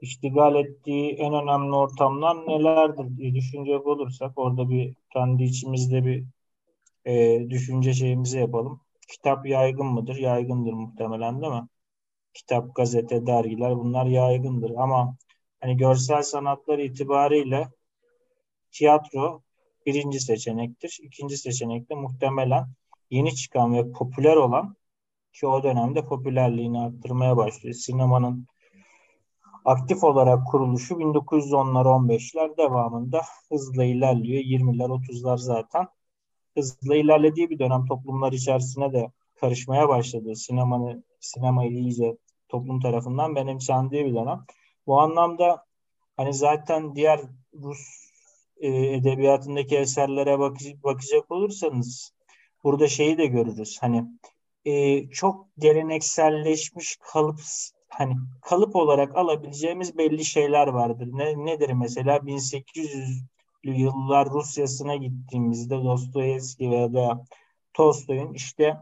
iştigal 0.00 0.54
ettiği 0.54 1.12
en 1.12 1.34
önemli 1.34 1.76
ortamlar 1.76 2.46
nelerdir 2.46 3.16
diye 3.16 3.34
düşünecek 3.34 3.86
olursak 3.86 4.38
orada 4.38 4.70
bir 4.70 4.94
kendi 5.12 5.42
içimizde 5.42 6.04
bir 6.04 6.24
e, 7.04 7.46
düşünce 7.50 7.92
şeyimizi 7.92 8.38
yapalım. 8.38 8.80
Kitap 9.08 9.46
yaygın 9.46 9.86
mıdır? 9.86 10.16
Yaygındır 10.16 10.72
muhtemelen 10.72 11.42
değil 11.42 11.52
mi? 11.52 11.68
Kitap, 12.34 12.74
gazete, 12.74 13.26
dergiler 13.26 13.76
bunlar 13.76 14.06
yaygındır 14.06 14.70
ama 14.70 15.16
hani 15.60 15.76
görsel 15.76 16.22
sanatlar 16.22 16.78
itibariyle 16.78 17.68
tiyatro 18.72 19.42
birinci 19.86 20.20
seçenektir. 20.20 20.98
İkinci 21.02 21.36
seçenek 21.36 21.90
de 21.90 21.94
muhtemelen 21.94 22.66
yeni 23.10 23.34
çıkan 23.34 23.74
ve 23.74 23.92
popüler 23.92 24.36
olan 24.36 24.76
ki 25.40 25.46
o 25.46 25.62
dönemde 25.62 26.06
popülerliğini 26.06 26.80
arttırmaya 26.80 27.36
başlıyor. 27.36 27.74
Sinemanın 27.74 28.46
aktif 29.64 30.04
olarak 30.04 30.46
kuruluşu 30.46 30.94
1910'lar 30.94 31.84
15'ler 31.84 32.56
devamında 32.56 33.22
hızla 33.48 33.84
ilerliyor. 33.84 34.42
20'ler 34.44 34.88
30'lar 34.88 35.38
zaten 35.38 35.86
hızla 36.56 36.96
ilerlediği 36.96 37.50
bir 37.50 37.58
dönem 37.58 37.86
toplumlar 37.86 38.32
içerisine 38.32 38.92
de 38.92 39.12
karışmaya 39.40 39.88
başladı. 39.88 40.36
Sinemanı, 40.36 41.02
sinemayı 41.20 41.70
iyice 41.70 42.16
toplum 42.48 42.80
tarafından 42.80 43.36
benimsendiği 43.36 44.06
bir 44.06 44.14
dönem. 44.14 44.44
Bu 44.86 45.00
anlamda 45.00 45.64
hani 46.16 46.34
zaten 46.34 46.94
diğer 46.94 47.20
Rus 47.54 47.78
e, 48.56 48.68
edebiyatındaki 48.68 49.76
eserlere 49.76 50.38
bak 50.38 50.56
bakacak 50.84 51.30
olursanız 51.30 52.12
burada 52.64 52.88
şeyi 52.88 53.18
de 53.18 53.26
görürüz. 53.26 53.78
Hani 53.80 54.04
e, 54.64 55.06
çok 55.10 55.46
gelenekselleşmiş 55.58 56.96
kalıp 57.00 57.40
hani 57.88 58.14
kalıp 58.42 58.76
olarak 58.76 59.16
alabileceğimiz 59.16 59.98
belli 59.98 60.24
şeyler 60.24 60.66
vardır. 60.66 61.08
Ne, 61.12 61.46
nedir 61.46 61.70
mesela 61.70 62.26
1800 62.26 63.22
yıllar 63.64 64.30
Rusya'sına 64.30 64.96
gittiğimizde 64.96 65.74
Dostoyevski 65.84 66.70
veya 66.70 66.92
da 66.92 67.24
Tolstoy'un 67.72 68.32
işte 68.34 68.76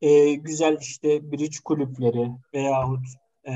e, 0.00 0.34
güzel 0.34 0.78
işte 0.80 1.32
bridge 1.32 1.56
kulüpleri 1.64 2.30
veyahut 2.54 3.06
e, 3.44 3.52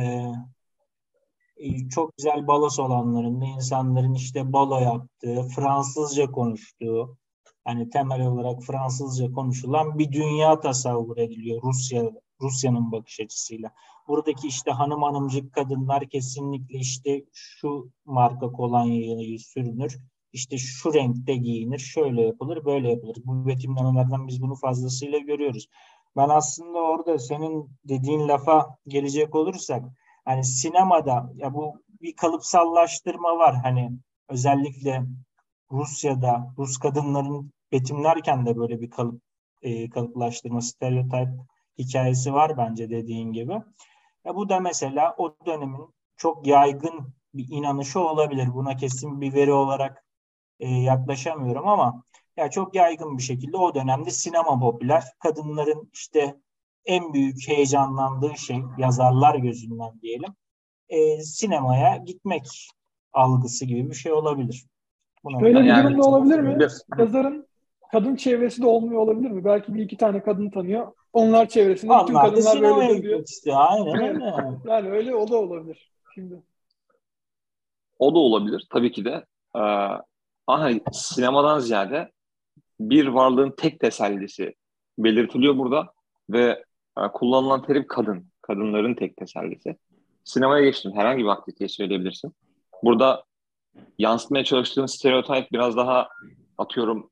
e, 1.56 1.88
çok 1.88 2.16
güzel 2.16 2.46
balo 2.46 2.68
salonlarında 2.68 3.44
insanların 3.44 4.14
işte 4.14 4.52
balo 4.52 4.80
yaptığı, 4.80 5.42
Fransızca 5.42 6.30
konuştuğu, 6.30 7.16
hani 7.64 7.90
temel 7.90 8.26
olarak 8.26 8.62
Fransızca 8.62 9.32
konuşulan 9.32 9.98
bir 9.98 10.12
dünya 10.12 10.60
tasavvur 10.60 11.16
ediliyor 11.16 11.62
Rusya 11.62 12.10
Rusya'nın 12.40 12.92
bakış 12.92 13.20
açısıyla. 13.20 13.70
Buradaki 14.08 14.48
işte 14.48 14.70
hanım 14.70 15.02
hanımcık 15.02 15.52
kadınlar 15.52 16.08
kesinlikle 16.08 16.78
işte 16.78 17.24
şu 17.32 17.90
marka 18.04 18.52
kolonyayı 18.52 19.38
sürünür. 19.38 19.98
İşte 20.32 20.58
şu 20.58 20.94
renkte 20.94 21.36
giyinir, 21.36 21.78
şöyle 21.78 22.22
yapılır, 22.22 22.64
böyle 22.64 22.90
yapılır. 22.90 23.16
Bu 23.24 23.46
betimlemelerden 23.46 24.26
biz 24.28 24.42
bunu 24.42 24.54
fazlasıyla 24.54 25.18
görüyoruz. 25.18 25.68
Ben 26.16 26.28
aslında 26.28 26.78
orada 26.78 27.18
senin 27.18 27.70
dediğin 27.84 28.28
lafa 28.28 28.78
gelecek 28.88 29.34
olursak 29.34 29.84
hani 30.24 30.44
sinemada 30.44 31.32
ya 31.34 31.54
bu 31.54 31.82
bir 32.02 32.16
kalıpsallaştırma 32.16 33.38
var 33.38 33.54
hani 33.62 33.92
özellikle 34.28 35.02
Rusya'da 35.72 36.54
Rus 36.58 36.78
kadınların 36.78 37.52
betimlerken 37.72 38.46
de 38.46 38.56
böyle 38.56 38.80
bir 38.80 38.90
kalıp 38.90 39.22
e, 39.62 39.90
kalıplaştırma 39.90 40.60
stereotip 40.60 41.28
hikayesi 41.78 42.32
var 42.32 42.56
bence 42.58 42.90
dediğin 42.90 43.32
gibi. 43.32 43.52
Ya 44.24 44.34
bu 44.36 44.48
da 44.48 44.60
mesela 44.60 45.14
o 45.18 45.36
dönemin 45.46 45.94
çok 46.16 46.46
yaygın 46.46 47.14
bir 47.34 47.46
inanışı 47.50 48.00
olabilir. 48.00 48.54
Buna 48.54 48.76
kesin 48.76 49.20
bir 49.20 49.34
veri 49.34 49.52
olarak 49.52 50.04
e, 50.60 50.68
yaklaşamıyorum 50.68 51.68
ama 51.68 52.04
ya 52.36 52.50
çok 52.50 52.74
yaygın 52.74 53.18
bir 53.18 53.22
şekilde 53.22 53.56
o 53.56 53.74
dönemde 53.74 54.10
sinema 54.10 54.60
popüler. 54.60 55.04
Kadınların 55.18 55.90
işte 55.92 56.36
en 56.84 57.12
büyük 57.12 57.48
heyecanlandığı 57.48 58.38
şey 58.38 58.62
yazarlar 58.78 59.34
gözünden 59.34 60.00
diyelim 60.02 60.34
e, 60.88 61.22
sinemaya 61.22 61.96
gitmek 61.96 62.70
algısı 63.12 63.64
gibi 63.64 63.90
bir 63.90 63.94
şey 63.94 64.12
olabilir. 64.12 64.66
Buna 65.24 65.40
Böyle 65.40 65.60
bir 65.60 65.64
yani, 65.64 65.84
durum 65.84 66.02
da 66.02 66.06
olabilir 66.06 66.40
mi? 66.40 66.58
Yazarın 66.98 67.46
kadın 67.92 68.16
çevresi 68.16 68.62
de 68.62 68.66
olmuyor 68.66 69.00
olabilir 69.00 69.30
mi? 69.30 69.44
Belki 69.44 69.74
bir 69.74 69.82
iki 69.82 69.96
tane 69.96 70.22
kadın 70.22 70.50
tanıyor. 70.50 70.92
Onlar 71.12 71.48
çevresinde 71.48 71.92
Onlar 71.92 72.06
bütün 72.06 72.14
kadınlar 72.14 72.62
böyle 72.62 73.02
diyor. 73.02 73.24
Işte, 73.28 73.54
aynen 73.54 74.02
öyle. 74.02 74.24
yani 74.72 74.90
öyle 74.90 75.14
o 75.14 75.28
da 75.28 75.36
olabilir 75.36 75.92
şimdi. 76.14 76.42
O 77.98 78.14
da 78.14 78.18
olabilir 78.18 78.66
tabii 78.70 78.92
ki 78.92 79.04
de. 79.04 79.24
Ee, 79.56 79.60
aha, 80.46 80.70
sinemadan 80.92 81.58
ziyade 81.58 82.10
bir 82.80 83.06
varlığın 83.06 83.54
tek 83.56 83.80
tesellisi 83.80 84.54
belirtiliyor 84.98 85.58
burada 85.58 85.92
ve 86.30 86.64
e, 86.98 87.08
kullanılan 87.12 87.62
terim 87.62 87.86
kadın. 87.88 88.26
Kadınların 88.42 88.94
tek 88.94 89.16
tesellisi. 89.16 89.76
Sinemaya 90.24 90.64
geçtim. 90.64 90.92
Herhangi 90.94 91.24
bir 91.24 91.28
aktiviteyi 91.28 91.68
söyleyebilirsin. 91.68 92.32
Burada 92.82 93.24
yansıtmaya 93.98 94.44
çalıştığın 94.44 94.86
stereotip 94.86 95.52
biraz 95.52 95.76
daha 95.76 96.08
atıyorum 96.58 97.10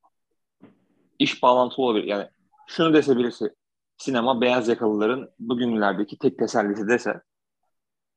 iş 1.19 1.43
bağlantılı 1.43 1.85
olabilir. 1.85 2.05
Yani 2.05 2.29
şunu 2.67 2.95
dese 2.95 3.17
birisi 3.19 3.51
sinema 3.97 4.41
beyaz 4.41 4.69
yakalıların 4.69 5.31
bugünlerdeki 5.39 6.19
tek 6.19 6.39
tesellisi 6.39 6.89
dese 6.89 7.23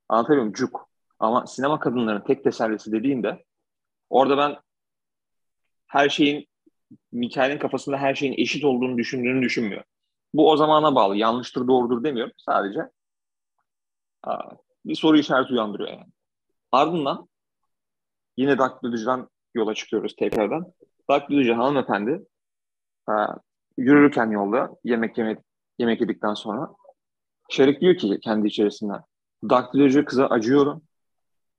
Anlatabiliyor 0.10 0.43
muyum? 0.43 0.54
Cuk. 0.54 0.89
Ama 1.20 1.48
sinema 1.48 1.80
kadınların 1.80 2.22
tek 2.22 2.43
tesellisi 2.43 2.91
dediğinde 2.91 3.46
orada 4.10 4.38
ben 4.38 4.58
her 5.88 6.10
şeyin 6.10 6.48
Mikael'in 7.12 7.60
kafasında 7.60 7.98
her 7.98 8.16
şeyin 8.16 8.34
eşit 8.38 8.64
olduğunu 8.64 8.98
düşündüğünü 8.98 9.41
düşünmüyor. 9.41 9.84
Bu 10.34 10.52
o 10.52 10.58
zamana 10.58 10.96
bağlı. 10.96 11.18
Yanlıştır, 11.18 11.68
doğrudur 11.68 12.04
demiyorum. 12.04 12.34
Sadece 12.38 12.89
aa, 14.24 14.50
bir 14.86 14.96
soru 14.96 15.18
işareti 15.18 15.54
uyandırıyor 15.54 15.89
yani. 15.89 16.12
Ardından 16.72 17.28
yine 18.38 18.58
daktilociden 18.58 19.28
yola 19.54 19.74
çıkıyoruz 19.74 20.16
tekrardan. 20.16 20.74
Daktilocu 21.10 21.58
hanımefendi 21.58 22.26
aa, 23.08 23.28
yürürken 23.78 24.30
yolda 24.30 24.76
yemek 24.84 25.18
yemek 25.18 25.40
yemek 25.80 26.02
yedikten 26.02 26.34
sonra 26.34 26.76
Şerif 27.50 27.82
diyor 27.82 27.96
ki 27.96 28.20
kendi 28.20 28.48
içerisinden 28.48 29.02
daktilocu 29.50 30.06
kıza 30.06 30.28
acıyorum. 30.28 30.82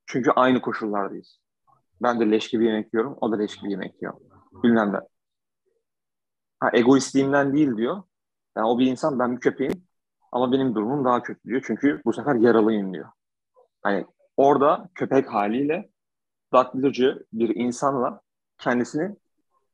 Çünkü 0.07 0.31
aynı 0.31 0.61
koşullardayız. 0.61 1.41
Ben 2.03 2.21
de 2.21 2.31
leş 2.31 2.49
gibi 2.49 2.65
yemek 2.65 2.95
yiyorum. 2.95 3.19
O 3.21 3.33
da 3.33 3.37
leş 3.37 3.57
gibi 3.57 3.71
yemek 3.71 4.03
yiyor. 4.03 4.15
Bilmem 4.63 4.93
ne. 4.93 4.99
Ha, 6.61 6.71
egoistliğimden 6.73 7.53
değil 7.53 7.77
diyor. 7.77 8.03
Yani 8.57 8.67
o 8.67 8.79
bir 8.79 8.87
insan 8.87 9.19
ben 9.19 9.37
bir 9.37 9.41
köpeğim 9.41 9.85
ama 10.33 10.53
benim 10.53 10.75
durumum 10.75 11.05
daha 11.05 11.23
kötü 11.23 11.49
diyor. 11.49 11.63
Çünkü 11.67 12.01
bu 12.05 12.13
sefer 12.13 12.35
yaralıyım 12.35 12.95
diyor. 12.95 13.09
Hani 13.83 14.07
orada 14.37 14.89
köpek 14.95 15.33
haliyle 15.33 15.91
daktilocu 16.53 17.27
bir 17.33 17.57
insanla 17.57 18.21
kendisini 18.59 19.17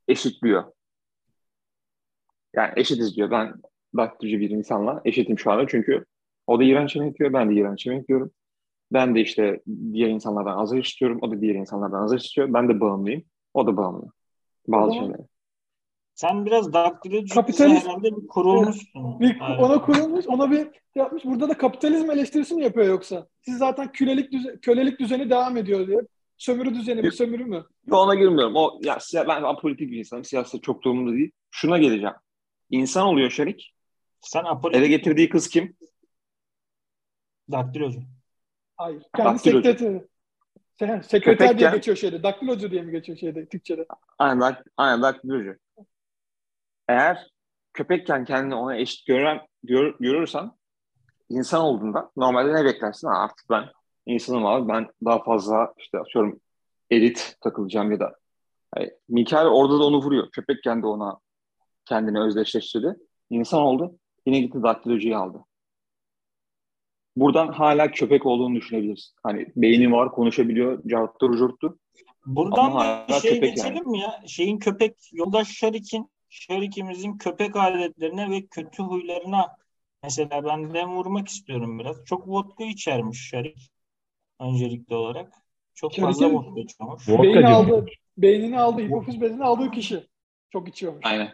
eşitliyor. 0.08 0.64
Yani 2.54 2.72
eşitiz 2.76 3.16
diyor. 3.16 3.30
Ben 3.30 3.54
daktilocu 3.96 4.40
bir 4.40 4.50
insanla 4.50 5.00
eşitim 5.04 5.38
şu 5.38 5.50
anda 5.50 5.66
çünkü 5.68 6.04
o 6.46 6.58
da 6.58 6.64
iğrenç 6.64 6.96
yemek 6.96 7.20
yiyor, 7.20 7.32
ben 7.32 7.50
de 7.50 7.54
iğrenç 7.54 7.86
yemek 7.86 8.08
yiyorum. 8.08 8.30
Ben 8.92 9.14
de 9.14 9.20
işte 9.20 9.60
diğer 9.92 10.08
insanlardan 10.08 10.58
azar 10.58 10.78
istiyorum, 10.78 11.18
o 11.22 11.30
da 11.30 11.40
diğer 11.40 11.54
insanlardan 11.54 12.02
azar 12.02 12.18
istiyor. 12.18 12.52
Ben 12.52 12.68
de 12.68 12.80
bağımlıyım, 12.80 13.24
o 13.54 13.66
da 13.66 13.76
bağımlı. 13.76 14.06
Bazı 14.68 14.94
şeylere. 14.94 15.26
Sen 16.14 16.46
biraz 16.46 16.72
daktilocu 16.72 17.34
Kapitalist- 17.34 17.88
herhalde 17.88 18.16
bir 18.16 18.26
kurulmuşsun. 18.26 19.20
Bir, 19.20 19.40
ona 19.40 19.82
kurulmuş, 19.82 20.26
ona 20.26 20.50
bir 20.50 20.56
şey 20.56 20.70
yapmış. 20.94 21.24
Burada 21.24 21.48
da 21.48 21.58
kapitalizm 21.58 22.10
eleştirisi 22.10 22.54
mi 22.54 22.62
yapıyor 22.62 22.86
yoksa? 22.86 23.26
Siz 23.40 23.58
zaten 23.58 23.92
kölelik, 23.92 24.32
düze- 24.32 24.60
kölelik 24.60 25.00
düzeni 25.00 25.30
devam 25.30 25.56
ediyor 25.56 25.86
diyor. 25.86 26.06
Sömürü 26.42 26.74
düzeni 26.74 27.02
mi, 27.02 27.12
sömürü 27.12 27.44
mü? 27.44 27.66
Yo, 27.86 27.96
ona 27.96 28.14
girmiyorum. 28.14 28.56
O 28.56 28.78
ya 28.82 28.94
siya- 29.00 29.28
ben, 29.28 29.42
ben 29.42 29.56
politik 29.56 29.90
bir 29.90 29.98
insanım. 29.98 30.24
Siyaset 30.24 30.62
çok 30.62 30.84
da 30.84 30.88
umurumda 30.90 31.12
değil. 31.16 31.30
Şuna 31.50 31.78
geleceğim. 31.78 32.14
İnsan 32.70 33.06
oluyor 33.06 33.30
Şerik. 33.30 33.74
Sen 34.20 34.44
apolitik 34.44 34.78
Eve 34.80 34.88
getirdiği 34.88 35.28
kız 35.28 35.48
kim? 35.48 35.76
daktilocu. 37.52 38.00
Hayır. 38.76 39.02
Kendi 39.16 39.38
sekreteri. 39.38 40.06
Se- 40.80 41.02
Sekreter 41.02 41.58
diye 41.58 41.68
Köpekken- 41.68 41.74
geçiyor 41.74 41.96
şeyde. 41.96 42.22
Daktilocu 42.22 42.70
diye 42.70 42.82
mi 42.82 42.92
geçiyor 42.92 43.18
şeyde 43.18 43.48
Türkçe'de? 43.48 43.86
Aynen, 44.18 44.40
dak, 44.40 44.64
aynen 44.76 45.02
daktilocu. 45.02 45.54
Eğer 46.88 47.26
köpekken 47.72 48.24
kendini 48.24 48.54
ona 48.54 48.76
eşit 48.76 49.06
gören, 49.06 49.40
gör, 49.62 49.94
görürsen 50.00 50.50
insan 51.28 51.60
olduğunda 51.60 52.10
normalde 52.16 52.54
ne 52.54 52.64
beklersin? 52.64 53.08
Ha, 53.08 53.14
artık 53.18 53.50
ben 53.50 53.64
insanım 54.06 54.46
abi. 54.46 54.68
Ben 54.68 54.88
daha 55.04 55.22
fazla 55.22 55.74
işte 55.78 55.98
atıyorum 55.98 56.40
elit 56.90 57.36
takılacağım 57.40 57.92
ya 57.92 58.00
da 58.00 58.16
yani 58.76 58.90
Mikael 59.08 59.46
orada 59.46 59.78
da 59.78 59.84
onu 59.84 60.02
vuruyor. 60.02 60.30
Köpekken 60.30 60.82
de 60.82 60.86
ona 60.86 61.18
kendini 61.84 62.20
özdeşleştirdi. 62.20 62.96
İnsan 63.30 63.60
oldu. 63.60 63.98
Yine 64.26 64.40
gitti 64.40 64.62
daktilocuyu 64.62 65.16
aldı. 65.16 65.44
Buradan 67.16 67.48
hala 67.48 67.90
köpek 67.90 68.26
olduğunu 68.26 68.54
düşünebilirsin. 68.54 69.14
Hani 69.22 69.46
beyni 69.56 69.92
var, 69.92 70.12
konuşabiliyor, 70.12 70.82
carttır 70.86 71.30
curttu. 71.30 71.78
Buradan 72.26 72.70
Ama 72.70 73.06
bir 73.08 73.14
şey 73.14 73.34
köpek 73.34 73.56
geçelim 73.56 73.76
yani. 73.76 73.88
mi 73.88 74.00
ya? 74.00 74.22
Şeyin 74.26 74.58
köpek, 74.58 74.96
yoldaş 75.12 75.48
Şarik'in, 75.48 76.10
Şarik'imizin 76.28 77.18
köpek 77.18 77.56
aletlerine 77.56 78.30
ve 78.30 78.46
kötü 78.46 78.82
huylarına 78.82 79.56
mesela 80.02 80.44
ben 80.44 80.74
dem 80.74 80.96
vurmak 80.96 81.28
istiyorum 81.28 81.78
biraz. 81.78 82.04
Çok 82.04 82.28
vodka 82.28 82.64
içermiş 82.64 83.28
Şarik 83.28 83.71
öncelikli 84.42 84.94
olarak. 84.94 85.32
Çok 85.74 85.94
fazla 85.96 86.26
Şarik'in- 86.26 86.36
vodka 86.36 86.60
içiyormuş. 86.60 87.08
Vodkacı 87.08 87.32
Beyni 87.32 87.40
mı? 87.48 87.54
aldı, 87.56 87.86
beynini 88.18 88.60
aldı, 88.60 88.82
hipofiz 88.82 89.20
bezini 89.20 89.44
aldığı 89.44 89.70
kişi. 89.70 90.06
Çok 90.50 90.68
içiyormuş. 90.68 91.06
Aynen. 91.06 91.30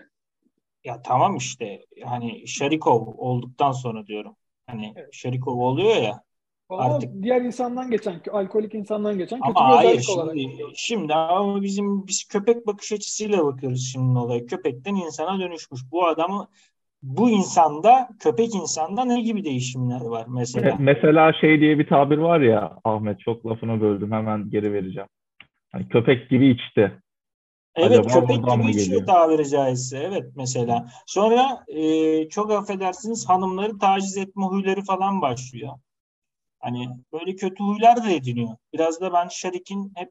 Ya 0.85 1.03
tamam 1.03 1.37
işte 1.37 1.81
hani 2.05 2.49
Şarikov 2.49 3.07
olduktan 3.17 3.73
sonra 3.73 4.07
diyorum. 4.07 4.37
Hani 4.67 4.93
Evet. 4.97 5.09
Şarikov 5.15 5.59
oluyor 5.59 5.97
ya. 5.97 6.23
Ama 6.69 6.83
Artık- 6.83 7.23
diğer 7.23 7.41
insandan 7.41 7.91
geçen, 7.91 8.21
alkolik 8.33 8.75
insandan 8.75 9.19
geçen 9.19 9.41
kötü 9.41 9.53
Ama 9.59 9.71
bir 9.71 9.77
hayır 9.77 9.99
özellik 9.99 10.19
olarak. 10.19 10.37
şimdi, 10.39 10.63
şimdi 10.75 11.15
ama 11.15 11.63
bizim 11.63 12.07
biz 12.07 12.25
köpek 12.25 12.67
bakış 12.67 12.93
açısıyla 12.93 13.45
bakıyoruz 13.45 13.91
şimdi 13.93 14.19
olaya. 14.19 14.47
Köpekten 14.47 14.95
insana 14.95 15.41
dönüşmüş. 15.41 15.81
Bu 15.93 16.07
adamı 16.07 16.49
bu 17.03 17.31
insanda 17.31 18.09
köpek 18.21 18.55
insanda 18.55 19.05
ne 19.05 19.21
gibi 19.21 19.45
değişimler 19.45 20.01
var 20.01 20.27
mesela? 20.29 20.77
Mesela 20.79 21.33
şey 21.33 21.61
diye 21.61 21.79
bir 21.79 21.87
tabir 21.87 22.19
var 22.19 22.41
ya 22.41 22.79
Ahmet 22.85 23.21
çok 23.21 23.47
lafını 23.47 23.81
böldüm 23.81 24.13
hemen 24.13 24.51
geri 24.51 24.73
vereceğim. 24.73 25.09
Hani 25.73 25.89
köpek 25.89 26.31
gibi 26.31 26.49
içti. 26.51 27.01
Evet 27.77 27.99
Acaba 27.99 28.21
köpek 28.21 28.45
gibi 28.53 28.71
içiyor 28.71 29.07
tabiri 29.07 29.49
caizse. 29.49 29.99
Evet 29.99 30.25
mesela. 30.37 30.87
Sonra 31.07 31.65
e, 31.69 32.29
çok 32.29 32.51
affedersiniz 32.51 33.29
hanımları 33.29 33.79
taciz 33.79 34.17
etme 34.17 34.45
huyları 34.45 34.83
falan 34.83 35.23
başlıyor. 35.23 35.73
Hani 36.61 36.89
böyle 37.13 37.37
kötü 37.37 37.65
huylar 37.65 37.97
da 38.05 38.11
ediniyor. 38.11 38.49
Biraz 38.73 39.01
da 39.01 39.13
ben 39.13 39.29
Şarik'in 39.29 39.93
hep 39.97 40.11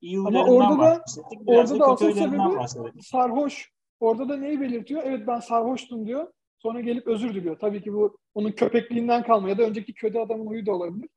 iyi 0.00 0.18
huylarından 0.18 0.56
orada 0.56 0.74
da- 0.74 0.78
bahsettik. 0.78 1.46
Biraz 1.46 1.72
orada 1.72 1.84
da 1.84 1.88
da 1.88 1.94
kötü 1.94 2.04
asıl 2.06 2.20
huylarından 2.20 2.50
sebebi- 2.50 2.58
bahsedelim. 2.58 3.00
Sarhoş. 3.00 3.70
Orada 4.00 4.28
da 4.28 4.36
neyi 4.36 4.60
belirtiyor? 4.60 5.02
Evet 5.04 5.26
ben 5.26 5.40
sarhoştum 5.40 6.06
diyor. 6.06 6.32
Sonra 6.58 6.80
gelip 6.80 7.06
özür 7.06 7.34
diliyor. 7.34 7.58
Tabii 7.58 7.82
ki 7.82 7.92
bu 7.92 8.18
onun 8.34 8.52
köpekliğinden 8.52 9.22
kalma 9.22 9.48
ya 9.48 9.58
da 9.58 9.62
önceki 9.62 9.94
kötü 9.94 10.18
adamın 10.18 10.46
huyu 10.46 10.66
da 10.66 10.72
olabilir. 10.72 11.08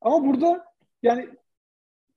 Ama 0.00 0.26
burada 0.26 0.64
yani 1.02 1.28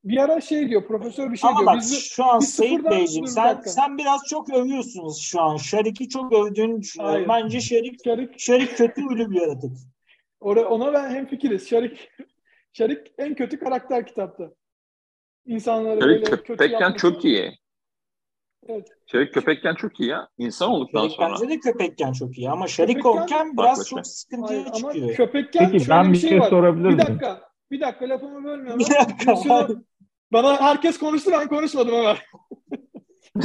bir 0.03 0.17
ara 0.17 0.41
şey 0.41 0.69
diyor, 0.69 0.87
profesör 0.87 1.31
bir 1.31 1.37
şey 1.37 1.49
Ama 1.49 1.59
diyor. 1.59 1.67
bak 1.71 1.77
Biz, 1.77 2.03
şu 2.03 2.23
an 2.23 2.39
biz 2.41 2.53
Seyit 2.53 2.85
Beyciğim 2.89 3.27
sen, 3.27 3.49
dakika. 3.49 3.69
sen 3.69 3.97
biraz 3.97 4.21
çok 4.29 4.49
övüyorsunuz 4.53 5.21
şu 5.21 5.41
an. 5.41 5.57
Şarik'i 5.57 6.09
çok 6.09 6.33
övdüğünü 6.33 6.81
düşünüyorum. 6.81 7.15
Hayır. 7.27 7.43
Bence 7.43 7.61
Şarik, 7.61 8.03
Şarik, 8.05 8.39
Şarik 8.39 8.77
kötü 8.77 9.01
huylu 9.01 9.31
bir 9.31 9.41
yaratık. 9.41 9.71
ona, 10.39 10.61
ona 10.61 10.93
ben 10.93 11.09
hemfikiriz. 11.09 11.69
Şarik, 11.69 12.09
Şarik 12.73 13.13
en 13.17 13.35
kötü 13.35 13.59
karakter 13.59 14.05
kitapta. 14.07 14.51
İnsanları 15.45 16.01
Şerik 16.01 16.01
böyle 16.15 16.23
kötü 16.23 16.43
köpekken 16.43 16.79
yapması- 16.79 16.97
çok 17.01 17.25
iyi. 17.25 17.51
Evet. 18.67 18.87
Şerik 19.05 19.33
köpekken 19.33 19.75
çok 19.75 19.99
iyi 19.99 20.09
ya. 20.09 20.27
İnsan 20.37 20.69
olduktan 20.69 20.99
Şarik 20.99 21.11
sonra. 21.15 21.29
bence 21.41 21.49
de 21.49 21.59
köpekken 21.59 22.11
çok 22.11 22.37
iyi 22.37 22.49
ama 22.49 22.67
Şarik 22.67 22.97
Köpekken- 22.97 23.21
olken 23.23 23.57
Bak 23.57 23.65
biraz 23.65 23.79
başka. 23.79 23.95
çok 23.95 24.07
sıkıntıya 24.07 24.59
Hayır, 24.59 24.67
ama 24.83 24.93
çıkıyor. 24.93 25.15
köpekken 25.15 25.71
Peki 25.71 25.85
şöyle 25.85 25.99
ben 25.99 26.07
bir 26.07 26.13
bir 26.13 26.17
şey, 26.17 26.29
şey 26.29 26.39
var. 26.39 26.49
sorabilir 26.49 26.83
Bir 26.83 26.93
miyim? 26.93 26.99
dakika. 26.99 27.41
Bir 27.71 27.81
dakika 27.81 28.09
lafımı 28.09 28.43
bölmüyorum. 28.43 28.79
Bir 28.79 28.85
dakika. 28.89 29.35
Şunu- 29.35 29.83
bana 30.31 30.61
herkes 30.61 30.97
konuştu 30.97 31.31
ben 31.33 31.47
konuşmadım. 31.47 31.95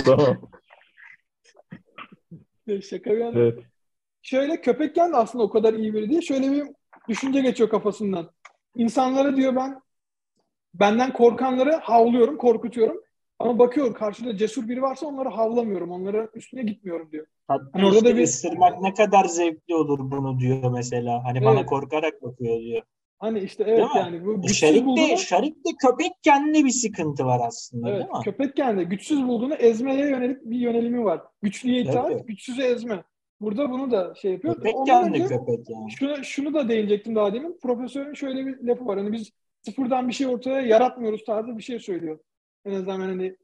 Tamam. 0.05 0.37
Şaka 2.91 3.11
bir 3.11 3.19
yana. 3.19 3.39
Evet. 3.39 3.59
Şöyle 4.23 4.61
köpekken 4.61 5.13
de 5.13 5.17
aslında 5.17 5.45
o 5.45 5.51
kadar 5.51 5.75
iyi 5.75 5.95
biri 5.95 6.11
değil. 6.11 6.23
Şöyle 6.23 6.53
bir 6.53 6.65
düşünce 7.09 7.41
geçiyor 7.41 7.69
kafasından. 7.71 8.31
İnsanlara 8.77 9.37
diyor 9.37 9.57
ben 9.57 9.81
benden 10.75 11.13
korkanları 11.13 11.73
havlıyorum, 11.73 12.37
korkutuyorum. 12.37 13.01
Ama 13.39 13.59
bakıyorum 13.59 13.95
karşıda 13.95 14.37
cesur 14.37 14.69
biri 14.69 14.83
varsa 14.83 15.07
onları 15.07 15.29
havlamıyorum. 15.29 15.91
Onların 15.91 16.29
üstüne 16.35 16.63
gitmiyorum 16.63 17.09
diyor. 17.13 17.27
Hatta 17.49 17.65
Hani 17.73 17.87
orada 17.87 18.05
da 18.05 18.17
bir- 18.17 18.23
ısırmak 18.23 18.81
ne 18.81 18.95
kadar 18.95 19.25
zevkli 19.25 19.75
olur 19.75 19.99
bunu 19.99 20.39
diyor 20.41 20.71
mesela. 20.73 21.25
Hani 21.25 21.45
bana 21.45 21.59
Evet. 21.59 21.67
korkarak 21.69 22.23
bakıyor 22.23 22.61
diyor. 22.61 22.83
Hani 23.19 23.39
işte 23.41 23.65
evet 23.67 23.79
Değil 23.79 23.89
yani 23.97 24.25
bu 24.27 24.43
güçsüz 24.43 24.57
Şarik 24.59 24.83
de, 24.83 24.87
bulduğunu 24.87 25.17
Şarik 25.19 25.55
de 25.57 25.71
köpekken 25.87 26.55
de 26.55 26.65
bir 26.65 26.71
sıkıntı 26.71 27.25
var 27.25 27.41
aslında 27.47 27.89
evet, 27.91 27.99
değil 28.01 28.11
mi? 28.11 28.25
köpekken 28.25 28.79
de 28.79 28.85
güçsüz 28.85 29.27
bulduğunu 29.27 29.55
ezmeye 29.55 30.09
yönelik 30.11 30.45
bir 30.45 30.59
yönelimi 30.59 31.05
var. 31.05 31.21
Güçlüye 31.43 31.81
itaat, 31.81 32.11
Evet. 32.13 32.29
güçsüzü 32.29 32.63
ezme. 32.63 33.05
Burada 33.41 33.71
bunu 33.71 33.91
da 33.91 34.15
şey 34.15 34.33
yapıyor. 34.33 34.57
Ondan 34.75 35.05
de 35.05 35.09
önce- 35.23 35.29
köpek 35.37 35.71
yani. 35.71 35.91
Şunu, 35.91 36.25
şunu 36.25 36.55
da 36.55 36.69
değinecektim 36.69 37.15
daha 37.17 37.35
demin. 37.35 37.59
Profesörün 37.63 38.15
şöyle 38.15 38.47
bir 38.47 38.61
lafı 38.63 38.87
var. 38.87 38.99
Hani 38.99 39.13
biz 39.13 39.31
sıfırdan 39.63 40.09
bir 40.09 40.13
şey 40.13 40.27
ortaya 40.27 40.61
yaratmıyoruz 40.61 41.25
tarzı 41.25 41.57
bir 41.59 41.63
şey 41.63 41.79
söylüyor. 41.79 42.19
En 42.69 42.75
azından 42.75 43.01
hani 43.01 43.37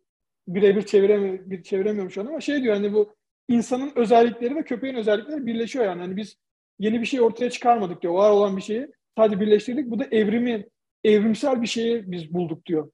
birebir 0.48 0.82
çeviremiyorum, 0.82 1.50
bir 1.50 1.62
çeviremiyorum 1.62 2.10
şu 2.10 2.20
an 2.20 2.26
ama 2.26 2.40
şey 2.40 2.62
diyor 2.62 2.74
hani 2.74 2.92
bu 2.92 3.14
insanın 3.48 3.92
özellikleri 3.96 4.56
ve 4.56 4.62
köpeğin 4.62 4.94
özellikleri 4.94 5.46
birleşiyor 5.46 5.84
yani. 5.84 6.00
Hani 6.00 6.16
biz 6.16 6.36
yeni 6.78 7.00
bir 7.00 7.06
şey 7.06 7.20
ortaya 7.20 7.50
çıkarmadık 7.50 8.02
diyor. 8.02 8.14
Var 8.14 8.30
olan 8.30 8.56
bir 8.56 8.62
şeyi 8.62 8.88
sadece 9.18 9.40
birleştirdik. 9.40 9.90
Bu 9.90 9.98
da 9.98 10.04
evrimi, 10.10 10.66
evrimsel 11.04 11.62
bir 11.62 11.66
şeyi 11.66 12.12
biz 12.12 12.34
bulduk 12.34 12.66
diyor. 12.66 12.90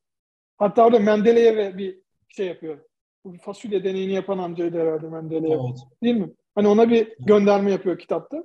Hatta 0.59 0.87
orada 0.87 0.99
Mendeleev'e 0.99 1.78
bir 1.78 1.99
şey 2.28 2.47
yapıyor. 2.47 2.78
Bu 3.24 3.33
fasulye 3.39 3.85
deneyini 3.85 4.12
yapan 4.12 4.39
amcaydı 4.39 4.81
herhalde 4.81 5.09
Mendeleev. 5.09 5.51
Evet. 5.51 5.78
Değil 6.03 6.16
mi? 6.16 6.31
Hani 6.55 6.68
ona 6.68 6.91
bir 6.91 7.14
gönderme 7.18 7.70
yapıyor 7.70 7.99
kitapta. 7.99 8.45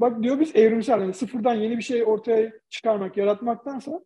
bak 0.00 0.22
diyor 0.22 0.40
biz 0.40 0.56
evrimsel 0.56 1.00
yani 1.00 1.14
sıfırdan 1.14 1.54
yeni 1.54 1.76
bir 1.76 1.82
şey 1.82 2.04
ortaya 2.04 2.52
çıkarmak, 2.68 3.16
yaratmaktansa 3.16 4.00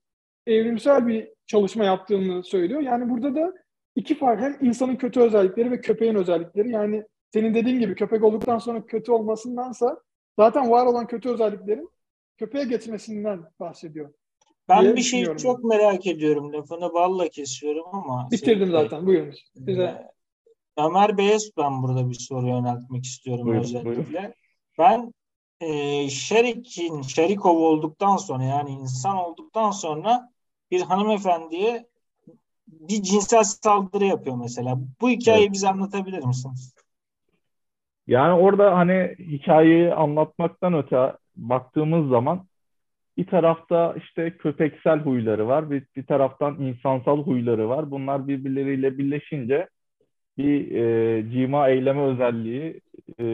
evrimsel 0.47 1.07
bir 1.07 1.29
çalışma 1.47 1.85
yaptığını 1.85 2.45
söylüyor. 2.45 2.81
Yani 2.81 3.11
burada 3.11 3.35
da 3.35 3.53
iki 3.97 4.15
fark 4.15 4.41
hem 4.41 4.59
insanın 4.61 4.97
kötü 4.97 5.21
özellikleri 5.21 5.71
ve 5.71 5.81
köpeğin 5.81 6.15
özellikleri. 6.15 6.71
Yani 6.71 7.05
senin 7.33 7.55
dediğin 7.55 7.81
gibi 7.81 7.95
köpek 7.95 8.25
olduktan 8.25 8.59
sonra 8.59 8.87
kötü 8.87 9.13
olmasındansa 9.13 10.01
zaten 10.39 10.71
var 10.71 10.87
olan 10.87 11.07
kötü 11.07 11.29
özelliklerin 11.29 11.91
köpeğe 12.39 12.65
geçmesinden 12.65 13.45
bahsediyor. 13.61 14.13
Ben 14.69 14.97
bir 14.97 15.03
şey 15.03 15.37
çok 15.37 15.65
merak 15.65 16.07
ediyorum. 16.07 16.53
Lafını 16.53 16.95
balla 16.95 17.29
kesiyorum 17.29 17.85
ama. 17.93 18.29
Bitirdim 18.31 18.69
şey, 18.69 18.73
zaten. 18.73 19.07
Buyurun. 19.07 19.35
Bize. 19.57 19.83
Ee, 19.83 20.11
Ömer 20.77 21.19
Bey'e 21.19 21.37
ben 21.59 21.83
burada 21.83 22.09
bir 22.11 22.15
soru 22.15 22.47
yöneltmek 22.47 23.05
istiyorum 23.05 23.47
buyurun, 23.47 23.63
özellikle. 23.63 23.91
Buyurun. 23.91 24.35
Ben 24.79 25.13
e, 25.61 26.09
Şerik'in, 26.09 27.03
Şerikov 27.03 27.57
olduktan 27.57 28.17
sonra 28.17 28.45
yani 28.45 28.71
insan 28.71 29.17
olduktan 29.17 29.71
sonra 29.71 30.32
bir 30.73 30.81
hanımefendiye 30.81 31.87
bir 32.67 33.03
cinsel 33.03 33.43
saldırı 33.43 34.05
yapıyor 34.05 34.37
mesela. 34.37 34.79
Bu 35.01 35.11
hikayeyi 35.11 35.45
evet. 35.45 35.53
bize 35.53 35.69
anlatabilir 35.69 36.25
misiniz? 36.25 36.75
Yani 38.07 38.33
orada 38.33 38.77
hani 38.77 39.15
hikayeyi 39.19 39.95
anlatmaktan 39.95 40.75
öte 40.75 41.13
baktığımız 41.37 42.09
zaman 42.09 42.47
bir 43.17 43.27
tarafta 43.27 43.95
işte 43.97 44.37
köpeksel 44.37 44.99
huyları 44.99 45.49
var, 45.49 45.71
bir, 45.71 45.87
bir 45.97 46.07
taraftan 46.07 46.61
insansal 46.61 47.19
huyları 47.25 47.69
var. 47.69 47.91
Bunlar 47.91 48.29
birbirleriyle 48.29 48.99
birleşince 48.99 49.69
bir 50.39 50.75
e, 50.75 51.31
cima 51.31 51.69
eyleme 51.69 52.03
özelliği 52.03 52.81
e, 53.21 53.25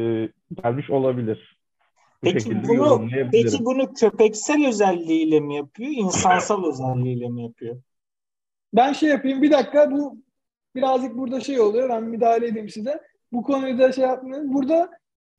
gelmiş 0.63 0.91
olabilir. 0.91 1.58
Bu 2.25 2.33
peki 2.33 2.69
bunu 2.69 3.09
peki 3.33 3.65
bunu 3.65 3.93
köpeksel 3.93 4.69
özelliğiyle 4.69 5.41
mi 5.41 5.57
yapıyor, 5.57 5.91
insansal 5.91 6.65
özelliğiyle 6.65 7.29
mi 7.29 7.43
yapıyor? 7.43 7.83
Ben 8.75 8.93
şey 8.93 9.09
yapayım 9.09 9.43
bir 9.43 9.51
dakika 9.51 9.91
bu 9.91 10.19
birazcık 10.75 11.19
burada 11.19 11.41
şey 11.41 11.61
oluyor 11.61 11.89
ben 11.89 12.05
müdahale 12.05 12.47
edeyim 12.47 12.69
size. 12.69 13.03
Bu 13.33 13.43
konuyu 13.43 13.79
da 13.79 13.93
şey 13.93 14.05
yapmayın. 14.05 14.55
Burada 14.55 14.91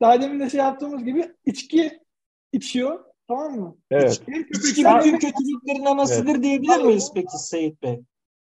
daha 0.02 0.22
demin 0.22 0.40
de 0.40 0.50
şey 0.50 0.60
yaptığımız 0.60 1.06
gibi 1.06 1.32
içki 1.46 2.00
içiyor 2.54 3.06
tamam 3.28 3.60
mı? 3.60 3.78
Evet. 3.92 4.22
İçki 4.50 4.86
bütün 4.86 5.20
kötülüklerin 5.20 5.86
anasıdır 5.86 6.32
evet. 6.32 6.44
diyebilir 6.44 6.84
miyiz 6.84 7.12
peki 7.16 7.38
Seyit 7.38 7.82
Bey? 7.82 8.02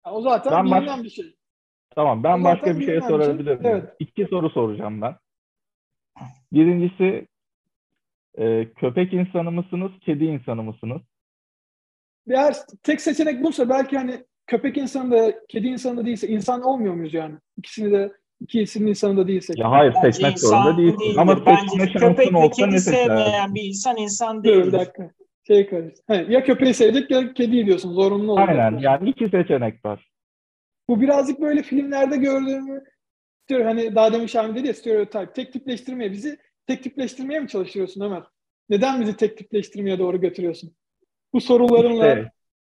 Ya, 0.05 0.11
o 0.11 0.21
zaten 0.21 0.53
ben 0.53 0.65
bilinen 0.65 0.97
baş... 0.97 1.03
bir 1.03 1.09
şey. 1.09 1.35
Tamam 1.95 2.23
ben 2.23 2.43
başka 2.43 2.79
bir 2.79 2.85
şey 2.85 3.01
sorabilir 3.01 3.59
miyim? 3.59 3.65
Evet. 3.65 3.93
İki 3.99 4.25
soru 4.29 4.49
soracağım 4.49 5.01
ben. 5.01 5.15
Birincisi 6.53 7.27
e, 8.37 8.73
köpek 8.73 9.13
insanı 9.13 9.51
mısınız, 9.51 9.91
kedi 10.01 10.25
insanı 10.25 10.63
mısınız? 10.63 11.01
Eğer 12.29 12.55
tek 12.83 13.01
seçenek 13.01 13.43
buysa 13.43 13.69
belki 13.69 13.97
hani 13.97 14.23
köpek 14.47 14.77
insanı 14.77 15.11
da 15.11 15.33
kedi 15.47 15.67
insanı 15.67 15.97
da 15.97 16.05
değilse 16.05 16.27
insan 16.27 16.61
olmuyor 16.61 16.93
muyuz 16.93 17.13
yani? 17.13 17.35
İkisini 17.57 17.91
de 17.91 18.11
ikisinin 18.41 18.87
insanı 18.87 19.17
da 19.17 19.27
değilse. 19.27 19.53
Ya 19.57 19.71
hayır 19.71 19.93
Bence 19.95 20.11
seçmek 20.11 20.39
zorunda 20.39 20.77
değilsin. 20.77 20.99
Değildir. 20.99 21.17
Ama 21.17 21.35
seçme 21.35 21.99
şansın 21.99 22.33
olsa 22.33 22.67
ne 22.67 22.79
sevmeyen 22.79 23.55
bir 23.55 23.63
insan 23.63 23.97
insan 23.97 24.43
değil. 24.43 24.65
Bir 24.65 24.71
dakika. 24.71 25.11
Şey 25.47 25.69
karıştı. 25.69 26.25
ya 26.29 26.43
köpeği 26.43 26.73
sevecek 26.73 27.11
ya 27.11 27.33
kediyi 27.33 27.65
diyorsun. 27.65 27.93
Zorunlu 27.93 28.31
olacak. 28.31 28.49
Aynen 28.49 28.77
yani 28.77 29.09
iki 29.09 29.29
seçenek 29.29 29.85
var. 29.85 30.11
Bu 30.89 31.01
birazcık 31.01 31.41
böyle 31.41 31.63
filmlerde 31.63 32.17
gördüğümü 32.17 32.83
hani 33.51 33.95
daha 33.95 34.13
demin 34.13 34.27
Şahin 34.27 34.55
dedi 34.55 34.67
ya 34.67 34.73
stereotip. 34.73 35.35
Tek 35.35 35.53
tipleştirmeye 35.53 36.11
bizi 36.11 36.37
tek 36.67 36.83
tipleştirmeye 36.83 37.39
mi 37.39 37.47
çalışıyorsun 37.47 38.01
Ömer? 38.01 38.23
Neden 38.69 39.01
bizi 39.01 39.17
tek 39.17 39.37
tipleştirmeye 39.37 39.99
doğru 39.99 40.21
götürüyorsun? 40.21 40.71
Bu 41.33 41.41
sorularınla 41.41 42.07
işte, 42.07 42.31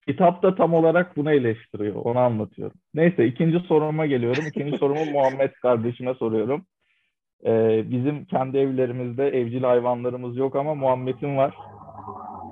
kitap 0.08 0.44
da 0.44 0.56
tam 0.56 0.74
olarak 0.74 1.18
bunu 1.18 1.32
eleştiriyor. 1.32 1.96
Onu 1.96 2.20
anlatıyorum. 2.20 2.78
Neyse 2.94 3.26
ikinci 3.26 3.60
soruma 3.60 4.06
geliyorum. 4.06 4.48
İkinci 4.48 4.78
sorumu 4.78 5.06
Muhammed 5.12 5.52
kardeşime 5.52 6.14
soruyorum. 6.14 6.66
Ee, 7.46 7.84
bizim 7.92 8.26
kendi 8.26 8.58
evlerimizde 8.58 9.28
evcil 9.28 9.64
hayvanlarımız 9.64 10.38
yok 10.38 10.56
ama 10.56 10.76
Muhammed'in 10.76 11.38
var. 11.38 11.56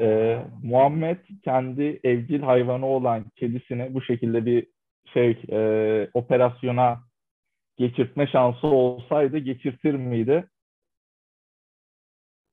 Ee, 0.02 0.40
Muhammed 0.64 1.18
kendi 1.44 2.00
evcil 2.04 2.42
hayvanı 2.42 2.86
olan 2.86 3.26
kedisini 3.36 3.94
bu 3.94 4.02
şekilde 4.02 4.46
bir 4.46 4.68
şey 5.14 5.42
e, 5.52 6.10
operasyona 6.14 7.00
geçirtme 7.78 8.28
şansı 8.28 8.68
olsaydı 8.68 9.38
geçirtir 9.38 9.94
miydi? 9.94 10.48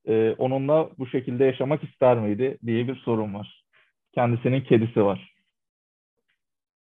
Ee, 0.07 0.35
onunla 0.37 0.89
bu 0.97 1.07
şekilde 1.07 1.45
yaşamak 1.45 1.83
ister 1.83 2.17
miydi 2.19 2.57
diye 2.65 2.87
bir 2.87 2.95
sorun 2.95 3.33
var. 3.33 3.65
Kendisinin 4.11 4.61
kedisi 4.61 5.05
var. 5.05 5.35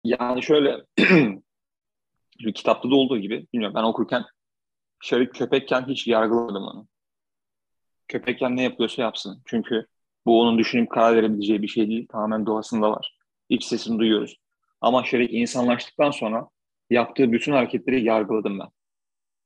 Yani 0.03 0.43
şöyle 0.43 0.85
kitapta 2.55 2.91
da 2.91 2.95
olduğu 2.95 3.17
gibi 3.17 3.47
bilmiyorum 3.53 3.75
ben 3.75 3.83
okurken 3.83 4.23
şöyle 5.03 5.29
köpekken 5.29 5.87
hiç 5.87 6.07
yargılamadım 6.07 6.63
onu. 6.63 6.87
Köpekken 8.07 8.55
ne 8.55 8.63
yapıyorsa 8.63 9.01
yapsın. 9.01 9.41
Çünkü 9.45 9.85
bu 10.25 10.41
onun 10.41 10.57
düşünüp 10.57 10.91
karar 10.91 11.15
verebileceği 11.15 11.61
bir 11.61 11.67
şey 11.67 11.87
değil. 11.87 12.07
Tamamen 12.07 12.45
doğasında 12.45 12.91
var. 12.91 13.17
İç 13.49 13.63
sesini 13.65 13.99
duyuyoruz. 13.99 14.37
Ama 14.81 15.03
Şerek 15.03 15.33
insanlaştıktan 15.33 16.11
sonra 16.11 16.47
yaptığı 16.89 17.31
bütün 17.31 17.51
hareketleri 17.51 18.03
yargıladım 18.03 18.59
ben. 18.59 18.67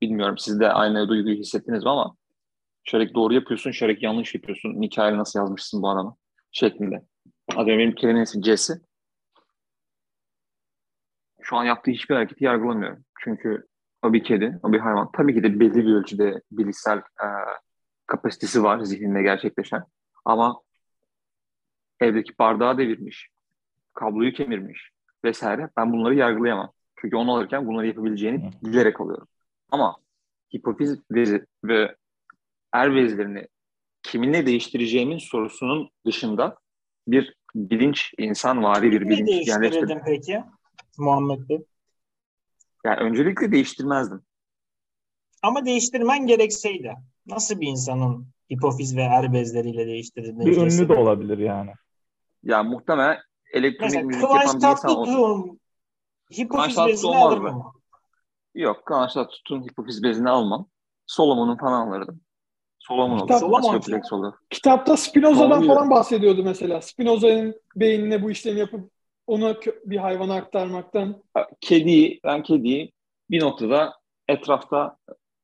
Bilmiyorum 0.02 0.38
siz 0.38 0.60
de 0.60 0.72
aynı 0.72 1.08
duyguyu 1.08 1.36
hissettiniz 1.36 1.84
mi 1.84 1.90
ama 1.90 2.16
Şerek 2.84 3.14
doğru 3.14 3.34
yapıyorsun, 3.34 3.70
Şerek 3.70 4.02
yanlış 4.02 4.34
yapıyorsun. 4.34 4.82
Hikayeyi 4.82 5.18
nasıl 5.18 5.38
yazmışsın 5.38 5.82
bu 5.82 5.90
adamı 5.90 6.16
şeklinde. 6.52 7.02
Adıyorum 7.56 7.78
benim 7.78 7.94
kelimenin 7.94 8.24
ismi 8.24 8.42
Jesse. 8.42 8.74
Şu 11.40 11.56
an 11.56 11.64
yaptığı 11.64 11.90
hiçbir 11.90 12.14
hareketi 12.14 12.44
yargılamıyorum. 12.44 13.04
Çünkü 13.24 13.66
o 14.02 14.12
bir 14.12 14.24
kedi, 14.24 14.60
o 14.62 14.72
bir 14.72 14.78
hayvan. 14.78 15.10
Tabii 15.12 15.34
ki 15.34 15.42
de 15.42 15.60
belli 15.60 15.86
bir 15.86 15.94
ölçüde 15.94 16.42
bilişsel 16.52 16.98
e, 16.98 17.26
kapasitesi 18.06 18.62
var 18.62 18.80
zihninde 18.80 19.22
gerçekleşen. 19.22 19.84
Ama 20.24 20.60
evdeki 22.00 22.38
bardağı 22.38 22.78
devirmiş, 22.78 23.28
kabloyu 23.94 24.32
kemirmiş 24.32 24.90
vesaire. 25.24 25.70
Ben 25.76 25.92
bunları 25.92 26.14
yargılayamam. 26.14 26.72
Çünkü 26.96 27.16
onu 27.16 27.34
alırken 27.34 27.66
bunları 27.66 27.86
yapabileceğini 27.86 28.50
bilerek 28.62 29.00
alıyorum. 29.00 29.28
Ama 29.70 29.96
hipofiz 30.54 30.98
vezi 31.10 31.46
ve 31.64 31.96
er 32.72 32.94
vezlerini 32.94 33.48
kiminle 34.02 34.46
değiştireceğimin 34.46 35.18
sorusunun 35.18 35.90
dışında 36.06 36.56
bir 37.06 37.34
bilinç, 37.54 38.14
insan 38.18 38.62
vari 38.62 38.92
bir 38.92 39.08
bilinç. 39.08 39.20
Ne 39.20 39.26
değiştirirdin 39.26 40.00
peki 40.06 40.42
Muhammed 40.98 41.48
Bey? 41.48 41.64
Yani 42.84 42.96
öncelikle 42.96 43.52
değiştirmezdim. 43.52 44.22
Ama 45.42 45.64
değiştirmen 45.64 46.26
gerekseydi 46.26 46.94
nasıl 47.26 47.60
bir 47.60 47.66
insanın 47.66 48.26
hipofiz 48.52 48.96
ve 48.96 49.02
er 49.02 49.32
bezleriyle 49.32 49.86
değiştirirdin? 49.86 50.46
Bir 50.46 50.56
ünlü 50.56 50.88
de 50.88 50.94
olabilir 50.94 51.38
yani. 51.38 51.70
Ya 52.42 52.62
muhtemelen 52.62 53.18
elektronik 53.52 53.92
Mesela, 53.92 54.06
müzik 54.06 54.22
yapan 54.22 54.60
bir 54.60 54.66
insan 54.66 54.96
olsun. 54.98 55.60
Hipofiz 56.38 56.76
bezini 56.86 57.16
alır 57.16 57.38
mı? 57.38 57.72
Yok, 58.54 58.86
Kıvanç 58.86 59.12
Tatlıtuğ'un 59.12 59.62
hipofiz 59.62 60.02
bezini 60.02 60.30
almam. 60.30 60.68
Solomon'un 61.06 61.56
falan 61.56 61.88
alırdım. 61.88 62.20
Solomon 62.88 63.18
olur. 63.18 63.38
Solomon. 63.38 63.80
olur. 64.12 64.32
Kitapta 64.50 64.96
Spinoza'dan 64.96 65.66
falan 65.66 65.90
bahsediyordu 65.90 66.42
mesela. 66.44 66.80
Spinoza'nın 66.80 67.60
beynine 67.76 68.22
bu 68.22 68.30
işlemi 68.30 68.60
yapıp 68.60 68.90
onu 69.26 69.56
bir 69.84 69.96
hayvana 69.96 70.34
aktarmaktan. 70.34 71.22
Kediyi, 71.60 72.20
ben 72.24 72.42
kediyi 72.42 72.92
bir 73.30 73.40
noktada 73.40 73.94
etrafta 74.28 74.96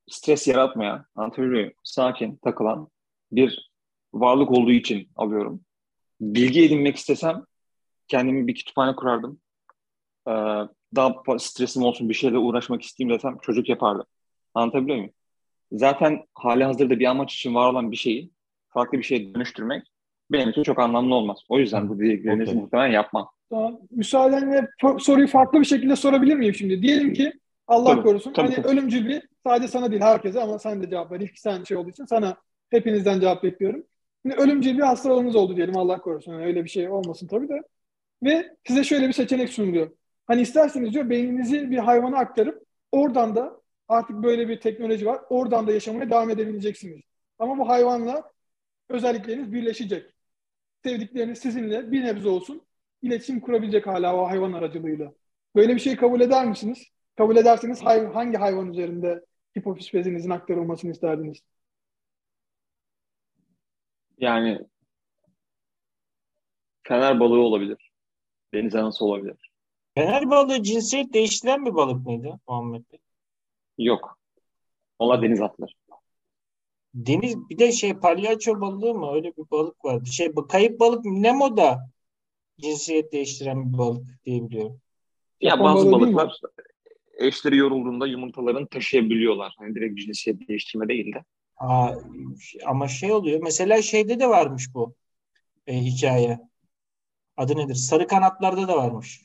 stres 0.08 0.48
yaratmayan, 0.48 1.04
anlatabiliyor 1.14 1.72
Sakin, 1.84 2.36
takılan 2.36 2.88
bir 3.32 3.70
varlık 4.12 4.50
olduğu 4.50 4.72
için 4.72 5.08
alıyorum. 5.16 5.60
Bilgi 6.20 6.64
edinmek 6.64 6.96
istesem 6.96 7.44
kendimi 8.08 8.46
bir 8.46 8.54
kütüphane 8.54 8.96
kurardım. 8.96 9.40
Ee, 10.28 10.32
daha 10.96 11.38
stresim 11.38 11.82
olsun 11.82 12.08
bir 12.08 12.14
şeyle 12.14 12.38
uğraşmak 12.38 12.82
isteyeyim 12.82 13.18
desem 13.18 13.38
çocuk 13.42 13.68
yapardım. 13.68 14.06
Anlatabiliyor 14.54 14.96
muyum? 14.96 15.12
Zaten 15.72 16.24
hali 16.34 16.64
hazırda 16.64 16.98
bir 16.98 17.04
amaç 17.04 17.34
için 17.34 17.54
var 17.54 17.70
olan 17.70 17.90
bir 17.90 17.96
şeyi 17.96 18.30
farklı 18.68 18.98
bir 18.98 19.02
şeye 19.02 19.34
dönüştürmek 19.34 19.82
benim 20.32 20.50
için 20.50 20.62
çok 20.62 20.78
anlamlı 20.78 21.14
olmaz. 21.14 21.38
O 21.48 21.58
yüzden 21.58 21.88
bu 21.88 21.98
dediklerinizi 21.98 22.50
okay. 22.50 22.62
muhtemelen 22.62 22.92
yapmam. 22.92 23.28
Tamam. 23.50 23.78
Müsaadenle 23.90 24.68
soruyu 24.98 25.26
farklı 25.26 25.60
bir 25.60 25.64
şekilde 25.64 25.96
sorabilir 25.96 26.34
miyim 26.34 26.54
şimdi? 26.54 26.82
Diyelim 26.82 27.12
ki 27.12 27.32
Allah 27.66 27.90
tabii, 27.90 28.02
korusun 28.02 28.32
tabii, 28.32 28.46
hani 28.46 28.56
tabii. 28.56 28.68
ölümcül 28.68 29.08
bir 29.08 29.22
sadece 29.46 29.68
sana 29.68 29.90
değil 29.90 30.02
herkese 30.02 30.42
ama 30.42 30.58
sen 30.58 30.82
de 30.82 30.90
cevap 30.90 31.12
ver. 31.12 31.20
İlk 31.20 31.38
sen 31.38 31.64
şey 31.64 31.76
olduğu 31.76 31.90
için 31.90 32.04
sana 32.04 32.36
hepinizden 32.70 33.20
cevap 33.20 33.42
bekliyorum. 33.42 33.84
Şimdi 34.22 34.36
ölümcül 34.36 34.78
bir 34.78 34.82
hastalığınız 34.82 35.36
oldu 35.36 35.56
diyelim 35.56 35.76
Allah 35.76 36.00
korusun. 36.00 36.32
Yani 36.32 36.44
öyle 36.44 36.64
bir 36.64 36.70
şey 36.70 36.88
olmasın 36.88 37.26
tabii 37.26 37.48
de. 37.48 37.62
Ve 38.22 38.56
size 38.66 38.84
şöyle 38.84 39.08
bir 39.08 39.12
seçenek 39.12 39.48
sunuluyor. 39.48 39.90
Hani 40.26 40.40
isterseniz 40.40 40.92
diyor 40.92 41.10
beyninizi 41.10 41.70
bir 41.70 41.78
hayvana 41.78 42.18
aktarıp 42.18 42.62
oradan 42.92 43.36
da 43.36 43.60
Artık 43.88 44.16
böyle 44.22 44.48
bir 44.48 44.60
teknoloji 44.60 45.06
var. 45.06 45.20
Oradan 45.30 45.66
da 45.66 45.72
yaşamaya 45.72 46.10
devam 46.10 46.30
edebileceksiniz. 46.30 47.00
Ama 47.38 47.58
bu 47.58 47.68
hayvanla 47.68 48.32
özellikleriniz 48.88 49.52
birleşecek. 49.52 50.14
Sevdikleriniz 50.84 51.38
sizinle 51.38 51.92
bir 51.92 52.04
nebze 52.04 52.28
olsun 52.28 52.62
iletişim 53.02 53.40
kurabilecek 53.40 53.86
hala 53.86 54.16
o 54.16 54.26
hayvan 54.26 54.52
aracılığıyla. 54.52 55.12
Böyle 55.56 55.74
bir 55.74 55.80
şey 55.80 55.96
kabul 55.96 56.20
eder 56.20 56.46
misiniz? 56.46 56.86
Kabul 57.16 57.36
ederseniz 57.36 57.82
hay- 57.82 58.12
hangi 58.12 58.36
hayvan 58.36 58.70
üzerinde 58.72 59.24
hipofiz 59.58 59.94
bezinizin 59.94 60.30
aktarılmasını 60.30 60.90
isterdiniz? 60.90 61.38
Yani 64.18 64.58
fener 66.82 67.20
balığı 67.20 67.40
olabilir. 67.40 67.90
Deniz 68.54 68.74
anası 68.74 69.04
olabilir. 69.04 69.50
Fener 69.94 70.30
balığı 70.30 70.62
cinsiyet 70.62 71.12
değiştiren 71.12 71.66
bir 71.66 71.74
balık 71.74 72.06
mıydı 72.06 72.40
Muhammed 72.48 72.84
Bey? 72.92 72.98
Yok. 73.78 74.18
Onlar 74.98 75.22
deniz 75.22 75.40
atları. 75.40 75.70
Deniz 76.94 77.48
bir 77.50 77.58
de 77.58 77.72
şey 77.72 77.94
palyaço 77.94 78.60
balığı 78.60 78.94
mı? 78.94 79.14
Öyle 79.14 79.36
bir 79.36 79.50
balık 79.50 79.84
vardı. 79.84 80.06
Şey 80.06 80.36
bu 80.36 80.46
kayıp 80.46 80.80
balık 80.80 81.04
Nemo 81.04 81.56
da 81.56 81.90
cinsiyet 82.60 83.12
değiştiren 83.12 83.72
bir 83.72 83.78
balık 83.78 84.06
diye 84.24 84.42
biliyorum. 84.42 84.80
Ya 85.40 85.50
Japon 85.50 85.64
bazı 85.64 85.92
balığı 85.92 86.00
balıklar 86.00 86.40
eşleri 87.18 87.56
yorulduğunda 87.56 88.06
yumurtalarını 88.06 88.66
taşıyabiliyorlar. 88.66 89.54
Hani 89.58 89.74
direkt 89.74 89.98
cinsiyet 89.98 90.48
değiştirme 90.48 90.88
değil 90.88 91.14
de. 91.14 91.24
Aa, 91.56 91.92
ama 92.66 92.88
şey 92.88 93.12
oluyor. 93.12 93.40
Mesela 93.42 93.82
şeyde 93.82 94.20
de 94.20 94.28
varmış 94.28 94.74
bu 94.74 94.94
e, 95.66 95.74
hikaye. 95.74 96.38
Adı 97.36 97.56
nedir? 97.56 97.74
Sarı 97.74 98.06
kanatlarda 98.06 98.68
da 98.68 98.76
varmış. 98.76 99.22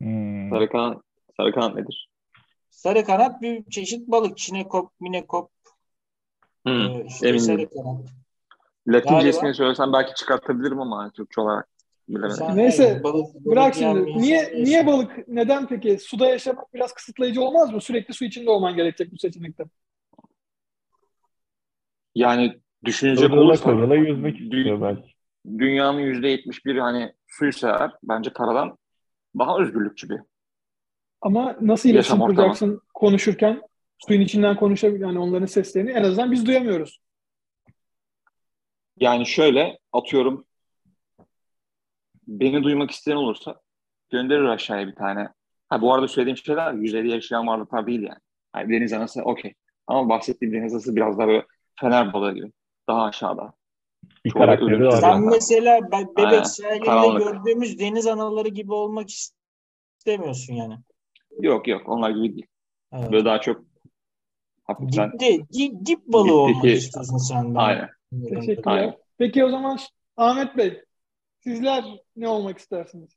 Hmm. 0.00 0.50
Sarı 0.50 0.68
kanat, 0.68 1.02
sarı 1.36 1.52
kanat 1.52 1.74
nedir? 1.74 2.08
Sarı 2.78 3.04
kanat 3.04 3.42
bir 3.42 3.64
çeşit 3.70 4.08
balık. 4.08 4.38
Çinekop, 4.38 4.90
minekop, 5.00 5.50
Hmm, 6.66 6.72
e, 6.74 7.04
işte 7.06 7.28
emin 7.28 7.38
sarı 7.38 7.70
kanat. 7.70 8.00
Latince 8.88 9.14
Galiba. 9.14 9.28
ismini 9.28 9.54
söylesem 9.54 9.92
belki 9.92 10.14
çıkartabilirim 10.14 10.80
ama 10.80 11.10
Türkçe 11.10 11.40
olarak 11.40 11.68
bilemedim. 12.08 12.36
Sen- 12.36 12.56
Neyse, 12.56 13.00
balık- 13.04 13.34
balık 13.34 13.46
Bırak 13.46 13.74
şimdi. 13.74 14.04
Niye 14.16 14.46
değilsin. 14.46 14.64
niye 14.64 14.86
balık? 14.86 15.28
Neden 15.28 15.66
peki? 15.66 15.98
Suda 15.98 16.26
yaşamak 16.28 16.74
biraz 16.74 16.92
kısıtlayıcı 16.92 17.42
olmaz 17.42 17.72
mı? 17.72 17.80
Sürekli 17.80 18.14
su 18.14 18.24
içinde 18.24 18.50
olman 18.50 18.76
gerekecek 18.76 19.12
bu 19.12 19.18
seçenekte. 19.18 19.64
Yani 22.14 22.58
düşünecek 22.84 23.32
olursak 23.32 23.96
yüzmek 23.96 24.40
istiyor 24.40 24.80
belki. 24.80 25.12
dünyanın 25.58 26.00
yüzde 26.00 26.28
yetmiş 26.28 26.66
biri 26.66 26.80
hani 26.80 27.12
suysa 27.26 27.68
eğer 27.68 27.90
bence 28.02 28.32
karadan 28.32 28.78
daha 29.38 29.58
özgürlükçü 29.58 30.08
bir. 30.10 30.20
Ama 31.20 31.56
nasıl 31.60 31.88
iletişim 31.88 32.16
kuracaksın 32.36 32.80
konuşurken? 32.94 33.62
Suyun 33.98 34.20
içinden 34.20 34.56
konuşabilir 34.56 35.00
yani 35.00 35.18
onların 35.18 35.46
seslerini 35.46 35.90
en 35.90 36.02
azından 36.04 36.32
biz 36.32 36.46
duyamıyoruz. 36.46 37.00
Yani 39.00 39.26
şöyle 39.26 39.78
atıyorum 39.92 40.44
beni 42.26 42.62
duymak 42.62 42.90
isteyen 42.90 43.16
olursa 43.16 43.60
gönderir 44.10 44.44
aşağıya 44.44 44.86
bir 44.86 44.94
tane. 44.94 45.28
Ha 45.68 45.82
bu 45.82 45.94
arada 45.94 46.08
söylediğim 46.08 46.36
şeyler 46.36 46.72
yüzeyde 46.72 47.08
yaşayan 47.08 47.46
varlıklar 47.46 47.86
değil 47.86 48.02
yani. 48.02 48.18
yani 48.56 48.72
deniz 48.72 48.92
anası 48.92 49.22
okey. 49.22 49.54
Ama 49.86 50.08
bahsettiğim 50.08 50.54
deniz 50.54 50.74
anası 50.74 50.96
biraz 50.96 51.18
daha 51.18 51.28
böyle 51.28 51.46
fener 51.80 52.12
balığı 52.12 52.34
gibi. 52.34 52.52
Daha 52.88 53.02
aşağıda. 53.04 53.52
Bir 54.24 54.30
karakteri 54.30 54.86
var. 54.86 55.00
Sen 55.00 55.24
mesela 55.24 55.80
be- 55.92 56.16
bebek 56.16 56.46
sahilinde 56.46 57.18
gördüğümüz 57.18 57.78
deniz 57.78 58.06
anaları 58.06 58.48
gibi 58.48 58.72
olmak 58.72 59.08
istemiyorsun 59.98 60.54
yani. 60.54 60.78
Yok 61.40 61.68
yok 61.68 61.88
onlar 61.88 62.10
gibi 62.10 62.34
değil. 62.34 62.46
Evet. 62.92 63.12
Böyle 63.12 63.24
daha 63.24 63.40
çok 63.40 63.64
hafiften 64.64 65.12
Dipte, 65.12 65.38
dip, 65.52 65.86
dip 65.86 66.06
balığı 66.06 66.40
olmak 66.40 66.64
istiyorsun 66.64 67.18
sen 67.18 67.54
de. 67.54 67.58
aynen. 67.58 67.88
Teşekkürler. 68.28 68.72
Aynen. 68.72 68.96
Peki 69.18 69.44
o 69.44 69.50
zaman 69.50 69.78
Ahmet 70.16 70.56
Bey 70.56 70.82
sizler 71.40 71.84
ne 72.16 72.28
olmak 72.28 72.58
istersiniz? 72.58 73.10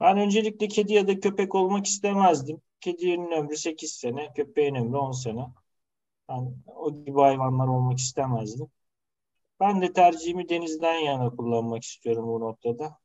Ben 0.00 0.18
öncelikle 0.18 0.68
kedi 0.68 0.92
ya 0.92 1.08
da 1.08 1.20
köpek 1.20 1.54
olmak 1.54 1.86
istemezdim. 1.86 2.60
Kedinin 2.80 3.30
ömrü 3.30 3.56
8 3.56 3.92
sene, 3.92 4.32
köpeğin 4.32 4.74
ömrü 4.74 4.96
10 4.96 5.12
sene. 5.12 5.46
Ben 6.28 6.54
o 6.66 7.04
gibi 7.04 7.20
hayvanlar 7.20 7.68
olmak 7.68 7.98
istemezdim. 7.98 8.66
Ben 9.60 9.82
de 9.82 9.92
tercihimi 9.92 10.48
denizden 10.48 10.98
yana 10.98 11.30
kullanmak 11.30 11.82
istiyorum 11.82 12.28
bu 12.28 12.40
noktada. 12.40 12.98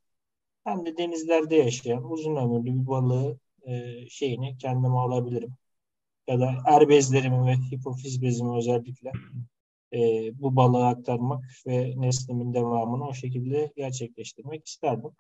Ben 0.65 0.85
de 0.85 0.97
denizlerde 0.97 1.55
yaşayan 1.55 2.11
uzun 2.11 2.35
ömürlü 2.35 2.65
bir 2.65 2.87
balığı 2.87 3.37
e, 3.63 4.05
şeyini 4.09 4.57
kendime 4.57 4.97
alabilirim. 4.97 5.53
Ya 6.27 6.39
da 6.39 6.55
er 6.65 6.89
bezlerimi 6.89 7.45
ve 7.45 7.53
hipofiz 7.53 8.21
bezimi 8.21 8.57
özellikle 8.57 9.11
e, 9.93 10.31
bu 10.41 10.55
balığa 10.55 10.87
aktarmak 10.87 11.43
ve 11.67 11.93
neslimin 11.97 12.53
devamını 12.53 13.07
o 13.07 13.13
şekilde 13.13 13.73
gerçekleştirmek 13.75 14.67
isterdim. 14.67 15.11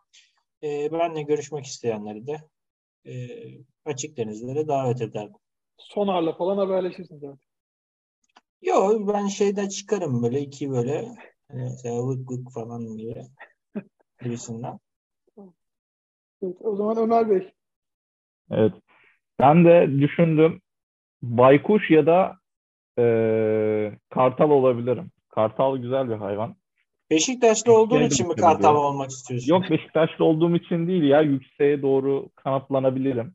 E, 0.63 0.91
benle 0.91 1.21
görüşmek 1.21 1.65
isteyenleri 1.65 2.27
de 2.27 2.41
e, 3.05 3.13
açık 3.85 4.17
denizlere 4.17 4.67
davet 4.67 5.01
ederdim. 5.01 5.39
Sonarla 5.77 6.33
falan 6.37 6.57
haberleşirsiniz 6.57 7.21
zaten. 7.21 7.39
Yo 8.61 9.07
ben 9.07 9.27
şeyden 9.27 9.67
çıkarım 9.67 10.23
böyle 10.23 10.41
iki 10.41 10.71
böyle 10.71 11.07
hani 11.47 11.63
mesela 11.63 12.07
vık 12.07 12.31
vık 12.31 12.51
falan 12.51 12.97
gibi 12.97 13.25
gibisinden. 14.23 14.79
Evet, 16.41 16.57
o 16.61 16.75
zaman 16.75 16.97
Ömer 16.97 17.29
Bey. 17.29 17.53
Evet. 18.51 18.73
Ben 19.39 19.65
de 19.65 20.01
düşündüm. 20.01 20.61
Baykuş 21.21 21.91
ya 21.91 22.05
da 22.05 22.37
eee, 22.97 23.97
kartal 24.09 24.49
olabilirim. 24.49 25.11
Kartal 25.29 25.77
güzel 25.77 26.09
bir 26.09 26.15
hayvan. 26.15 26.55
Beşiktaşlı 27.11 27.73
olduğun 27.73 27.99
Yükseğe 28.01 28.07
için 28.07 28.27
mi 28.27 28.35
kartal 28.35 28.55
gidiyor. 28.57 28.73
olmak 28.73 29.09
istiyorsun? 29.09 29.53
Yok 29.53 29.69
Beşiktaşlı 29.69 30.25
olduğum 30.25 30.55
için 30.55 30.87
değil 30.87 31.03
ya. 31.03 31.21
Yükseğe 31.21 31.81
doğru 31.81 32.29
kanatlanabilirim. 32.35 33.33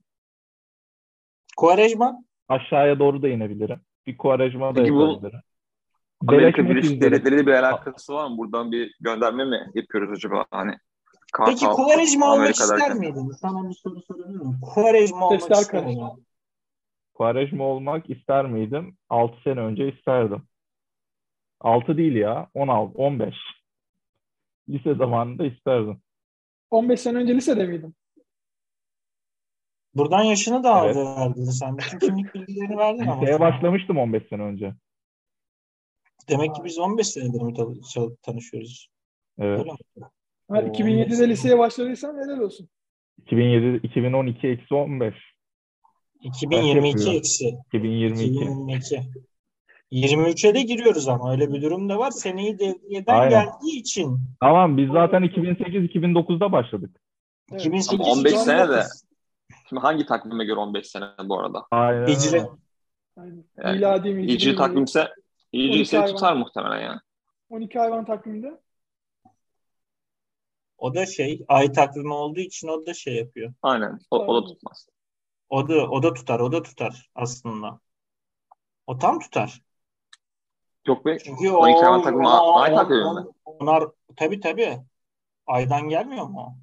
Kuarejma? 1.56 2.24
Aşağıya 2.48 2.98
doğru 2.98 3.22
da 3.22 3.28
inebilirim. 3.28 3.80
Bir 4.06 4.16
kuarejma 4.16 4.74
da 4.74 4.80
Peki 4.82 4.94
bu 4.94 5.00
yapabilirim. 5.00 5.40
Amerika 6.28 6.42
Beleşmek 6.62 6.70
Birleşik 6.70 6.96
üzere. 6.96 7.10
Devletleri 7.10 7.46
bir 7.46 7.52
alakası 7.52 8.14
var 8.14 8.28
mı? 8.30 8.38
Buradan 8.38 8.72
bir 8.72 8.94
gönderme 9.00 9.44
mi 9.44 9.58
yapıyoruz 9.74 10.10
acaba? 10.12 10.44
Hani 10.50 10.72
Peki 11.46 11.66
Kuarejma 11.66 12.32
olmak 12.34 12.50
ister 12.50 12.78
derken. 12.80 12.98
miydin? 12.98 13.30
Sana 13.30 13.68
bir 13.68 13.74
soru 13.74 14.02
sorabilir 14.02 14.38
miyim? 14.38 14.60
Kuarejma 14.62 15.28
olmak 15.28 15.50
ister 15.60 15.84
miydin? 15.84 16.26
Kuarejma 17.14 17.64
olmak 17.64 18.10
ister 18.10 18.46
miydim? 18.46 18.98
6 19.08 19.36
sene 19.44 19.60
önce 19.60 19.88
isterdim. 19.88 20.42
6 21.60 21.96
değil 21.96 22.14
ya. 22.14 22.48
16, 22.54 22.98
15. 22.98 23.34
Lise 24.68 24.94
zamanında 24.94 25.46
isterdim. 25.46 26.02
15 26.70 27.00
sene 27.00 27.18
önce 27.18 27.34
lisede 27.34 27.66
miydin? 27.66 27.94
Buradan 29.94 30.22
yaşını 30.22 30.64
da 30.64 30.84
Evet. 30.84 30.96
verdin 30.96 31.44
sen. 31.44 31.78
Bütün 31.78 31.98
kimlik 31.98 32.34
bilgilerini 32.34 32.76
verdin 32.76 33.02
ama. 33.06 33.20
Liseye 33.22 33.40
başlamıştım 33.40 33.98
15 33.98 34.22
sene 34.28 34.42
önce. 34.42 34.74
Demek 36.28 36.54
ki 36.54 36.64
biz 36.64 36.78
15 36.78 37.06
senedir 37.08 37.40
mi 37.42 37.54
ta- 37.54 37.80
ta- 37.94 38.16
tanışıyoruz? 38.22 38.88
Evet. 39.38 39.58
Öyle 39.60 39.72
mi? 39.72 39.78
Oo, 40.48 40.56
2007'de 40.56 41.08
neyse. 41.08 41.28
liseye 41.28 41.58
başladıysan 41.58 42.16
helal 42.18 42.38
olsun. 42.38 42.68
2007, 43.18 43.86
2012 43.86 44.48
eksi 44.48 44.74
15. 44.74 45.14
2022 46.22 46.98
yapıyor. 46.98 47.14
eksi. 47.14 47.48
2022. 47.66 48.24
2022. 48.24 49.00
23'e 49.92 50.54
de 50.54 50.62
giriyoruz 50.62 51.08
ama 51.08 51.32
öyle 51.32 51.52
bir 51.52 51.62
durum 51.62 51.88
da 51.88 51.98
var. 51.98 52.10
Seneyi 52.10 52.58
devriyeden 52.58 53.14
Aynen. 53.14 53.30
geldiği 53.30 53.80
için. 53.80 54.18
Tamam 54.40 54.76
biz 54.76 54.90
zaten 54.92 55.22
2008-2009'da 55.22 56.52
başladık. 56.52 57.00
Evet. 57.52 57.60
2008 57.60 58.00
Ama 58.00 58.12
15 58.12 58.32
sene 58.32 58.58
de. 58.58 58.62
2019. 58.62 59.02
Şimdi 59.68 59.80
hangi 59.82 60.06
takvime 60.06 60.44
göre 60.44 60.60
15 60.60 60.86
sene 60.86 61.04
bu 61.24 61.40
arada? 61.40 61.66
Aynen. 61.70 62.06
Hicri. 62.06 62.42
Yani 63.16 63.42
Miladi 63.74 64.14
mi? 64.14 64.22
İcri 64.24 64.32
hicri 64.34 64.56
takvimse 64.56 65.08
İcri 65.52 65.68
12 65.68 65.80
ise 65.82 65.96
hayvan. 65.98 66.14
tutar 66.14 66.36
muhtemelen 66.36 66.80
yani. 66.80 67.00
12 67.50 67.78
hayvan 67.78 68.04
takviminde. 68.04 68.60
O 70.78 70.94
da 70.94 71.06
şey 71.06 71.44
ay 71.48 71.72
takvimi 71.72 72.14
olduğu 72.14 72.40
için 72.40 72.68
o 72.68 72.86
da 72.86 72.94
şey 72.94 73.14
yapıyor. 73.16 73.54
Aynen. 73.62 73.98
O, 74.10 74.18
o 74.18 74.42
da 74.42 74.46
tutmaz. 74.46 74.88
O 75.48 75.68
da 75.68 75.90
o 75.90 76.02
da 76.02 76.14
tutar, 76.14 76.40
o 76.40 76.52
da 76.52 76.62
tutar 76.62 77.10
aslında. 77.14 77.80
O 78.86 78.98
tam 78.98 79.18
tutar. 79.20 79.62
Yok 80.86 81.04
be. 81.04 81.18
Çünkü 81.18 81.50
12 81.50 81.80
hayvan 81.80 82.00
o- 82.00 82.02
takvimi 82.02 82.28
ay 82.28 82.74
takvimi 82.74 83.04
on- 83.04 83.24
mi? 83.24 83.30
Onlar 83.44 83.84
tabii 84.16 84.40
tabii. 84.40 84.78
Aydan 85.46 85.88
gelmiyor 85.88 86.26
mu? 86.26 86.58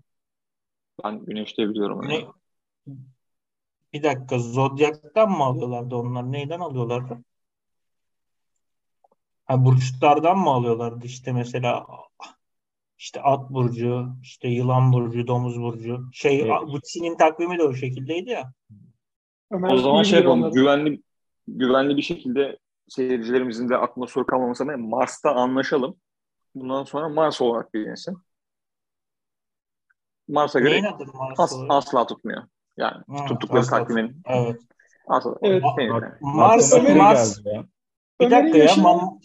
Ben 1.03 1.26
güneşte 1.26 1.70
biliyorum. 1.70 2.07
Ne? 2.07 2.13
Yani. 2.13 2.28
Bir 3.93 4.03
dakika 4.03 4.39
Zodyak'tan 4.39 5.32
mı 5.32 5.43
alıyorlardı 5.43 5.95
onlar? 5.95 6.32
Neyden 6.32 6.59
alıyorlardı? 6.59 7.24
Ha, 9.45 9.66
burçlardan 9.66 10.38
mı 10.38 10.49
alıyorlardı? 10.49 11.05
İşte 11.05 11.32
mesela 11.32 11.88
işte 12.98 13.22
at 13.22 13.50
burcu, 13.50 14.08
işte 14.22 14.48
yılan 14.48 14.93
burcu, 14.93 15.28
domuz 15.28 15.62
burcu. 15.62 16.10
Şey 16.14 16.41
Evet. 16.41 16.52
bu 16.68 16.80
Çin'in 16.82 17.18
takvimi 17.18 17.58
de 17.58 17.64
o 17.64 17.74
şekildeydi 17.74 18.30
ya. 18.30 18.52
Ömer 19.52 19.72
O 19.72 19.78
zaman 19.78 20.04
şey 20.04 20.20
yapalım. 20.20 20.39
onları. 20.39 20.52
Güvenli 20.54 21.02
güvenli 21.48 21.98
bir 21.98 22.02
şekilde 22.02 22.58
seyircilerimizin 22.88 23.70
de 23.70 23.78
aklına 23.78 24.08
soru 24.08 24.26
kalmaması 24.26 24.64
ama 24.64 24.78
Mars'ta 24.78 25.32
anlaşalım. 25.36 25.96
Bundan 26.56 26.84
sonra 26.84 27.10
Mars 27.10 27.41
olarak 27.41 27.74
bilinsin. 27.74 28.18
Mars'a 30.28 30.60
göre 30.60 30.82
Mars 31.14 31.39
as, 31.39 31.54
olarak? 31.54 31.72
asla 31.72 32.06
tutmuyor. 32.08 32.43
Yani 32.78 33.04
Ha, 33.10 33.26
tuttukları 33.26 33.66
takvimin 33.66 34.22
Evet. 34.26 34.62
asla 35.08 35.36
Evet. 35.41 35.64
Mars, 36.22 36.74
Mars. 36.96 37.41
ya. 37.46 37.66
Bir 38.22 38.32
dakika 38.32 38.58
ya. 38.58 38.66
Mam- 38.76 39.20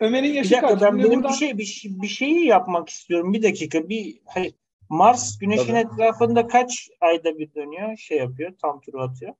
Ömer'in 0.00 0.24
Bir 0.30 0.34
yaşı 0.34 0.50
dakika 0.50 0.68
kaç? 0.68 0.82
ben 0.82 0.98
benim 0.98 1.10
buradan- 1.10 1.30
bir 1.32 1.36
şey 1.36 1.58
bir, 1.58 1.64
şey- 1.64 2.02
bir 2.02 2.08
şeyi 2.08 2.46
yapmak 2.46 2.88
istiyorum. 2.88 3.32
Bir 3.32 3.42
dakika. 3.42 3.88
Bir 3.88 4.20
hayır. 4.26 4.54
Mars 4.88 5.38
Güneş'in 5.38 5.66
Tabii. 5.74 5.78
etrafında 5.94 6.46
kaç 6.46 6.88
ayda 7.00 7.38
bir 7.38 7.54
dönüyor? 7.54 7.96
Şey 7.96 8.18
yapıyor. 8.18 8.52
Tam 8.62 8.80
tur 8.80 8.98
atıyor. 8.98 9.34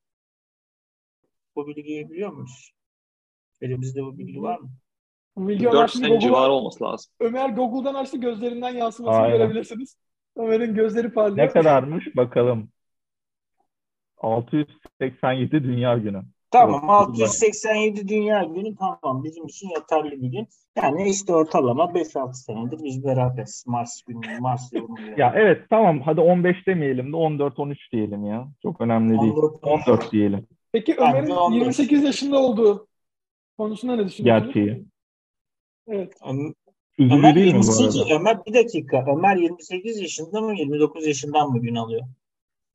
Bu 1.57 1.67
bilgiyi 1.67 2.11
biliyor 2.11 2.33
muyuz? 2.33 2.73
Elimizde 3.61 4.03
bu 4.03 4.19
bilgi 4.19 4.43
var 4.43 4.59
mı? 4.59 4.71
Bu 5.37 5.49
bilgi 5.49 5.69
Ömer 5.69 5.79
4 5.81 5.91
şimdi 5.93 6.05
sene 6.05 6.09
Google'dan, 6.15 6.29
civarı 6.29 6.51
olması 6.53 6.85
lazım. 6.85 7.13
Ömer 7.21 7.49
Google'dan 7.49 7.95
açtı 7.95 8.17
gözlerinden 8.17 8.71
yansımasını 8.75 9.23
Aynen. 9.23 9.39
görebilirsiniz. 9.39 9.97
Ömer'in 10.37 10.75
gözleri 10.75 11.13
parlıyor. 11.13 11.37
Ne 11.47 11.49
kadarmış 11.49 12.17
bakalım. 12.17 12.71
687 14.19 15.65
Dünya 15.65 15.99
Günü. 15.99 16.23
Tamam 16.51 16.83
Yok, 16.83 16.91
687 16.91 18.09
Dünya 18.09 18.45
Günü 18.45 18.77
tamam 18.77 19.25
bizim 19.25 19.47
için 19.47 19.69
yeterli 19.69 20.23
bir 20.23 20.29
gün. 20.29 20.49
Yani 20.83 21.09
işte 21.09 21.35
ortalama 21.35 21.85
5-6 21.85 22.35
senedir 22.35 22.85
biz 22.85 23.05
beraberiz. 23.05 23.65
Mars 23.67 24.03
günü, 24.03 24.41
Mars 24.41 24.73
yolunda. 24.73 25.01
Ya 25.17 25.33
evet 25.37 25.63
tamam 25.71 26.01
hadi 26.01 26.21
15 26.21 26.67
demeyelim 26.67 27.13
de 27.13 27.17
14-13 27.17 27.77
diyelim 27.93 28.25
ya. 28.25 28.49
Çok 28.63 28.81
önemli 28.81 29.21
değil. 29.21 29.33
14. 29.33 29.65
14 29.65 30.13
diyelim 30.13 30.47
Peki 30.73 30.97
Ömer'in 30.97 31.31
on 31.31 31.53
dört. 31.53 31.61
28 31.61 32.05
yaşında 32.05 32.39
olduğu 32.39 32.87
konusunda 33.59 33.97
ne 33.97 34.07
düşünüyorsunuz? 34.07 34.55
gerçeği. 34.55 34.85
Evet. 35.89 36.13
Ömer 36.25 36.53
Üzücü 36.99 37.35
değil 37.35 37.55
mi 37.55 37.61
bu 37.63 37.81
28, 37.81 37.97
arada? 37.97 38.15
Ömer 38.15 38.47
bir 38.47 38.55
dakika. 38.55 39.05
Ömer 39.17 39.37
28 39.37 40.01
yaşında 40.01 40.41
mı 40.41 40.55
29 40.55 41.07
yaşından 41.07 41.51
mı 41.51 41.61
gün 41.61 41.75
alıyor? 41.75 42.03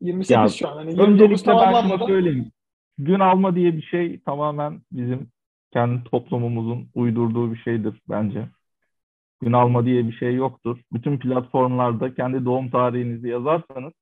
28 0.01 0.31
Ya, 0.31 0.47
şu 0.47 0.69
an. 0.69 0.75
Hani 0.75 0.89
29 0.89 1.13
Öncelikle 1.13 1.51
ben 1.51 1.81
şunu 1.81 2.07
söyleyeyim. 2.07 2.51
Gün 2.97 3.19
alma 3.19 3.55
diye 3.55 3.77
bir 3.77 3.81
şey 3.81 4.19
tamamen 4.19 4.81
bizim 4.91 5.31
kendi 5.73 6.03
toplumumuzun 6.03 6.89
uydurduğu 6.95 7.53
bir 7.53 7.57
şeydir 7.57 8.01
bence. 8.09 8.49
Gün 9.41 9.53
alma 9.53 9.85
diye 9.85 10.07
bir 10.07 10.13
şey 10.13 10.35
yoktur. 10.35 10.81
Bütün 10.93 11.19
platformlarda 11.19 12.15
kendi 12.15 12.45
doğum 12.45 12.69
tarihinizi 12.69 13.27
yazarsanız 13.27 13.93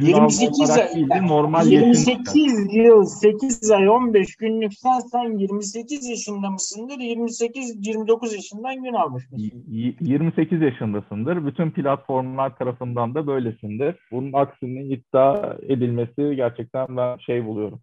28 0.00 0.60
alma 0.60 0.72
olarak 0.74 0.88
ay- 0.90 0.94
değil 0.94 1.10
de 1.10 1.26
normal 1.26 1.72
yaşın 1.72 1.92
çıkar. 1.92 2.34
28 2.34 2.74
yıl 2.74 3.04
8 3.04 3.70
ay 3.70 3.88
15 3.88 4.36
günlük 4.36 4.74
sen 4.74 4.98
sen 4.98 5.38
28 5.38 6.08
yaşında 6.08 6.50
mısındır? 6.50 6.98
28 6.98 7.86
29 7.86 8.34
yaşından 8.34 8.82
gün 8.82 8.92
almış 8.92 9.30
mısın? 9.30 9.64
Y- 9.68 9.94
28 10.00 10.60
yaşındasındır. 10.62 11.46
Bütün 11.46 11.70
platformlar 11.70 12.56
tarafından 12.56 13.14
da 13.14 13.26
böylesindir. 13.26 13.96
Bunun 14.12 14.32
aksinin 14.32 14.90
iddia 14.90 15.56
edilmesi 15.62 16.36
gerçekten 16.36 16.96
ben 16.96 17.16
şey 17.16 17.46
buluyorum. 17.46 17.80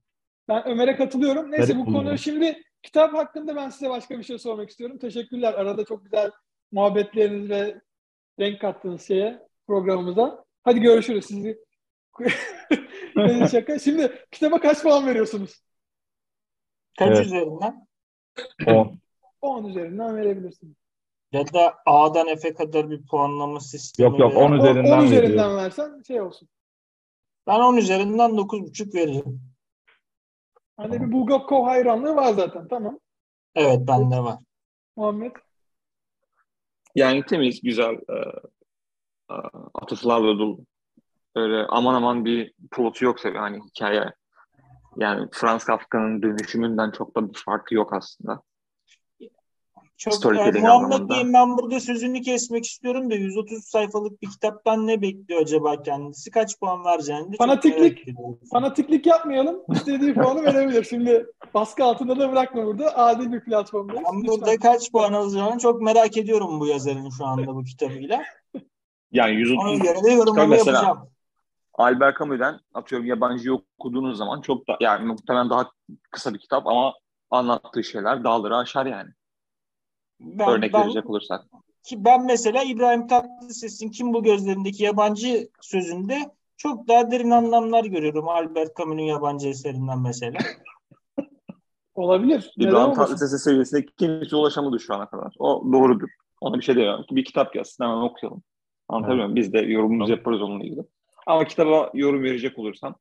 Ben 0.47 0.67
Ömer'e 0.67 0.95
katılıyorum. 0.95 1.51
Neyse 1.51 1.65
Garip 1.73 1.77
bu 1.81 1.85
konu 1.85 1.95
buluyorum. 1.95 2.17
şimdi 2.17 2.57
kitap 2.83 3.13
hakkında 3.13 3.55
ben 3.55 3.69
size 3.69 3.89
başka 3.89 4.17
bir 4.17 4.23
şey 4.23 4.37
sormak 4.37 4.69
istiyorum. 4.69 4.97
Teşekkürler. 4.97 5.53
Arada 5.53 5.85
çok 5.85 6.03
güzel 6.03 6.31
muhabbetleriniz 6.71 7.49
ve 7.49 7.81
renk 8.39 8.61
kattığınız 8.61 9.07
şeye 9.07 9.39
programımıza. 9.67 10.45
Hadi 10.63 10.79
görüşürüz 10.79 11.25
sizi. 11.25 11.57
Şaka. 13.51 13.79
Şimdi 13.79 14.25
kitaba 14.31 14.59
kaç 14.59 14.83
puan 14.83 15.05
veriyorsunuz? 15.07 15.61
Kaç 16.99 17.07
Evet. 17.07 17.25
üzerinden? 17.25 17.87
10. 18.67 18.99
10 19.41 19.65
üzerinden 19.65 20.15
verebilirsiniz. 20.15 20.75
Ya 21.31 21.53
da 21.53 21.75
A'dan 21.85 22.35
F'e 22.35 22.53
kadar 22.53 22.89
bir 22.89 23.05
puanlama 23.05 23.59
sistemi. 23.59 24.09
Yok, 24.09 24.19
yok, 24.19 24.31
veya- 24.31 24.45
10 24.45 24.51
10 24.51 24.57
üzerinden 24.57 25.01
üzerinden 25.03 25.21
veriyorum. 25.31 25.57
versen 25.57 26.01
şey 26.07 26.21
olsun. 26.21 26.49
Ben 27.47 27.59
10 27.59 27.77
üzerinden 27.77 28.31
9,5 28.37 28.95
veririm. 28.95 29.41
Hani 30.77 31.01
bir 31.01 31.11
Bulgakov 31.11 31.63
hayranlığı 31.65 32.15
var 32.15 32.33
zaten. 32.33 32.67
Tamam. 32.67 32.99
Evet 33.55 33.79
bende 33.87 34.19
var. 34.19 34.39
Muhammed. 34.95 35.31
Yani 36.95 37.25
temiz, 37.25 37.61
güzel 37.61 37.93
e, 37.93 38.15
e, 39.31 39.35
atıflarla 39.73 40.39
dolu. 40.39 40.65
Öyle 41.35 41.65
aman 41.69 41.93
aman 41.95 42.25
bir 42.25 42.53
plotu 42.71 43.05
yoksa 43.05 43.29
yani 43.29 43.59
hikaye. 43.69 44.13
Yani 44.97 45.27
Franz 45.31 45.63
Kafka'nın 45.63 46.21
dönüşümünden 46.21 46.91
çok 46.91 47.15
da 47.15 47.29
bir 47.33 47.39
farkı 47.45 47.75
yok 47.75 47.93
aslında. 47.93 48.41
Çok 49.97 50.25
e, 50.25 50.51
Muhammed. 50.61 51.09
Bey'in 51.09 51.33
ben 51.33 51.57
burada 51.57 51.79
sözünü 51.79 52.21
kesmek 52.21 52.65
istiyorum 52.65 53.11
da 53.11 53.15
130 53.15 53.65
sayfalık 53.65 54.21
bir 54.21 54.29
kitaptan 54.29 54.87
ne 54.87 55.01
bekliyor 55.01 55.41
acaba 55.41 55.83
kendisi? 55.83 56.31
Kaç 56.31 56.59
puan 56.59 56.85
vereceğini 56.85 57.37
Fanatiklik. 57.37 58.07
Fanatiklik 58.51 59.05
yapmayalım. 59.05 59.61
İstediği 59.71 60.13
puanı 60.13 60.43
verebilir. 60.43 60.83
Şimdi 60.83 61.25
baskı 61.53 61.83
altında 61.83 62.19
da 62.19 62.31
bırakma 62.31 62.65
burada. 62.65 62.97
Adil 62.97 63.31
bir 63.31 63.39
platformdayız. 63.39 64.03
Ben 64.13 64.19
Lütfen. 64.19 64.27
burada 64.27 64.57
kaç 64.57 64.91
puan 64.91 65.13
alacağını 65.13 65.59
çok 65.59 65.81
merak 65.81 66.17
ediyorum 66.17 66.59
bu 66.59 66.67
yazarın 66.67 67.09
şu 67.09 67.25
anda 67.25 67.55
bu 67.55 67.63
kitabıyla. 67.63 68.23
Yani 69.11 69.31
Ona 69.31 69.71
130 69.71 69.79
göre 69.79 70.03
de 70.03 70.11
yorumumu 70.11 70.47
mesela- 70.47 70.77
yapacağım. 70.77 71.14
Albert 71.77 72.19
Camus'den 72.19 72.59
atıyorum 72.73 73.07
yabancıyı 73.07 73.53
okuduğunuz 73.53 74.17
zaman 74.17 74.41
çok 74.41 74.67
da 74.67 74.77
yani 74.79 75.05
muhtemelen 75.05 75.49
daha 75.49 75.71
kısa 76.11 76.33
bir 76.33 76.39
kitap 76.39 76.67
ama 76.67 76.93
anlattığı 77.31 77.83
şeyler 77.83 78.23
dağları 78.23 78.57
aşar 78.57 78.85
yani. 78.85 79.09
Ben, 80.19 80.49
Örnek 80.49 80.73
ben, 80.73 80.83
verecek 80.83 81.09
olursak. 81.09 81.45
ki 81.83 82.05
ben 82.05 82.25
mesela 82.25 82.63
İbrahim 82.63 83.07
Tatlıses'in 83.07 83.89
Kim 83.89 84.13
Bu 84.13 84.23
Gözlerindeki 84.23 84.83
yabancı 84.83 85.49
sözünde 85.61 86.19
çok 86.57 86.87
daha 86.87 87.11
derin 87.11 87.31
anlamlar 87.31 87.85
görüyorum 87.85 88.29
Albert 88.29 88.77
Camus'un 88.77 88.99
yabancı 88.99 89.47
eserinden 89.47 89.99
mesela. 89.99 90.37
Olabilir. 91.95 92.53
İbrahim? 92.57 92.93
Tatlıses'e 92.93 93.37
seviyesine 93.37 93.85
kimse 93.85 94.35
ulaşamadı 94.35 94.79
şu 94.79 94.95
ana 94.95 95.09
kadar. 95.09 95.35
O 95.39 95.63
doğrudur. 95.73 96.09
Ona 96.41 96.57
bir 96.57 96.63
şey 96.63 96.75
diyemem. 96.75 97.05
Bir 97.11 97.25
kitap 97.25 97.55
yazsın 97.55 97.83
hemen 97.83 97.97
okuyalım. 97.97 98.43
Anlatabiliyor 98.89 99.25
muyum? 99.25 99.35
Biz 99.35 99.53
de 99.53 99.59
yorumumuzu 99.59 100.11
yaparız 100.11 100.41
onunla 100.41 100.63
ilgili. 100.63 100.81
Ama 101.25 101.45
kitaba 101.45 101.91
yorum 101.93 102.23
verecek 102.23 102.59
olursam 102.59 102.95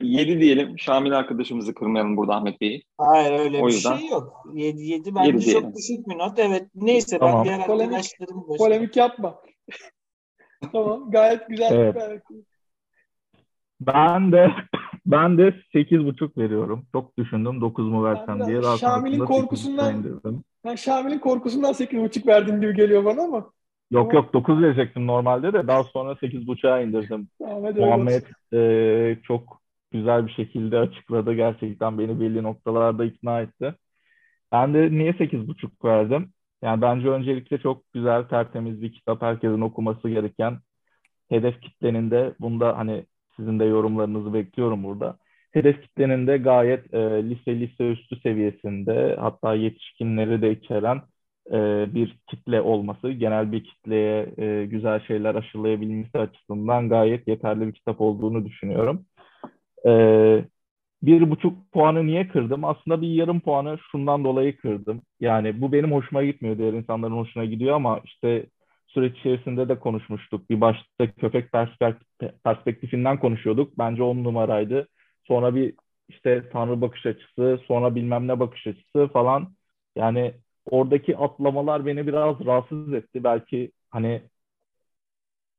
7 0.00 0.40
diyelim. 0.40 0.78
Şamil 0.78 1.18
arkadaşımızı 1.18 1.74
kırmayalım 1.74 2.16
burada 2.16 2.34
Ahmet 2.34 2.60
Bey'i. 2.60 2.82
Hayır 2.98 3.32
öyle 3.40 3.62
O 3.62 3.66
bir 3.66 3.72
yüzden- 3.72 3.96
şey 3.96 4.08
yok. 4.08 4.44
7 4.54 4.82
7 4.82 5.14
bence 5.14 5.26
Yedi 5.30 5.40
çok 5.44 5.50
diyelim. 5.52 5.74
düşük 5.76 6.08
bir 6.08 6.18
not. 6.18 6.38
Evet 6.38 6.66
neyse 6.74 7.18
Tamam. 7.18 7.38
ben 7.38 7.44
diğer 7.44 7.66
Polemik- 7.66 7.82
arkadaşlarım 7.84 8.48
başka. 8.48 8.64
Polemik 8.64 8.96
yapma. 8.96 9.40
tamam. 10.72 11.10
Gayet 11.10 11.48
güzel. 11.48 11.72
Evet. 11.72 11.94
Gayet- 11.94 12.22
Ben 13.80 14.32
de 14.32 14.50
ben 15.06 15.38
de 15.38 15.54
8,5 15.74 16.38
veriyorum. 16.38 16.86
Çok 16.92 17.18
düşündüm 17.18 17.60
9 17.60 17.88
mu 17.88 18.04
versem 18.04 18.46
diye. 18.46 18.62
Şamil'in 18.80 19.18
korkusundan- 19.18 19.90
8,5'a 19.92 19.98
indirdim. 20.10 20.44
Ben 20.64 20.74
Şamil'in 20.74 21.18
korkusundan 21.18 21.72
8.5 21.72 22.26
verdim 22.26 22.60
gibi 22.60 22.74
geliyor 22.74 23.04
bana 23.04 23.22
ama. 23.22 23.52
Yok 23.90 24.14
yok 24.14 24.32
9 24.32 24.62
verecektim 24.62 25.06
normalde 25.06 25.52
de 25.52 25.66
daha 25.66 25.84
sonra 25.84 26.12
8,5'a 26.12 26.80
indirdim. 26.80 27.28
Muhammed 27.40 28.22
e, 28.52 29.22
çok 29.22 29.62
güzel 29.90 30.26
bir 30.26 30.32
şekilde 30.32 30.78
açıkladı. 30.78 31.34
Gerçekten 31.34 31.98
beni 31.98 32.20
belli 32.20 32.42
noktalarda 32.42 33.04
ikna 33.04 33.40
etti. 33.40 33.74
Ben 34.52 34.74
de 34.74 34.90
niye 34.90 35.12
8,5 35.12 35.84
verdim? 35.84 36.32
Yani 36.62 36.82
bence 36.82 37.08
öncelikle 37.08 37.58
çok 37.58 37.92
güzel, 37.92 38.24
tertemiz 38.24 38.82
bir 38.82 38.92
kitap. 38.92 39.22
Herkesin 39.22 39.60
okuması 39.60 40.08
gereken. 40.08 40.58
Hedef 41.28 41.60
kitlenin 41.60 42.10
de 42.10 42.34
bunda 42.40 42.78
hani 42.78 43.06
sizin 43.36 43.60
de 43.60 43.64
yorumlarınızı 43.64 44.34
bekliyorum 44.34 44.84
burada. 44.84 45.18
Hedef 45.52 45.82
kitlenin 45.82 46.26
de 46.26 46.36
gayet 46.38 46.94
e, 46.94 46.98
lise 47.30 47.60
lise 47.60 47.88
üstü 47.88 48.20
seviyesinde 48.20 49.16
hatta 49.20 49.54
yetişkinleri 49.54 50.42
de 50.42 50.52
içeren 50.52 51.02
e, 51.52 51.94
bir 51.94 52.18
kitle 52.30 52.60
olması, 52.60 53.10
genel 53.12 53.52
bir 53.52 53.64
kitleye 53.64 54.34
e, 54.38 54.66
güzel 54.66 55.00
şeyler 55.06 55.34
aşılayabilmesi 55.34 56.18
açısından 56.18 56.88
gayet 56.88 57.28
yeterli 57.28 57.66
bir 57.66 57.72
kitap 57.72 58.00
olduğunu 58.00 58.44
düşünüyorum. 58.46 59.06
E, 59.86 60.44
bir 61.02 61.30
buçuk 61.30 61.72
puanı 61.72 62.06
niye 62.06 62.28
kırdım? 62.28 62.64
Aslında 62.64 63.02
bir 63.02 63.08
yarım 63.08 63.40
puanı 63.40 63.78
şundan 63.92 64.24
dolayı 64.24 64.56
kırdım. 64.56 65.02
Yani 65.20 65.60
bu 65.60 65.72
benim 65.72 65.92
hoşuma 65.92 66.24
gitmiyor. 66.24 66.58
Diğer 66.58 66.72
insanların 66.72 67.12
hoşuna 67.16 67.44
gidiyor 67.44 67.76
ama 67.76 68.00
işte 68.04 68.46
süreç 68.86 69.18
içerisinde 69.18 69.68
de 69.68 69.78
konuşmuştuk. 69.78 70.50
Bir 70.50 70.60
başta 70.60 71.12
köpek 71.12 71.52
perspek- 71.52 71.96
perspektifinden 72.44 73.20
konuşuyorduk. 73.20 73.78
Bence 73.78 74.02
on 74.02 74.24
numaraydı. 74.24 74.88
Sonra 75.28 75.54
bir 75.54 75.74
işte 76.08 76.48
tanrı 76.52 76.80
bakış 76.80 77.06
açısı, 77.06 77.60
sonra 77.66 77.94
bilmem 77.94 78.28
ne 78.28 78.40
bakış 78.40 78.66
açısı 78.66 79.08
falan. 79.12 79.54
Yani 79.96 80.34
oradaki 80.70 81.16
atlamalar 81.16 81.86
beni 81.86 82.06
biraz 82.06 82.46
rahatsız 82.46 82.92
etti. 82.94 83.24
Belki 83.24 83.72
hani 83.90 84.22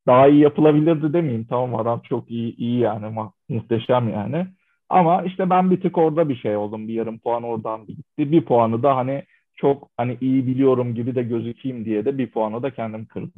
daha 0.07 0.27
iyi 0.27 0.39
yapılabilirdi 0.41 1.13
demeyeyim. 1.13 1.45
Tamam 1.49 1.75
adam 1.75 2.01
çok 2.01 2.31
iyi 2.31 2.55
iyi 2.55 2.79
yani 2.79 3.05
mu- 3.09 3.33
muhteşem 3.49 4.09
yani. 4.09 4.47
Ama 4.89 5.23
işte 5.23 5.49
ben 5.49 5.71
bir 5.71 5.81
tık 5.81 5.97
orada 5.97 6.29
bir 6.29 6.35
şey 6.35 6.57
oldum. 6.57 6.87
Bir 6.87 6.93
yarım 6.93 7.19
puan 7.19 7.43
oradan 7.43 7.87
bir 7.87 7.95
gitti. 7.95 8.31
Bir 8.31 8.45
puanı 8.45 8.83
da 8.83 8.95
hani 8.95 9.23
çok 9.55 9.89
hani 9.97 10.17
iyi 10.21 10.47
biliyorum 10.47 10.95
gibi 10.95 11.15
de 11.15 11.23
gözükeyim 11.23 11.85
diye 11.85 12.05
de 12.05 12.17
bir 12.17 12.31
puanı 12.31 12.63
da 12.63 12.73
kendim 12.73 13.05
kırdım. 13.05 13.33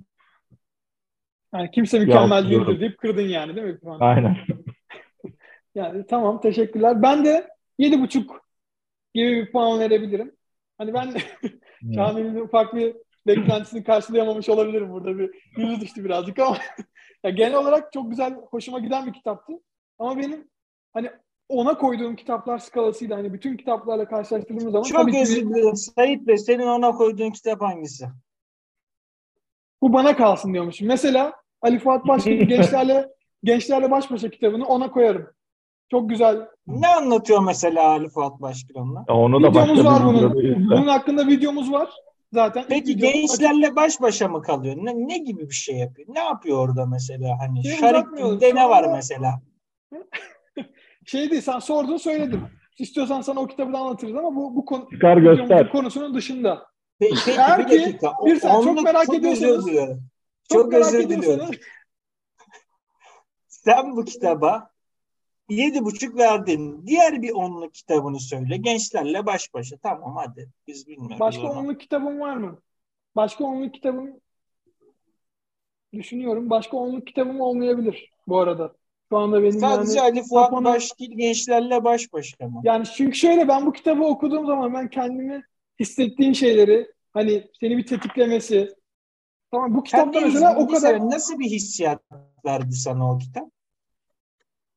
Yani 1.53 1.71
kimse 1.71 1.99
mükemmel 1.99 2.49
değildir 2.49 2.79
deyip 2.79 2.97
kırdın 2.97 3.21
yani 3.21 3.55
değil 3.55 3.67
mi? 3.67 3.79
Puan? 3.79 3.99
Aynen. 3.99 4.37
Yani 5.75 6.05
tamam 6.07 6.41
teşekkürler. 6.41 7.01
Ben 7.01 7.25
de 7.25 7.47
yedi 7.79 8.01
buçuk 8.01 8.45
gibi 9.15 9.31
bir 9.31 9.51
puan 9.51 9.79
verebilirim. 9.79 10.37
Hani 10.81 10.93
ben 10.93 11.13
de 11.13 11.19
Şamil'in 11.95 12.35
ufak 12.35 12.75
bir 12.75 12.95
beklentisini 13.27 13.83
karşılayamamış 13.83 14.49
olabilirim 14.49 14.91
burada 14.91 15.19
bir 15.19 15.31
yüzü 15.57 15.81
düştü 15.81 16.03
birazcık 16.03 16.39
ama 16.39 16.57
ya 17.23 17.29
genel 17.29 17.55
olarak 17.55 17.93
çok 17.93 18.09
güzel 18.09 18.33
hoşuma 18.33 18.79
giden 18.79 19.07
bir 19.07 19.13
kitaptı. 19.13 19.53
Ama 19.99 20.17
benim 20.17 20.47
hani 20.93 21.11
ona 21.49 21.77
koyduğum 21.77 22.15
kitaplar 22.15 22.57
skalasıyla 22.57 23.17
hani 23.17 23.33
bütün 23.33 23.57
kitaplarla 23.57 24.07
karşılaştırdığımız 24.07 24.71
zaman 24.71 24.83
tabii 24.83 25.11
Çok 25.11 25.21
özür 25.21 25.49
dilerim. 25.49 25.75
Sait 25.75 26.27
Bey 26.27 26.37
senin 26.37 26.67
ona 26.67 26.91
koyduğun 26.91 27.31
kitap 27.31 27.61
hangisi? 27.61 28.05
bu 29.81 29.93
bana 29.93 30.17
kalsın 30.17 30.53
diyormuşum. 30.53 30.87
Mesela 30.87 31.33
Ali 31.61 31.79
Fuat 31.79 32.07
Başkin'in 32.07 32.47
gençlerle 32.47 33.09
gençlerle 33.43 33.91
baş 33.91 34.11
başa 34.11 34.29
kitabını 34.29 34.65
ona 34.65 34.91
koyarım. 34.91 35.27
Çok 35.91 36.09
güzel. 36.09 36.47
Ne 36.67 36.87
anlatıyor 36.87 37.39
mesela 37.43 37.87
Ali 37.89 38.09
Fuat? 38.09 38.33
Ya 39.07 39.15
Onu 39.15 39.43
da 39.43 39.49
Videomuz 39.49 39.85
var 39.85 40.05
bunun. 40.05 40.33
Bunun 40.69 40.87
hakkında 40.87 41.27
videomuz 41.27 41.71
var. 41.71 41.89
Zaten 42.33 42.65
Peki 42.69 42.97
gençlerle 42.97 43.75
baş 43.75 44.01
başa 44.01 44.27
mı 44.27 44.41
kalıyor? 44.41 44.75
Ne, 44.77 45.07
ne 45.07 45.17
gibi 45.17 45.49
bir 45.49 45.53
şey 45.53 45.75
yapıyor? 45.77 46.07
Ne 46.11 46.19
yapıyor 46.19 46.57
orada 46.57 46.85
mesela? 46.85 47.37
Hani 47.39 47.63
Şey. 47.63 47.77
Din'de 48.17 48.55
ne 48.55 48.69
var 48.69 48.85
mesela? 48.95 49.41
şey 51.05 51.31
değil 51.31 51.41
sen 51.41 51.59
sordun 51.59 51.97
söyledim. 51.97 52.41
İstiyorsan 52.79 53.21
sana 53.21 53.39
o 53.39 53.47
kitabı 53.47 53.73
da 53.73 53.77
anlatırız 53.77 54.15
ama 54.15 54.35
bu 54.35 54.55
bu 54.55 54.65
konu 54.65 54.87
Çıkar 54.91 55.17
göster. 55.17 55.71
konusunun 55.71 56.13
dışında. 56.15 56.53
Pe- 57.01 57.23
Peki 57.25 57.31
Eğer 57.31 57.59
bir 57.59 57.67
ki 57.67 57.79
dakika. 57.85 58.13
bir 58.25 58.35
sen 58.39 58.61
çok 58.61 58.83
merak 58.83 59.05
çok 59.05 59.15
ediyorsanız-. 59.15 59.65
Çok, 59.65 59.97
Çok 60.49 60.71
merak 60.71 60.85
özür 60.85 61.09
diliyorum. 61.09 61.49
Sen 63.47 63.95
bu 63.95 64.05
kitaba 64.05 64.70
yedi 65.53 65.85
buçuk 65.85 66.17
verdin. 66.17 66.87
Diğer 66.87 67.21
bir 67.21 67.31
onluk 67.31 67.73
kitabını 67.73 68.19
söyle. 68.19 68.57
Gençlerle 68.57 69.25
baş 69.25 69.53
başa. 69.53 69.77
Tamam 69.77 70.15
hadi. 70.15 70.49
Biz 70.67 70.87
bilmiyoruz. 70.87 71.19
başka 71.19 71.47
onu. 71.47 71.59
onluk 71.59 71.79
kitabın 71.79 72.19
var 72.19 72.37
mı? 72.37 72.59
Başka 73.15 73.43
onluk 73.43 73.73
kitabım 73.73 74.09
düşünüyorum. 75.93 76.49
Başka 76.49 76.77
onluk 76.77 77.07
kitabım 77.07 77.41
olmayabilir 77.41 78.11
bu 78.27 78.39
arada. 78.39 78.75
Şu 79.09 79.17
anda 79.17 79.41
benim 79.41 79.59
Sadece 79.59 79.99
yani 79.99 80.11
Ali 80.11 80.23
Fuat 80.23 80.45
Sapan'ın- 80.45 80.65
Başkil 80.65 81.17
gençlerle 81.17 81.83
baş 81.83 82.13
başa 82.13 82.47
mı? 82.47 82.61
Yani 82.63 82.85
çünkü 82.85 83.17
şöyle 83.17 83.47
ben 83.47 83.65
bu 83.65 83.73
kitabı 83.73 84.03
okuduğum 84.03 84.45
zaman 84.45 84.73
ben 84.73 84.89
kendimi 84.89 85.43
hissettiğim 85.79 86.35
şeyleri 86.35 86.91
hani 87.13 87.47
seni 87.59 87.77
bir 87.77 87.85
tetiklemesi 87.85 88.75
tamam 89.51 89.75
bu 89.75 89.83
kitapta 89.83 90.21
mesela 90.21 90.55
o 90.57 90.67
kadar 90.67 90.99
nasıl 90.99 91.39
bir 91.39 91.45
hissiyat 91.45 92.01
verdi 92.45 92.75
sana 92.75 93.13
o 93.13 93.17
kitap? 93.17 93.49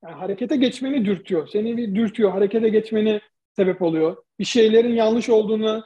Yani 0.05 0.15
harekete 0.15 0.57
geçmeni 0.57 1.05
dürtüyor. 1.05 1.47
Seni 1.49 1.77
bir 1.77 1.95
dürtüyor. 1.95 2.31
Harekete 2.31 2.69
geçmeni 2.69 3.21
sebep 3.57 3.83
oluyor. 3.83 4.17
Bir 4.39 4.45
şeylerin 4.45 4.93
yanlış 4.95 5.29
olduğunu 5.29 5.85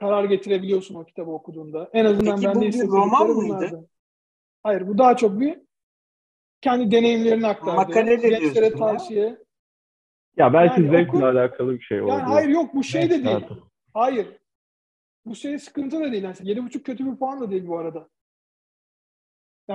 karar 0.00 0.24
getirebiliyorsun 0.24 0.94
o 0.94 1.04
kitabı 1.04 1.30
okuduğunda. 1.30 1.90
En 1.92 2.04
azından 2.04 2.34
Peki 2.34 2.46
ben 2.46 2.54
bu 2.54 2.60
de 2.60 2.62
bir 2.62 2.68
hissettikleri 2.68 3.00
roman 3.00 3.26
mıydı? 3.26 3.36
bunlardı. 3.36 3.88
Hayır 4.62 4.88
bu 4.88 4.98
daha 4.98 5.16
çok 5.16 5.40
bir 5.40 5.58
kendi 6.60 6.90
deneyimlerini 6.90 7.46
aktardı. 7.46 7.76
Makale 7.76 8.22
de 8.22 8.28
Gençlere 8.28 8.64
ya. 8.64 8.76
tavsiye. 8.76 9.38
Ya 10.36 10.52
belki 10.52 10.80
Yani 10.80 10.90
zevkle 10.90 11.18
oku- 11.18 11.26
alakalı 11.26 11.74
bir 11.74 11.80
şey 11.80 12.00
oldu. 12.02 12.10
Yani 12.10 12.22
hayır 12.22 12.48
yok 12.48 12.74
bu 12.74 12.84
şey 12.84 13.10
de 13.10 13.24
değil. 13.24 13.46
Hayır. 13.94 14.26
Bu 15.26 15.34
şey 15.36 15.58
sıkıntı 15.58 16.00
da 16.00 16.12
değil. 16.12 16.22
Yani 16.22 16.36
7.5 16.42 16.82
kötü 16.82 17.06
bir 17.12 17.16
puan 17.16 17.40
da 17.40 17.50
değil 17.50 17.66
bu 17.66 17.78
arada. 17.78 18.08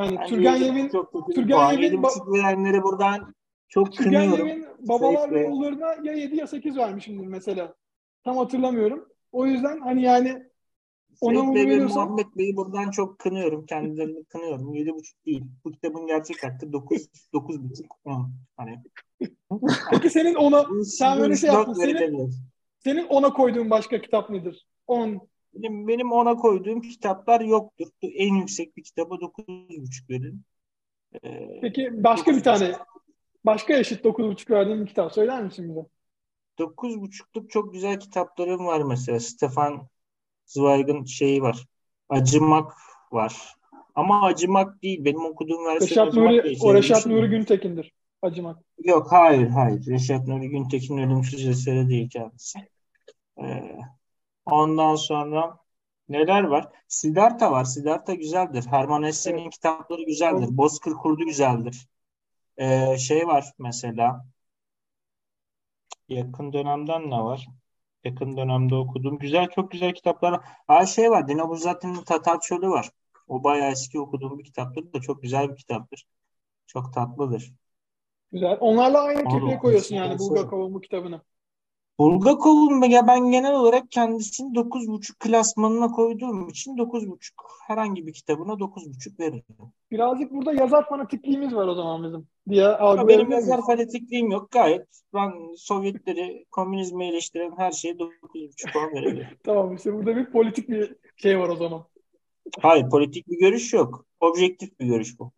Yev'in 0.04 1.84
Yedi 1.84 1.96
ba- 1.96 2.04
buçuk 2.04 2.34
verenleri 2.34 2.84
buradan 2.84 3.36
çok 3.70 3.92
Türgen 3.92 4.12
kınıyorum. 4.12 4.48
Yev'in 4.48 4.66
babalar 4.80 5.32
ve 5.32 5.50
oğullarına 5.50 5.94
ya 6.04 6.14
7 6.14 6.36
ya 6.36 6.48
8 6.48 6.78
vermişimdir 6.78 7.28
mesela. 7.28 7.76
Tam 8.24 8.38
hatırlamıyorum. 8.38 9.08
O 9.32 9.46
yüzden 9.46 9.80
hani 9.80 10.02
yani 10.02 10.44
ona 11.22 11.40
Seyit 11.40 11.56
Bey 11.56 11.70
ve 11.70 11.86
Muhammed 11.86 12.26
Bey'i 12.38 12.56
buradan 12.56 12.92
çok 12.92 13.20
kınıyorum. 13.20 13.66
Kendilerini 13.66 14.24
kınıyorum. 14.30 14.74
Yedi 14.74 14.94
buçuk 14.94 15.26
değil. 15.26 15.44
Bu 15.66 15.72
kitabın 15.72 16.08
gerçek 16.08 16.44
hakkı 16.44 16.74
dokuz, 16.74 17.08
dokuz 17.34 17.64
buçuk. 17.64 18.00
on. 18.06 18.32
Hani. 18.58 18.84
peki 19.92 20.10
senin 20.10 20.36
ona 20.36 20.66
sen 20.84 21.20
böyle 21.20 21.36
şey 21.36 21.50
yaptın. 21.50 21.74
Senin, 21.74 22.32
senin 22.80 23.08
ona 23.08 23.34
koyduğun 23.34 23.70
başka 23.70 24.02
kitap 24.02 24.30
nedir? 24.30 24.68
10. 24.88 25.28
Benim, 25.58 25.88
benim 25.88 26.12
ona 26.12 26.36
koyduğum 26.36 26.82
kitaplar 26.82 27.42
yoktur. 27.42 27.88
En 28.02 28.36
yüksek 28.36 28.78
bir 28.78 28.84
dokuz 28.98 29.46
buçuk 29.70 30.10
verin. 30.10 30.42
Ee, 31.24 31.60
Peki 31.62 32.04
başka 32.04 32.32
bir 32.32 32.44
tane 32.44 32.76
başka 33.46 33.78
eşit 33.78 34.06
9.5 34.06 34.52
verdiğin 34.52 34.82
bir 34.82 34.88
kitap 34.88 35.14
söyler 35.14 35.44
misin 35.44 35.70
bize? 35.70 35.86
Dokuz 36.60 37.02
buçukluk 37.02 37.50
çok 37.50 37.74
güzel 37.74 38.00
kitaplarım 38.00 38.66
var 38.66 38.82
mesela. 38.82 39.20
Stefan 39.20 39.88
Zweig'ın 40.46 41.06
şeyi 41.06 41.42
var. 41.42 41.66
Acımak 42.10 42.74
var. 43.12 43.56
Ama 43.96 44.26
acımak 44.26 44.84
değil. 44.84 45.06
Benim 45.06 45.26
okuduğum 45.26 45.66
versiyon 45.66 46.08
Reşat 46.08 46.14
Nuri, 46.14 46.58
o 46.62 46.74
Reşat 46.74 47.06
Nuri 47.06 47.30
Güntekin'dir. 47.30 47.94
Acımak. 48.22 48.58
Yok 48.84 49.12
hayır 49.12 49.48
hayır. 49.48 49.86
Reşat 49.86 50.28
Nuri 50.28 50.50
Güntekin 50.50 50.98
ölümsüz 50.98 51.48
eseri 51.48 51.90
değil 51.90 52.10
kendisi. 52.10 52.60
Ee, 53.42 53.78
ondan 54.52 54.96
sonra 54.96 55.58
neler 56.10 56.44
var? 56.44 56.70
Siddhartha 56.88 57.52
var. 57.52 57.64
Siddhartha 57.64 58.14
güzeldir. 58.14 58.66
Hermann 58.68 59.04
Hesse'nin 59.04 59.50
kitapları 59.50 60.04
güzeldir. 60.04 60.58
Bozkır 60.58 60.94
Kurdu 60.94 61.26
güzeldir. 61.26 61.88
Ee, 62.58 62.98
şey 62.98 63.28
var 63.28 63.52
mesela 63.60 64.26
yakın 66.10 66.54
dönemden 66.54 67.10
ne 67.10 67.24
var? 67.24 67.48
Yakın 68.04 68.38
dönemde 68.38 68.76
okuduğum 68.76 69.20
güzel 69.20 69.48
çok 69.56 69.72
güzel 69.72 69.94
kitaplar. 69.94 70.42
Aa 70.68 70.86
şey 70.86 71.12
var. 71.12 71.28
Dino 71.28 71.50
Buzzati'nin 71.50 72.04
Tatar 72.04 72.40
Çölü 72.40 72.70
var. 72.70 72.92
O 73.28 73.44
bayağı 73.44 73.72
eski 73.72 74.00
okuduğum 74.00 74.40
bir 74.40 74.44
kitaptır 74.44 74.94
da 74.94 75.02
çok 75.02 75.22
güzel 75.22 75.50
bir 75.50 75.56
kitaptır. 75.56 76.08
Çok 76.68 76.94
tatlıdır. 76.94 77.54
Güzel. 78.32 78.58
Onlarla 78.60 79.02
aynı 79.02 79.30
kefeye 79.30 79.60
koyuyorsun 79.60 79.96
yani. 79.96 80.20
Bulgakov'un 80.20 80.74
bu 80.74 80.82
kitabını. 80.82 81.22
Bulgakov'un 82.00 82.90
ya 82.90 83.08
ben 83.08 83.32
genel 83.32 83.54
olarak 83.54 83.92
kendisini 83.92 84.56
9.5 84.56 85.20
klasmanına 85.20 85.92
koyduğum 85.92 86.50
için 86.50 86.78
9.5 86.78 87.18
herhangi 87.68 88.08
bir 88.08 88.14
kitabına 88.14 88.52
9.5 88.52 89.20
veririm. 89.20 89.44
Birazcık 89.92 90.32
burada 90.32 90.54
yazar 90.54 90.90
fanatikliğimiz 90.90 91.56
var 91.56 91.68
o 91.68 91.76
zaman 91.76 92.04
bizim 92.04 92.28
diye 92.50 92.64
Ya 92.64 93.08
benim 93.08 93.32
yazar 93.32 93.60
fanatikliğim 93.66 94.32
yok 94.32 94.52
gayet. 94.52 94.88
Ben 95.14 95.56
Sovyetleri, 95.56 96.46
komünizmi 96.52 97.06
eleştiren 97.06 97.54
her 97.58 97.72
şeye 97.72 97.94
9.5 97.94 98.74
puan 98.74 98.94
verebilirim. 98.94 99.28
Tamam 99.44 99.76
işte 99.76 99.94
burada 99.94 100.16
bir 100.16 100.32
politik 100.32 100.70
bir 100.70 100.96
şey 101.16 101.40
var 101.40 101.50
o 101.50 101.56
zaman. 101.56 101.86
Hayır 102.62 102.90
politik 102.90 103.28
bir 103.28 103.40
görüş 103.40 103.74
yok. 103.74 104.06
Objektif 104.20 104.80
bir 104.80 104.86
görüş 104.86 105.20
bu. 105.20 105.32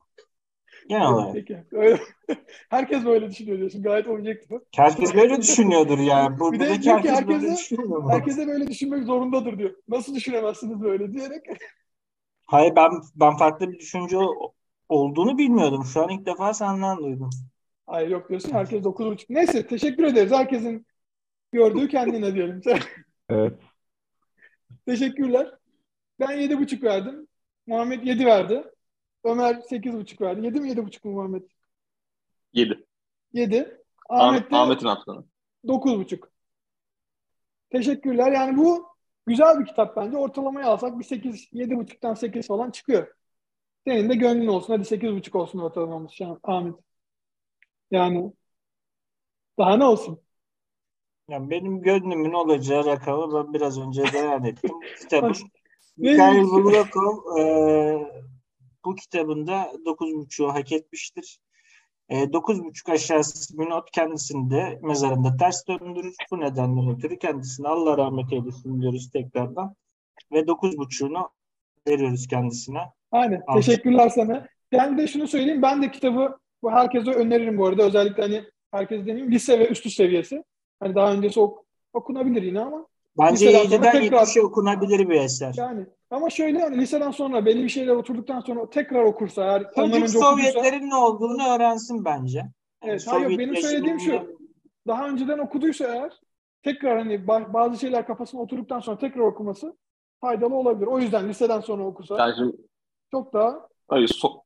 Genel 0.90 1.08
olarak. 1.08 1.34
Peki. 1.34 1.64
Öyle. 1.72 2.00
Herkes 2.70 3.06
böyle 3.06 3.30
düşünüyor 3.30 3.58
diyorsun. 3.58 3.84
Gayet 3.84 4.08
objektif. 4.08 4.52
Herkes 4.76 5.16
böyle 5.16 5.38
düşünüyordur 5.42 6.00
yani. 6.00 6.38
Bir 6.40 6.60
de 6.60 6.80
ki 6.80 6.92
herkes 6.92 7.12
böyle 7.28 7.34
herkese- 7.34 7.58
düşünmüyor 7.58 8.04
mu? 8.04 8.12
Herkese 8.12 8.48
böyle 8.48 8.68
düşünmek 8.68 9.04
zorundadır 9.04 9.58
diyor. 9.58 9.76
Nasıl 9.88 10.16
düşünemezsiniz 10.16 10.82
böyle 10.82 11.14
diyerek. 11.14 11.46
Hayır 12.46 12.76
ben 12.76 12.92
ben 13.16 13.38
farklı 13.38 13.72
bir 13.72 13.80
düşünce 13.80 14.18
olduğunu 14.90 15.38
bilmiyordum. 15.38 15.86
Şu 15.94 16.04
an 16.04 16.10
ilk 16.10 16.26
defa 16.26 16.54
senden 16.54 16.98
duydum. 16.98 17.30
Hayır 17.88 18.10
yok 18.10 18.30
diyorsun. 18.30 18.52
Herkes 18.52 18.84
9.5. 18.84 19.26
Neyse 19.30 19.68
teşekkür 19.68 20.04
ederiz. 20.04 20.32
Herkesin 20.32 20.86
gördüğü 21.52 21.88
kendine 21.88 22.34
diyelim. 22.36 22.62
Evet. 23.30 23.54
Teşekkürler. 24.86 25.52
Ben 26.20 26.38
7.5 26.40 26.84
verdim. 26.84 27.28
Muhammed 27.68 28.04
7 28.04 28.26
verdi. 28.26 28.64
Ömer 29.24 29.56
8.5 29.56 30.22
verdi. 30.22 30.46
7 30.46 30.60
mi 30.60 30.70
7.5 30.70 31.08
mu 31.08 31.12
Muhammed? 31.14 31.44
7. 32.54 32.86
7. 33.34 33.82
Ahmet 34.10 34.52
de 34.52 34.56
Ahmet'in 34.56 34.88
hakkını. 34.88 35.26
9.5. 35.66 36.22
Teşekkürler. 37.70 38.32
Yani 38.32 38.58
bu 38.58 38.88
güzel 39.26 39.60
bir 39.60 39.66
kitap 39.66 39.96
bence. 39.96 40.18
Ortalamayı 40.18 40.66
alsak 40.68 41.00
bir 41.00 41.04
8, 41.04 41.54
7.5'tan 41.54 42.14
8 42.14 42.48
falan 42.48 42.72
çıkıyor. 42.72 43.08
Senin 43.88 44.10
de 44.10 44.16
gönlün 44.16 44.48
olsun. 44.48 44.74
Hadi 44.74 44.86
8.5 44.86 45.38
olsun 45.38 45.60
ortalamamız 45.60 46.12
şu 46.12 46.26
an 46.26 46.40
Ahmet. 46.44 46.76
Yani 47.92 48.34
daha 49.58 49.78
ne 49.78 49.86
olsun? 49.86 50.22
Yani 51.30 51.50
benim 51.50 51.82
gönlümün 51.82 52.34
olacağı 52.34 52.86
rakamı 52.86 53.34
ben 53.34 53.54
biraz 53.54 53.80
önce 53.80 54.04
beyan 54.14 54.44
ettim. 54.44 54.72
Kitabın 55.02 55.36
Ne- 55.98 56.12
Mikhail 56.12 56.44
Bulgakov 56.44 57.38
e, 57.40 57.44
bu 58.86 58.96
kitabında 58.96 59.72
9.5'u 59.86 60.48
hak 60.54 60.72
etmiştir. 60.72 61.40
E, 62.10 62.24
9.5 62.24 62.92
aşağısı 62.92 63.58
Minot 63.58 63.92
kendisini 63.92 64.50
de 64.52 64.80
mezarında 64.84 65.38
ters 65.38 65.68
döndürür. 65.68 66.16
Bu 66.32 66.40
nedenden 66.40 66.96
ötürü 66.96 67.20
kendisine 67.20 67.68
Allah 67.68 67.98
rahmet 67.98 68.34
eylesin 68.34 68.82
diyoruz 68.82 69.10
tekrardan. 69.12 69.76
Ve 70.32 70.40
9.5'unu 70.40 71.30
veriyoruz 71.88 72.28
kendisine. 72.28 72.80
Aynen. 73.12 73.42
Anladım. 73.48 73.66
Teşekkürler 73.66 74.10
sana. 74.10 74.48
Ben 74.72 74.98
de 74.98 75.08
şunu 75.08 75.28
söyleyeyim. 75.28 75.62
Ben 75.62 75.82
de 75.82 75.92
kitabı 75.92 76.38
bu 76.64 76.72
herkese 76.72 77.12
öneririm 77.12 77.58
bu 77.58 77.68
arada. 77.68 77.84
Özellikle 77.84 78.24
hani 78.24 78.44
herkes 78.72 79.00
demeyeyim 79.06 79.32
lise 79.32 79.60
ve 79.60 79.68
üstü 79.68 79.90
seviyesi. 79.90 80.44
Hani 80.80 80.96
daha 80.96 81.14
öncesi 81.14 81.40
ok- 81.40 81.66
okunabilir 81.94 82.44
yine 82.44 82.60
ama 82.60 82.88
Bence 83.20 83.46
Liseden 83.46 83.64
sonra 83.66 83.76
7'den 83.76 83.92
tekrar- 84.02 84.26
70'e 84.26 84.42
okunabilir 84.42 85.10
bir 85.10 85.16
eser. 85.22 85.54
yani 85.58 85.86
ama 86.12 86.30
şöyle 86.30 86.60
hani 86.60 86.78
liseden 86.78 87.12
sonra 87.12 87.46
belli 87.46 87.64
bir 87.64 87.70
şeyler 87.70 87.96
oturduktan 87.96 88.40
sonra 88.40 88.70
tekrar 88.70 89.04
okursa 89.04 89.44
eğer 89.44 89.62
ondan 89.76 89.90
Çocuk 90.02 90.04
önce 90.08 90.18
okuduysa 90.18 90.52
Sovyetlerin 90.52 90.90
ne 90.90 90.96
olduğunu 90.96 91.48
öğrensin 91.56 92.06
bence. 92.06 92.38
Yani 92.38 92.52
Evet, 92.84 93.08
hayır, 93.08 93.38
benim 93.38 93.56
söylediğim 93.56 94.00
şu. 94.00 94.38
daha 94.88 95.08
önceden 95.10 95.38
okuduysa 95.40 95.86
eğer 95.86 96.12
tekrar 96.64 96.98
hani 96.98 97.14
ba- 97.16 97.54
bazı 97.54 97.80
şeyler 97.80 98.08
kafasına 98.08 98.42
oturduktan 98.42 98.80
sonra 98.80 98.98
tekrar 98.98 99.22
okuması 99.22 99.78
faydalı 100.22 100.56
olabilir. 100.56 100.88
O 100.88 101.00
yüzden 101.00 101.30
liseden 101.30 101.60
sonra 101.60 101.84
okusa 101.84 102.18
Yani 102.18 102.36
şimdi 102.38 102.58
çok 103.12 103.34
daha 103.34 103.68
hayır, 103.88 104.08
So- 104.08 104.42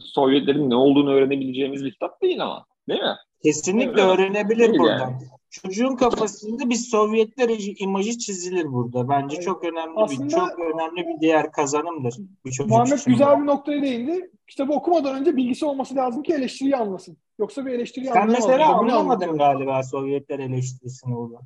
Sovyetlerin 0.00 0.70
ne 0.70 0.74
olduğunu 0.76 1.12
öğrenebileceğimiz 1.12 1.84
bir 1.84 1.92
kitap 1.92 2.22
değil 2.22 2.42
ama. 2.42 2.66
Değil 2.88 3.00
mi? 3.02 3.16
Kesinlikle 3.44 4.00
Evet. 4.02 4.18
öğrenebilir 4.18 4.58
Değil 4.68 4.78
buradan. 4.78 4.98
yani. 4.98 5.16
Çocuğun 5.50 5.96
kafasında 5.96 6.70
bir 6.70 6.74
Sovyetler 6.74 7.50
imajı 7.78 8.18
çizilir 8.18 8.64
burada. 8.72 9.08
Bence 9.08 9.36
Evet. 9.36 9.44
çok 9.44 9.64
önemli 9.64 9.92
Aslında- 9.96 10.24
bir 10.24 10.30
çok 10.30 10.58
önemli 10.58 11.08
bir 11.08 11.20
diğer 11.20 11.52
kazanımdır 11.52 12.14
bir 12.44 12.50
çocuk 12.52 12.70
Muhammed 12.70 12.98
için. 12.98 13.10
güzel 13.10 13.40
bir 13.40 13.46
noktaya 13.46 13.82
değindi. 13.82 14.30
Kitabı 14.46 14.72
okumadan 14.72 15.20
önce 15.20 15.36
bilgisi 15.36 15.66
olması 15.66 15.96
lazım 15.96 16.22
ki 16.22 16.32
eleştiriyi 16.32 16.76
anlasın. 16.76 17.16
Yoksa 17.38 17.66
bir 17.66 17.72
eleştiriyi 17.72 18.10
Sen 18.12 18.20
anlayamaz. 18.20 18.48
mesela 18.48 18.74
anlamadın 18.74 19.38
galiba 19.38 19.82
Sovyetler 19.82 20.38
eleştirisini 20.38 21.14
burada. 21.14 21.40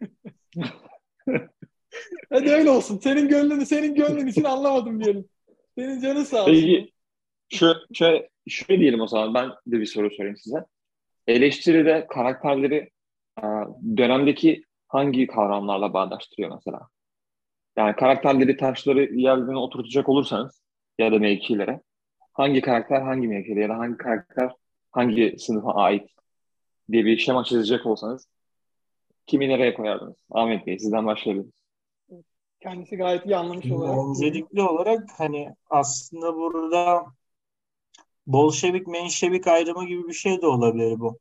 Hadi 2.30 2.50
öyle 2.50 2.70
olsun. 2.70 2.98
Senin 3.02 3.28
gönlünü 3.28 3.66
senin 3.66 3.94
gönlün 3.94 4.26
için 4.26 4.44
anlamadım 4.44 5.04
diyelim. 5.04 5.24
Senin 5.78 6.00
canın 6.00 6.24
sağ 6.24 6.40
olsun. 6.42 6.52
Peki 6.52 6.92
şu, 7.48 7.74
şöyle, 7.94 8.28
şöyle 8.48 8.80
diyelim 8.80 9.00
o 9.00 9.06
zaman 9.06 9.34
ben 9.34 9.48
de 9.48 9.80
bir 9.80 9.86
soru 9.86 10.10
sorayım 10.10 10.36
size. 10.36 10.56
Eleştiride 11.26 12.06
karakterleri 12.10 12.90
e, 13.38 13.44
dönemdeki 13.96 14.62
hangi 14.88 15.26
kavramlarla 15.26 15.92
bağdaştırıyor 15.92 16.50
mesela? 16.54 16.88
Yani 17.76 17.96
karakterleri 17.96 18.56
taşları 18.56 19.14
yerlerine 19.14 19.58
oturtacak 19.58 20.08
olursanız 20.08 20.62
ya 20.98 21.12
da 21.12 21.18
mevkilere 21.18 21.80
hangi 22.32 22.60
karakter 22.60 23.00
hangi 23.02 23.28
mevkide 23.28 23.60
ya 23.60 23.68
da 23.68 23.78
hangi 23.78 23.96
karakter 23.96 24.50
hangi 24.90 25.36
sınıfa 25.38 25.74
ait 25.74 26.10
diye 26.92 27.04
bir 27.04 27.16
şema 27.16 27.44
çizecek 27.44 27.86
olsanız 27.86 28.28
kimi 29.26 29.48
nereye 29.48 29.74
koyardınız? 29.74 30.16
Ahmet 30.30 30.66
Bey 30.66 30.78
sizden 30.78 31.06
başlayabiliriz. 31.06 31.52
Kendisi 32.60 32.96
gayet 32.96 33.26
iyi 33.26 33.36
anlamış 33.36 33.70
olarak. 33.70 33.98
Öncelikli 33.98 34.62
olarak 34.62 35.10
hani 35.16 35.54
aslında 35.70 36.34
burada 36.36 37.04
Bolşevik 38.26 38.86
Menşevik 38.86 39.46
ayrımı 39.46 39.86
gibi 39.86 40.08
bir 40.08 40.12
şey 40.12 40.42
de 40.42 40.46
olabilir 40.46 41.00
bu. 41.00 41.18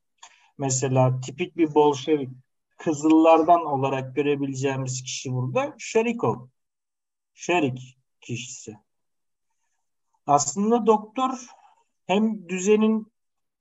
Mesela 0.58 1.20
tipik 1.22 1.58
bir 1.58 1.74
Bolşevik 1.76 2.30
Kızıllardan 2.78 3.66
olarak 3.66 4.16
görebileceğimiz 4.16 5.04
kişi 5.04 5.34
burada 5.34 5.76
Şerikov. 5.78 6.47
Şerik 7.34 7.97
kişisi. 8.22 8.78
Aslında 10.28 10.86
doktor 10.86 11.32
hem 12.08 12.49
düzenin 12.49 13.12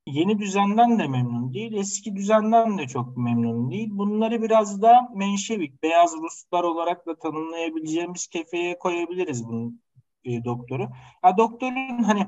yeni 0.07 0.39
düzenden 0.39 0.99
de 0.99 1.09
memnun 1.09 1.55
değil, 1.55 1.73
eski 1.73 2.17
düzenden 2.17 2.79
de 2.79 2.87
çok 2.87 3.17
memnun 3.17 3.71
değil. 3.71 3.89
Bunları 3.93 4.43
biraz 4.43 4.83
da 4.83 5.11
Menşevik, 5.15 5.83
beyaz 5.83 6.15
Ruslar 6.23 6.65
olarak 6.65 7.07
da 7.07 7.19
tanımlayabileceğimiz 7.19 8.27
kefeye 8.27 8.79
koyabiliriz 8.79 9.49
bunun 9.49 9.83
e, 10.25 10.45
doktoru. 10.45 10.89
Ha, 11.23 11.37
doktorun 11.37 12.03
hani 12.03 12.27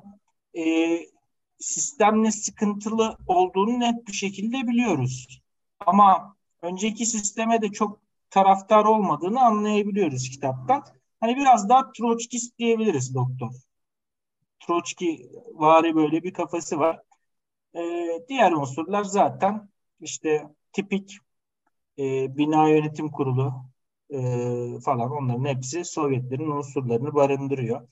e, 0.59 0.99
sistemle 1.59 2.31
sıkıntılı 2.31 3.17
olduğunu 3.27 3.81
net 3.81 4.09
bir 4.09 4.13
şekilde 4.13 4.69
biliyoruz. 4.69 5.41
Ama 5.87 6.37
önceki 6.63 7.07
sisteme 7.07 7.63
de 7.63 7.69
çok 7.69 8.01
taraftar 8.31 8.85
olmadığını 8.85 9.41
anlayabiliyoruz 9.41 10.29
kitaptan. 10.31 10.85
Hani 11.21 11.37
biraz 11.37 11.69
daha 11.69 11.93
Troçkist 11.93 12.59
diyebiliriz 12.59 13.15
doktor. 13.15 13.53
Troçki 14.61 15.31
vari 15.53 15.95
böyle 15.97 16.23
bir 16.23 16.33
kafası 16.33 16.79
var. 16.79 17.01
Ee, 17.77 18.09
diğer 18.29 18.53
unsurlar 18.53 19.05
zaten 19.05 19.69
işte 20.01 20.49
tipik 20.73 21.19
e, 21.99 22.37
bina 22.37 22.69
yönetim 22.69 23.11
kurulu 23.11 23.55
e, 24.11 24.19
falan 24.85 25.11
onların 25.11 25.45
hepsi 25.45 25.85
Sovyetlerin 25.85 26.51
unsurlarını 26.51 27.15
barındırıyor. 27.15 27.89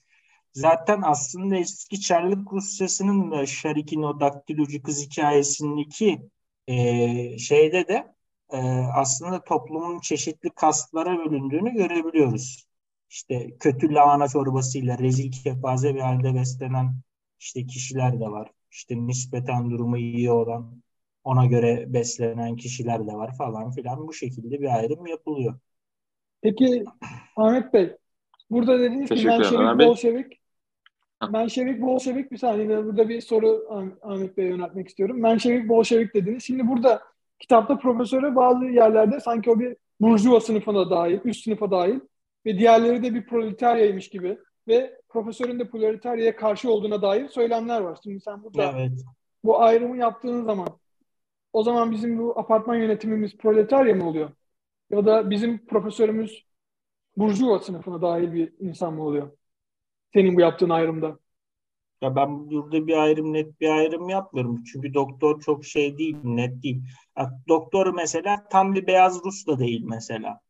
Zaten 0.53 1.01
aslında 1.03 1.55
eski 1.55 2.01
Çarlık 2.01 2.53
Rusyası'nın 2.53 3.31
da 3.31 3.45
Şarik'in 3.45 4.03
o 4.03 4.19
daktilocu 4.19 4.83
kız 4.83 5.05
hikayesindeki 5.05 6.21
e, 6.67 7.37
şeyde 7.37 7.87
de 7.87 8.15
e, 8.49 8.57
aslında 8.95 9.43
toplumun 9.43 9.99
çeşitli 9.99 10.49
kastlara 10.49 11.17
bölündüğünü 11.17 11.73
görebiliyoruz. 11.73 12.67
İşte 13.09 13.57
kötü 13.59 13.93
lahana 13.93 14.27
çorbasıyla 14.27 14.97
rezil 14.97 15.31
kepaze 15.31 15.95
bir 15.95 15.99
halde 15.99 16.35
beslenen 16.35 16.95
işte 17.39 17.65
kişiler 17.65 18.19
de 18.19 18.25
var. 18.25 18.51
İşte 18.71 19.07
nispeten 19.07 19.71
durumu 19.71 19.97
iyi 19.97 20.31
olan 20.31 20.81
ona 21.23 21.45
göre 21.45 21.93
beslenen 21.93 22.55
kişiler 22.55 23.07
de 23.07 23.13
var 23.13 23.37
falan 23.37 23.71
filan. 23.71 24.07
Bu 24.07 24.13
şekilde 24.13 24.61
bir 24.61 24.77
ayrım 24.77 25.07
yapılıyor. 25.07 25.59
Peki 26.41 26.83
Ahmet 27.35 27.73
Bey, 27.73 27.97
burada 28.49 28.79
dediniz 28.79 29.09
ki 29.09 29.29
Ömer 29.29 29.79
Bey. 29.79 29.87
Bolşevik. 29.87 30.40
Menşevik, 31.29 31.81
Bolşevik 31.81 32.31
bir 32.31 32.37
saniye 32.37 32.85
burada 32.85 33.09
bir 33.09 33.21
soru 33.21 33.67
Ah- 33.69 34.11
Ahmet 34.11 34.37
Bey'e 34.37 34.49
yöneltmek 34.49 34.87
istiyorum. 34.87 35.21
Menşevik, 35.21 35.69
Bolşevik 35.69 36.15
dediniz. 36.15 36.43
Şimdi 36.43 36.67
burada 36.67 37.01
kitapta 37.39 37.77
profesöre 37.77 38.35
bazı 38.35 38.65
yerlerde 38.65 39.19
sanki 39.19 39.51
o 39.51 39.59
bir 39.59 39.77
burjuva 40.01 40.39
sınıfına 40.39 40.89
dahil, 40.89 41.19
üst 41.25 41.43
sınıfa 41.43 41.71
dahil 41.71 41.99
ve 42.45 42.57
diğerleri 42.57 43.03
de 43.03 43.13
bir 43.13 43.25
proletaryaymış 43.25 44.09
gibi 44.09 44.37
ve 44.67 44.97
profesörün 45.09 45.59
de 45.59 45.69
proletaryaya 45.69 46.35
karşı 46.35 46.71
olduğuna 46.71 47.01
dair 47.01 47.27
söylemler 47.27 47.81
var. 47.81 47.97
Şimdi 48.03 48.19
sen 48.19 48.43
burada 48.43 48.71
Evet. 48.79 48.91
bu 49.43 49.61
ayrımı 49.61 49.97
yaptığın 49.97 50.43
zaman 50.45 50.67
o 51.53 51.63
zaman 51.63 51.91
bizim 51.91 52.19
bu 52.19 52.39
apartman 52.39 52.75
yönetimimiz 52.75 53.37
proletarya 53.37 53.95
mı 53.95 54.09
oluyor? 54.09 54.29
Ya 54.89 55.05
da 55.05 55.29
bizim 55.29 55.65
profesörümüz 55.65 56.45
burjuva 57.17 57.59
sınıfına 57.59 58.01
dahil 58.01 58.33
bir 58.33 58.53
insan 58.59 58.93
mı 58.93 59.03
oluyor? 59.03 59.31
Senin 60.13 60.35
bu 60.35 60.41
yaptığın 60.41 60.69
ayrımda. 60.69 61.19
Ya 62.01 62.15
ben 62.15 62.49
burada 62.51 62.87
bir 62.87 62.97
ayrım 62.97 63.33
net 63.33 63.61
bir 63.61 63.69
ayrım 63.69 64.09
yapmıyorum. 64.09 64.63
Çünkü 64.63 64.93
doktor 64.93 65.41
çok 65.41 65.65
şey 65.65 65.97
değil, 65.97 66.17
net 66.23 66.63
değil. 66.63 66.83
Ya 67.17 67.31
doktor 67.47 67.93
mesela 67.93 68.47
tam 68.49 68.75
bir 68.75 68.87
beyaz 68.87 69.23
Rus 69.25 69.47
da 69.47 69.59
değil 69.59 69.83
mesela. 69.83 70.41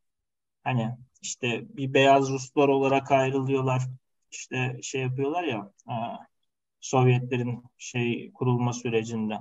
Hani 0.63 0.97
işte 1.21 1.63
bir 1.77 1.93
beyaz 1.93 2.29
Ruslar 2.29 2.67
olarak 2.67 3.11
ayrılıyorlar. 3.11 3.81
İşte 4.31 4.79
şey 4.83 5.01
yapıyorlar 5.01 5.43
ya 5.43 5.71
e, 5.89 5.95
Sovyetlerin 6.81 7.63
şey 7.77 8.31
kurulma 8.33 8.73
sürecinde. 8.73 9.35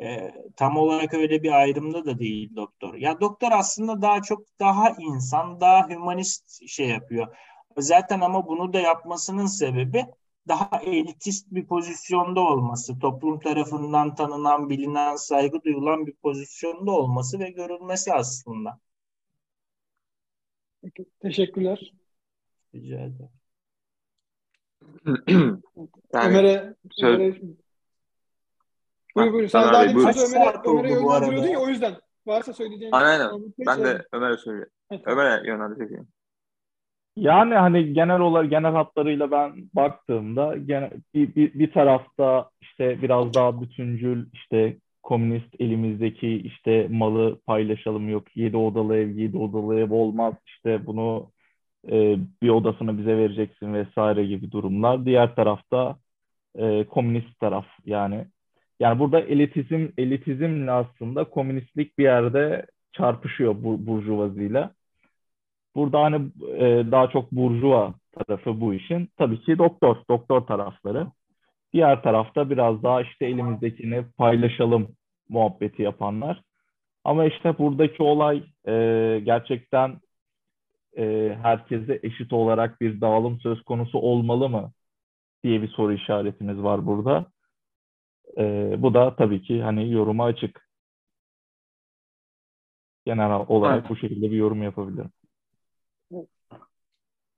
E, 0.00 0.32
tam 0.56 0.76
olarak 0.76 1.14
öyle 1.14 1.42
bir 1.42 1.52
ayrımda 1.52 2.04
da 2.04 2.18
değil 2.18 2.56
doktor. 2.56 2.94
Ya 2.94 3.20
doktor 3.20 3.52
aslında 3.52 4.02
daha 4.02 4.22
çok 4.22 4.46
daha 4.60 4.90
insan, 4.98 5.60
daha 5.60 5.88
hümanist 5.88 6.68
şey 6.68 6.88
yapıyor. 6.88 7.36
Zaten 7.78 8.20
ama 8.20 8.46
bunu 8.46 8.72
da 8.72 8.80
yapmasının 8.80 9.46
sebebi 9.46 10.06
daha 10.48 10.80
elitist 10.82 11.46
bir 11.50 11.66
pozisyonda 11.66 12.40
olması, 12.40 12.98
toplum 12.98 13.40
tarafından 13.40 14.14
tanınan, 14.14 14.70
bilinen, 14.70 15.16
saygı 15.16 15.62
duyulan 15.62 16.06
bir 16.06 16.14
pozisyonda 16.14 16.90
olması 16.90 17.38
ve 17.38 17.50
görülmesi 17.50 18.12
aslında. 18.12 18.78
Peki, 20.82 21.06
teşekkürler. 21.20 21.92
Rica 22.74 22.96
ederim. 22.96 23.28
yani 26.12 26.28
Ömer'e, 26.28 26.74
Ömer'e... 27.02 27.40
Buyur 29.16 29.32
buyur. 29.32 29.48
Sen 29.48 29.62
Ömer 29.62 29.72
daha 29.72 29.84
demin 29.84 30.00
Ömer'e, 30.00 30.48
arada. 30.48 30.70
yönlendiriyordun 30.70 31.48
ya 31.48 31.58
o 31.60 31.68
yüzden. 31.68 32.00
Varsa 32.26 32.52
söyleyeceğin 32.52 32.92
Aynen, 32.92 33.42
Bey 33.42 33.66
ben 33.66 33.84
de 33.84 34.06
Ömer'e 34.12 34.36
söyleyeyim. 34.36 34.70
Ömer'e 35.04 35.46
yönlendirecek. 35.46 35.98
Yani 37.16 37.54
hani 37.54 37.92
genel 37.94 38.20
olarak 38.20 38.50
genel 38.50 38.72
hatlarıyla 38.72 39.30
ben 39.30 39.70
baktığımda 39.74 40.56
gene, 40.56 40.90
bir, 41.14 41.34
bir, 41.34 41.54
bir 41.54 41.72
tarafta 41.72 42.50
işte 42.60 43.02
biraz 43.02 43.34
daha 43.34 43.60
bütüncül 43.62 44.26
işte 44.32 44.76
komünist 45.02 45.60
elimizdeki 45.60 46.36
işte 46.36 46.88
malı 46.90 47.40
paylaşalım 47.46 48.08
yok 48.08 48.36
yedi 48.36 48.56
odalı 48.56 48.96
ev 48.96 49.08
yedi 49.10 49.38
odalı 49.38 49.78
ev 49.80 49.92
olmaz 49.92 50.34
işte 50.46 50.86
bunu 50.86 51.30
e, 51.88 52.16
bir 52.42 52.48
odasını 52.48 52.98
bize 52.98 53.16
vereceksin 53.16 53.74
vesaire 53.74 54.26
gibi 54.26 54.52
durumlar. 54.52 55.04
Diğer 55.06 55.34
tarafta 55.34 55.96
e, 56.56 56.84
komünist 56.84 57.40
taraf 57.40 57.66
yani 57.86 58.26
yani 58.80 58.98
burada 58.98 59.20
elitizm 59.20 59.88
elitizmle 59.98 60.70
aslında 60.70 61.24
komünistlik 61.24 61.98
bir 61.98 62.04
yerde 62.04 62.66
çarpışıyor 62.92 63.54
bu 63.64 63.86
burjuvaziyle. 63.86 64.70
Burada 65.74 66.02
hani 66.02 66.30
e, 66.56 66.90
daha 66.90 67.10
çok 67.10 67.32
burjuva 67.32 67.94
tarafı 68.12 68.60
bu 68.60 68.74
işin. 68.74 69.08
Tabii 69.18 69.40
ki 69.40 69.58
doktor, 69.58 69.96
doktor 70.10 70.40
tarafları. 70.40 71.06
Diğer 71.72 72.02
tarafta 72.02 72.50
biraz 72.50 72.82
daha 72.82 73.02
işte 73.02 73.26
elimizdekini 73.26 74.04
paylaşalım 74.18 74.88
muhabbeti 75.28 75.82
yapanlar. 75.82 76.42
Ama 77.04 77.24
işte 77.24 77.58
buradaki 77.58 78.02
olay 78.02 78.44
e, 78.66 78.72
gerçekten 79.24 80.00
e, 80.96 81.36
herkese 81.42 82.00
eşit 82.02 82.32
olarak 82.32 82.80
bir 82.80 83.00
dağılım 83.00 83.40
söz 83.40 83.62
konusu 83.62 83.98
olmalı 83.98 84.48
mı 84.48 84.72
diye 85.44 85.62
bir 85.62 85.68
soru 85.68 85.92
işaretimiz 85.92 86.62
var 86.62 86.86
burada. 86.86 87.26
E, 88.38 88.74
bu 88.78 88.94
da 88.94 89.16
tabii 89.16 89.42
ki 89.42 89.62
hani 89.62 89.92
yoruma 89.92 90.24
açık. 90.24 90.68
Genel 93.04 93.44
olarak 93.48 93.80
evet. 93.80 93.90
bu 93.90 93.96
şekilde 93.96 94.30
bir 94.30 94.36
yorum 94.36 94.62
yapabilirim. 94.62 95.10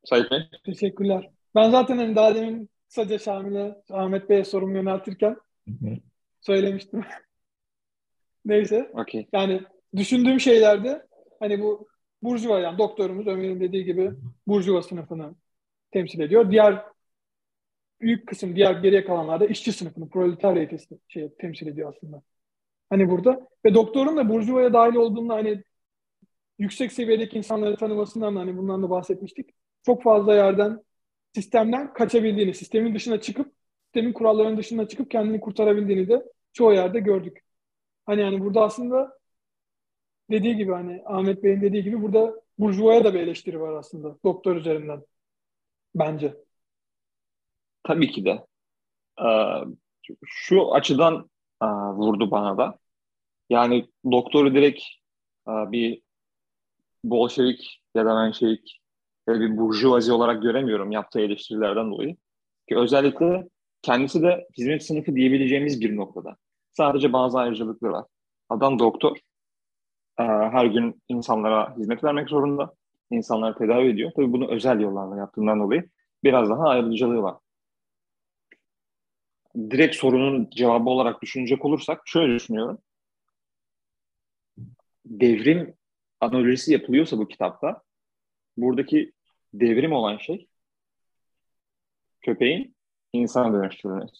Sayın 0.04 0.26
Bey. 0.30 0.40
Teşekkürler. 0.64 1.30
Ben 1.54 1.70
zaten 1.70 1.98
hani 1.98 2.16
daha 2.16 2.34
demin 2.34 2.70
kısaca 2.88 3.18
Şamil'e, 3.18 3.82
Ahmet 3.90 4.30
Bey'e 4.30 4.44
sorumu 4.44 4.76
yöneltirken 4.76 5.36
Hı-hı. 5.68 5.96
söylemiştim. 6.40 7.04
Neyse. 8.44 8.90
Okay. 8.94 9.26
Yani 9.32 9.62
düşündüğüm 9.96 10.40
şeylerde 10.40 11.06
hani 11.40 11.60
bu 11.60 11.88
Burjuva 12.22 12.58
yani 12.58 12.78
doktorumuz 12.78 13.26
Ömer'in 13.26 13.60
dediği 13.60 13.84
gibi 13.84 14.10
Burjuva 14.46 14.82
sınıfını 14.82 15.34
temsil 15.90 16.20
ediyor. 16.20 16.50
Diğer 16.50 16.84
büyük 18.00 18.28
kısım 18.28 18.56
diğer 18.56 18.74
geriye 18.74 19.04
kalanlar 19.04 19.40
da 19.40 19.46
işçi 19.46 19.72
sınıfını, 19.72 20.08
proletaryatı 20.08 20.76
şey, 21.08 21.34
temsil 21.34 21.66
ediyor 21.66 21.94
aslında. 21.96 22.22
Hani 22.90 23.10
burada 23.10 23.48
ve 23.64 23.74
doktorun 23.74 24.16
da 24.16 24.28
Burjuva'ya 24.28 24.72
dahil 24.72 24.94
olduğunda 24.94 25.34
hani 25.34 25.62
yüksek 26.58 26.92
seviyedeki 26.92 27.38
insanları 27.38 27.76
tanımasından 27.76 28.36
da 28.36 28.40
hani 28.40 28.56
bundan 28.56 28.82
da 28.82 28.90
bahsetmiştik. 28.90 29.50
Çok 29.86 30.02
fazla 30.02 30.34
yerden 30.34 30.82
sistemden 31.34 31.92
kaçabildiğini, 31.92 32.54
sistemin 32.54 32.94
dışına 32.94 33.20
çıkıp 33.20 33.52
sistemin 33.84 34.12
kurallarının 34.12 34.56
dışına 34.56 34.88
çıkıp 34.88 35.10
kendini 35.10 35.40
kurtarabildiğini 35.40 36.08
de 36.08 36.24
çoğu 36.52 36.72
yerde 36.72 37.00
gördük. 37.00 37.44
Hani 38.06 38.20
yani 38.20 38.40
burada 38.40 38.62
aslında 38.62 39.18
dediği 40.30 40.56
gibi 40.56 40.72
hani 40.72 41.02
Ahmet 41.06 41.42
Bey'in 41.42 41.62
dediği 41.62 41.82
gibi 41.82 42.02
burada 42.02 42.34
Burjuva'ya 42.58 43.04
da 43.04 43.14
bir 43.14 43.20
eleştiri 43.20 43.60
var 43.60 43.72
aslında 43.72 44.16
doktor 44.24 44.56
üzerinden. 44.56 45.02
Bence. 45.94 46.34
Tabii 47.82 48.10
ki 48.10 48.24
de. 48.24 48.46
Ee, 49.20 49.24
şu 50.24 50.74
açıdan 50.74 51.30
e, 51.62 51.66
vurdu 51.66 52.30
bana 52.30 52.58
da. 52.58 52.78
Yani 53.50 53.88
doktoru 54.10 54.54
direkt 54.54 54.82
e, 55.48 55.52
bir 55.72 56.02
Bolşevik 57.04 57.82
ya 57.94 58.06
da 58.06 58.14
Menşevik 58.14 58.80
ya 59.28 59.40
bir 59.40 59.56
burjuvazi 59.56 60.12
olarak 60.12 60.42
göremiyorum 60.42 60.92
yaptığı 60.92 61.20
eleştirilerden 61.20 61.90
dolayı. 61.90 62.16
Ki 62.68 62.76
özellikle 62.76 63.48
kendisi 63.82 64.22
de 64.22 64.46
hizmet 64.58 64.84
sınıfı 64.84 65.14
diyebileceğimiz 65.14 65.80
bir 65.80 65.96
noktada. 65.96 66.36
Sadece 66.72 67.12
bazı 67.12 67.38
ayrıcalıkları 67.38 67.92
var. 67.92 68.04
Adam 68.48 68.78
doktor. 68.78 69.16
Ee, 70.18 70.22
her 70.22 70.66
gün 70.66 71.02
insanlara 71.08 71.76
hizmet 71.76 72.04
vermek 72.04 72.28
zorunda. 72.28 72.74
İnsanları 73.10 73.58
tedavi 73.58 73.88
ediyor. 73.88 74.12
Tabii 74.16 74.32
bunu 74.32 74.50
özel 74.50 74.80
yollarla 74.80 75.16
yaptığından 75.16 75.60
dolayı 75.60 75.90
biraz 76.24 76.50
daha 76.50 76.68
ayrıcalığı 76.68 77.22
var. 77.22 77.36
Direkt 79.70 79.96
sorunun 79.96 80.50
cevabı 80.50 80.90
olarak 80.90 81.22
düşünecek 81.22 81.64
olursak 81.64 82.02
şöyle 82.04 82.34
düşünüyorum. 82.34 82.78
Devrim 85.06 85.74
analojisi 86.20 86.72
yapılıyorsa 86.72 87.18
bu 87.18 87.28
kitapta 87.28 87.82
buradaki 88.56 89.12
devrim 89.60 89.92
olan 89.92 90.18
şey 90.18 90.48
köpeğin 92.20 92.76
insana 93.12 93.52
dönüştürülmesi 93.52 94.16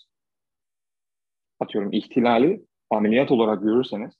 atıyorum 1.61 1.93
ihtilali 1.93 2.65
ameliyat 2.90 3.31
olarak 3.31 3.62
görürseniz 3.62 4.15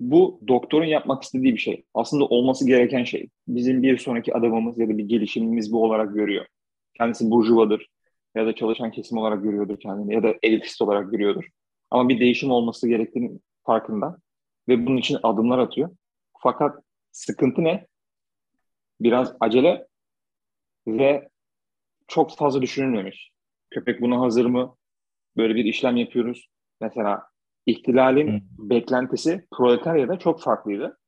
bu 0.00 0.40
doktorun 0.48 0.86
yapmak 0.86 1.22
istediği 1.22 1.54
bir 1.54 1.58
şey. 1.58 1.84
Aslında 1.94 2.24
olması 2.24 2.66
gereken 2.66 3.04
şey. 3.04 3.28
Bizim 3.48 3.82
bir 3.82 3.98
sonraki 3.98 4.34
adamımız 4.34 4.78
ya 4.78 4.88
da 4.88 4.98
bir 4.98 5.04
gelişimimiz 5.04 5.72
bu 5.72 5.84
olarak 5.84 6.14
görüyor. 6.14 6.46
Kendisi 6.94 7.30
burjuvadır 7.30 7.88
ya 8.34 8.46
da 8.46 8.54
çalışan 8.54 8.90
kesim 8.90 9.18
olarak 9.18 9.42
görüyordur 9.42 9.80
kendini 9.80 10.14
ya 10.14 10.22
da 10.22 10.34
elitist 10.42 10.82
olarak 10.82 11.10
görüyordur. 11.10 11.44
Ama 11.90 12.08
bir 12.08 12.20
değişim 12.20 12.50
olması 12.50 12.88
gerektiğini 12.88 13.40
farkında 13.64 14.18
ve 14.68 14.86
bunun 14.86 14.96
için 14.96 15.18
adımlar 15.22 15.58
atıyor. 15.58 15.90
Fakat 16.38 16.82
sıkıntı 17.12 17.64
ne? 17.64 17.86
Biraz 19.00 19.34
acele 19.40 19.86
ve 20.86 21.28
çok 22.08 22.36
fazla 22.36 22.62
düşünülmemiş. 22.62 23.30
Köpek 23.70 24.00
buna 24.00 24.20
hazır 24.20 24.46
mı? 24.46 24.78
böyle 25.38 25.54
bir 25.54 25.64
işlem 25.64 25.96
yapıyoruz. 25.96 26.48
Mesela 26.80 27.26
ihtilalin 27.66 28.28
hmm. 28.28 28.70
beklentisi 28.70 29.46
proletaryada 29.56 30.18
çok 30.18 30.42
farklıydı. 30.42 30.98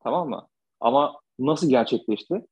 Tamam 0.00 0.28
mı? 0.28 0.48
Ama 0.80 1.20
nasıl 1.38 1.68
gerçekleşti? 1.68 2.46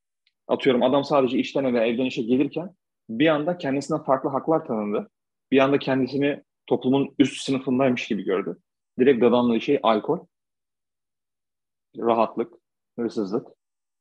Atıyorum 0.49 0.83
adam 0.83 1.05
sadece 1.05 1.39
işten 1.39 1.65
eve 1.65 1.89
evden 1.89 2.05
işe 2.05 2.23
gelirken 2.23 2.75
bir 3.09 3.29
anda 3.29 3.59
kendisine 3.59 4.03
farklı 4.03 4.31
haklar 4.31 4.67
tanındı. 4.67 5.11
Bir 5.53 5.59
anda 5.59 5.79
kendisini 5.79 6.43
toplumun 6.67 7.15
üst 7.19 7.43
sınıfındaymış 7.43 8.09
gibi 8.09 8.25
gördü. 8.25 8.59
Direkt 8.99 9.23
dadandığı 9.23 9.61
şey 9.61 9.81
alkol, 9.83 10.27
rahatlık, 11.99 12.55
hırsızlık 12.99 13.49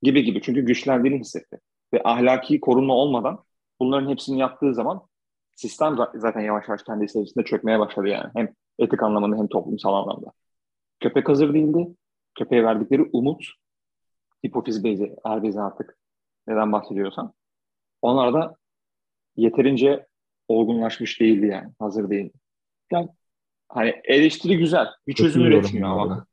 gibi 0.01 0.23
gibi. 0.23 0.41
Çünkü 0.41 0.61
güçlendiğini 0.61 1.19
hissetti. 1.19 1.59
Ve 1.93 2.01
ahlaki 2.03 2.59
korunma 2.59 2.93
olmadan 2.93 3.43
bunların 3.79 4.09
hepsini 4.09 4.39
yaptığı 4.39 4.73
zaman 4.73 5.01
sistem 5.55 5.97
zaten 6.13 6.41
yavaş 6.41 6.67
yavaş 6.67 6.83
kendi 6.83 7.05
içerisinde 7.05 7.45
çökmeye 7.45 7.79
başladı 7.79 8.07
yani. 8.07 8.29
Hem 8.35 8.53
etik 8.79 9.03
anlamında 9.03 9.37
hem 9.37 9.47
toplumsal 9.47 9.93
anlamda. 9.93 10.31
Köpek 10.99 11.29
hazır 11.29 11.53
değildi. 11.53 11.87
Köpeğe 12.37 12.63
verdikleri 12.63 13.09
umut, 13.13 13.45
hipofiz 14.45 14.83
bezi, 14.83 15.15
er 15.25 15.43
bezi 15.43 15.61
artık 15.61 15.97
neden 16.47 16.71
bahsediyorsan. 16.71 17.33
Onlar 18.01 18.33
da 18.33 18.55
yeterince 19.35 20.07
olgunlaşmış 20.47 21.19
değildi 21.19 21.45
yani. 21.45 21.73
Hazır 21.79 22.09
değildi. 22.09 22.33
Yani 22.91 23.09
hani 23.69 24.01
eleştiri 24.03 24.57
güzel. 24.57 24.87
Bir 25.07 25.13
çözüm 25.13 25.41
üretmiyor 25.41 25.89
ama. 25.89 26.25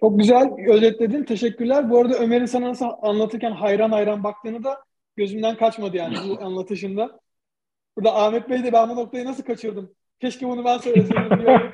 Çok 0.00 0.18
güzel 0.18 0.50
özetledin. 0.68 1.24
Teşekkürler. 1.24 1.90
Bu 1.90 1.98
arada 1.98 2.18
Ömer'in 2.18 2.46
sana 2.46 2.68
nasıl 2.68 2.86
anlatırken 3.02 3.52
hayran 3.52 3.90
hayran 3.90 4.24
baktığını 4.24 4.64
da 4.64 4.84
gözümden 5.16 5.56
kaçmadı 5.56 5.96
yani 5.96 6.16
bu 6.28 6.40
anlatışında. 6.44 7.20
Burada 7.96 8.16
Ahmet 8.16 8.50
Bey 8.50 8.64
de 8.64 8.72
ben 8.72 8.90
bu 8.90 8.96
noktayı 8.96 9.24
nasıl 9.24 9.42
kaçırdım? 9.42 9.90
Keşke 10.20 10.48
bunu 10.48 10.64
ben 10.64 10.78
söyleseydim 10.78 11.38
diye 11.38 11.60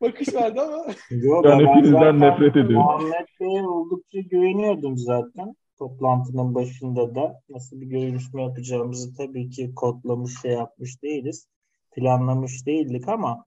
bakış 0.00 0.34
verdi 0.34 0.60
ama. 0.60 0.86
Yok, 1.10 1.44
ben 1.44 1.66
hepinizden 1.66 2.20
nefret 2.20 2.56
ediyorum. 2.56 2.88
Ahmet 2.88 3.28
Bey'e 3.40 3.62
oldukça 3.62 4.20
güveniyordum 4.20 4.98
zaten. 4.98 5.54
Toplantının 5.78 6.54
başında 6.54 7.14
da 7.14 7.40
nasıl 7.48 7.80
bir 7.80 7.86
görüşme 7.86 8.42
yapacağımızı 8.42 9.16
tabii 9.16 9.50
ki 9.50 9.74
kodlamış 9.74 10.40
şey 10.42 10.52
yapmış 10.52 11.02
değiliz. 11.02 11.48
Planlamış 11.96 12.66
değildik 12.66 13.08
ama 13.08 13.44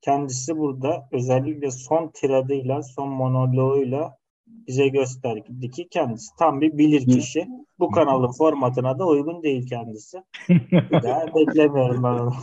kendisi 0.00 0.58
burada 0.58 1.08
özellikle 1.12 1.70
son 1.70 2.08
tiradıyla, 2.08 2.82
son 2.82 3.08
monoloğuyla 3.08 4.18
bize 4.46 4.88
gösterdi 4.88 5.70
ki 5.70 5.88
kendisi 5.88 6.36
tam 6.38 6.60
bir 6.60 6.78
bilir 6.78 7.06
kişi. 7.06 7.46
Bu 7.78 7.90
kanalın 7.90 8.32
formatına 8.32 8.98
da 8.98 9.06
uygun 9.06 9.42
değil 9.42 9.68
kendisi. 9.68 10.22
Bir 10.48 11.02
daha 11.02 11.26
beklemiyorum 11.26 12.02
ben 12.02 12.08
onu. 12.08 12.34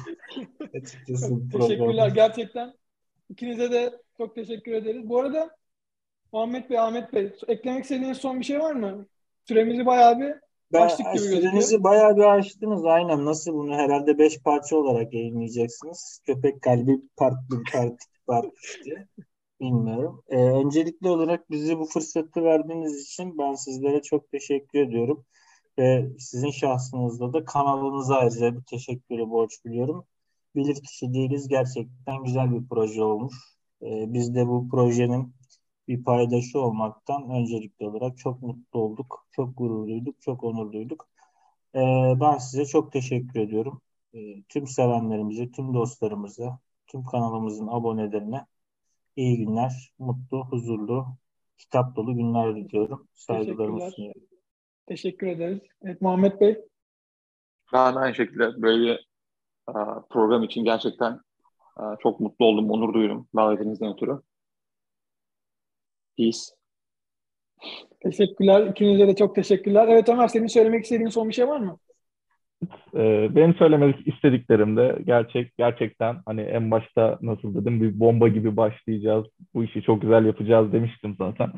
Teşekkürler 1.52 2.08
gerçekten. 2.08 2.74
İkinize 3.30 3.72
de 3.72 3.94
çok 4.18 4.36
teşekkür 4.36 4.72
ederiz. 4.72 5.10
Bu 5.10 5.20
arada 5.20 5.50
Muhammed 6.32 6.70
Bey, 6.70 6.80
Ahmet 6.80 7.14
Bey 7.14 7.34
eklemek 7.48 7.84
istediğiniz 7.84 8.18
son 8.18 8.40
bir 8.40 8.46
şey 8.46 8.60
var 8.60 8.74
mı? 8.74 9.06
Süremizi 9.48 9.86
bayağı 9.86 10.20
bir 10.20 10.34
açtık 10.74 11.14
gibi 11.14 11.42
gözüküyor. 11.42 11.84
Bayağı 11.84 12.16
bir 12.16 12.38
açtınız. 12.38 12.86
Aynen. 12.86 13.26
Nasıl 13.26 13.54
bunu 13.54 13.74
herhalde 13.74 14.18
beş 14.18 14.40
parça 14.44 14.78
olarak 14.78 15.14
yayınlayacaksınız. 15.14 16.22
Köpek 16.26 16.62
kalbi 16.62 17.02
part 17.18 17.36
bir 17.52 17.72
part 17.72 18.00
part 18.28 18.46
işte. 18.64 19.08
Bilmiyorum. 19.62 20.24
Ee, 20.28 20.38
öncelikli 20.38 21.10
olarak 21.10 21.52
bize 21.52 21.80
bu 21.80 21.86
fırsatı 21.86 22.44
verdiğiniz 22.44 23.02
için 23.02 23.38
ben 23.38 23.54
sizlere 23.54 24.02
çok 24.02 24.32
teşekkür 24.32 24.80
ediyorum. 24.80 25.26
Ve 25.80 26.10
sizin 26.20 26.52
şahsınızda 26.52 27.34
da 27.34 27.46
kanalınıza 27.46 28.16
ayrıca 28.16 28.56
bir 28.56 28.64
teşekkürü 28.64 29.30
borç 29.30 29.66
biliyorum. 29.66 30.06
Bilir 30.56 30.76
kişi 30.76 31.14
değiliz. 31.14 31.48
Gerçekten 31.48 32.24
güzel 32.24 32.52
bir 32.52 32.68
proje 32.70 33.04
olmuş. 33.04 33.36
Ee, 33.82 34.14
biz 34.14 34.36
de 34.36 34.48
bu 34.48 34.70
projenin 34.70 35.34
bir 35.88 36.04
paydaşı 36.04 36.60
olmaktan 36.60 37.30
öncelikli 37.30 37.86
olarak 37.86 38.18
çok 38.18 38.42
mutlu 38.42 38.80
olduk. 38.80 39.28
Çok 39.32 39.58
gurur 39.58 39.88
duyduk, 39.88 40.22
çok 40.22 40.44
onur 40.44 40.72
duyduk. 40.72 41.08
Ee, 41.76 42.14
ben 42.22 42.38
size 42.38 42.66
çok 42.66 42.92
teşekkür 42.92 43.40
ediyorum. 43.40 43.82
e, 44.14 44.44
tüm 44.50 44.68
sevenlerimize, 44.68 45.52
tüm 45.52 45.74
dostlarımıza, 45.74 46.60
tüm 46.88 47.04
kanalımızın 47.04 47.68
abonelerine 47.68 48.46
iyi 49.16 49.38
günler, 49.38 49.94
mutlu, 50.00 50.46
huzurlu, 50.46 51.08
kitap 51.58 51.96
dolu 51.96 52.16
günler 52.16 52.56
diliyorum. 52.56 53.08
Saygılarımı 53.14 53.92
sunuyorum. 53.92 54.22
Teşekkür 54.88 55.28
ederiz. 55.28 55.60
Evet 55.82 56.02
Muhammed 56.02 56.42
Bey. 56.42 56.58
Ben 57.74 57.96
aynı 57.96 58.16
şekilde 58.16 58.62
böyle 58.62 58.84
bir 58.84 59.08
e, 59.70 59.74
program 60.10 60.44
için 60.44 60.64
gerçekten 60.64 61.20
e, 61.80 61.84
çok 62.00 62.20
mutlu 62.20 62.46
oldum, 62.46 62.72
onur 62.72 62.94
duydum 62.94 63.28
davetinizden 63.36 63.94
ötürü. 63.94 64.22
Peace. 66.18 66.40
Teşekkürler. 68.04 68.68
İkinize 68.68 69.08
de 69.08 69.16
çok 69.16 69.36
teşekkürler. 69.36 69.88
Evet 69.88 70.10
Ömer 70.10 70.28
senin 70.28 70.48
söylemek 70.48 70.84
istediğin 70.84 71.10
son 71.10 71.30
bir 71.30 71.34
şey 71.34 71.48
var 71.48 71.60
mı? 71.60 71.78
Ee, 72.96 73.36
benim 73.36 73.56
söylemek 73.56 74.08
istediklerim 74.08 74.78
de 74.78 75.00
gerçek 75.06 75.58
gerçekten 75.58 76.18
hani 76.26 76.42
en 76.42 76.72
başta 76.72 77.20
nasıl 77.22 77.56
dedim 77.56 77.82
bir 77.82 78.00
bomba 78.00 78.28
gibi 78.28 78.58
başlayacağız. 78.58 79.26
Bu 79.54 79.64
işi 79.64 79.82
çok 79.82 80.02
güzel 80.02 80.26
yapacağız 80.26 80.74
demiştim 80.74 81.16
zaten. 81.18 81.52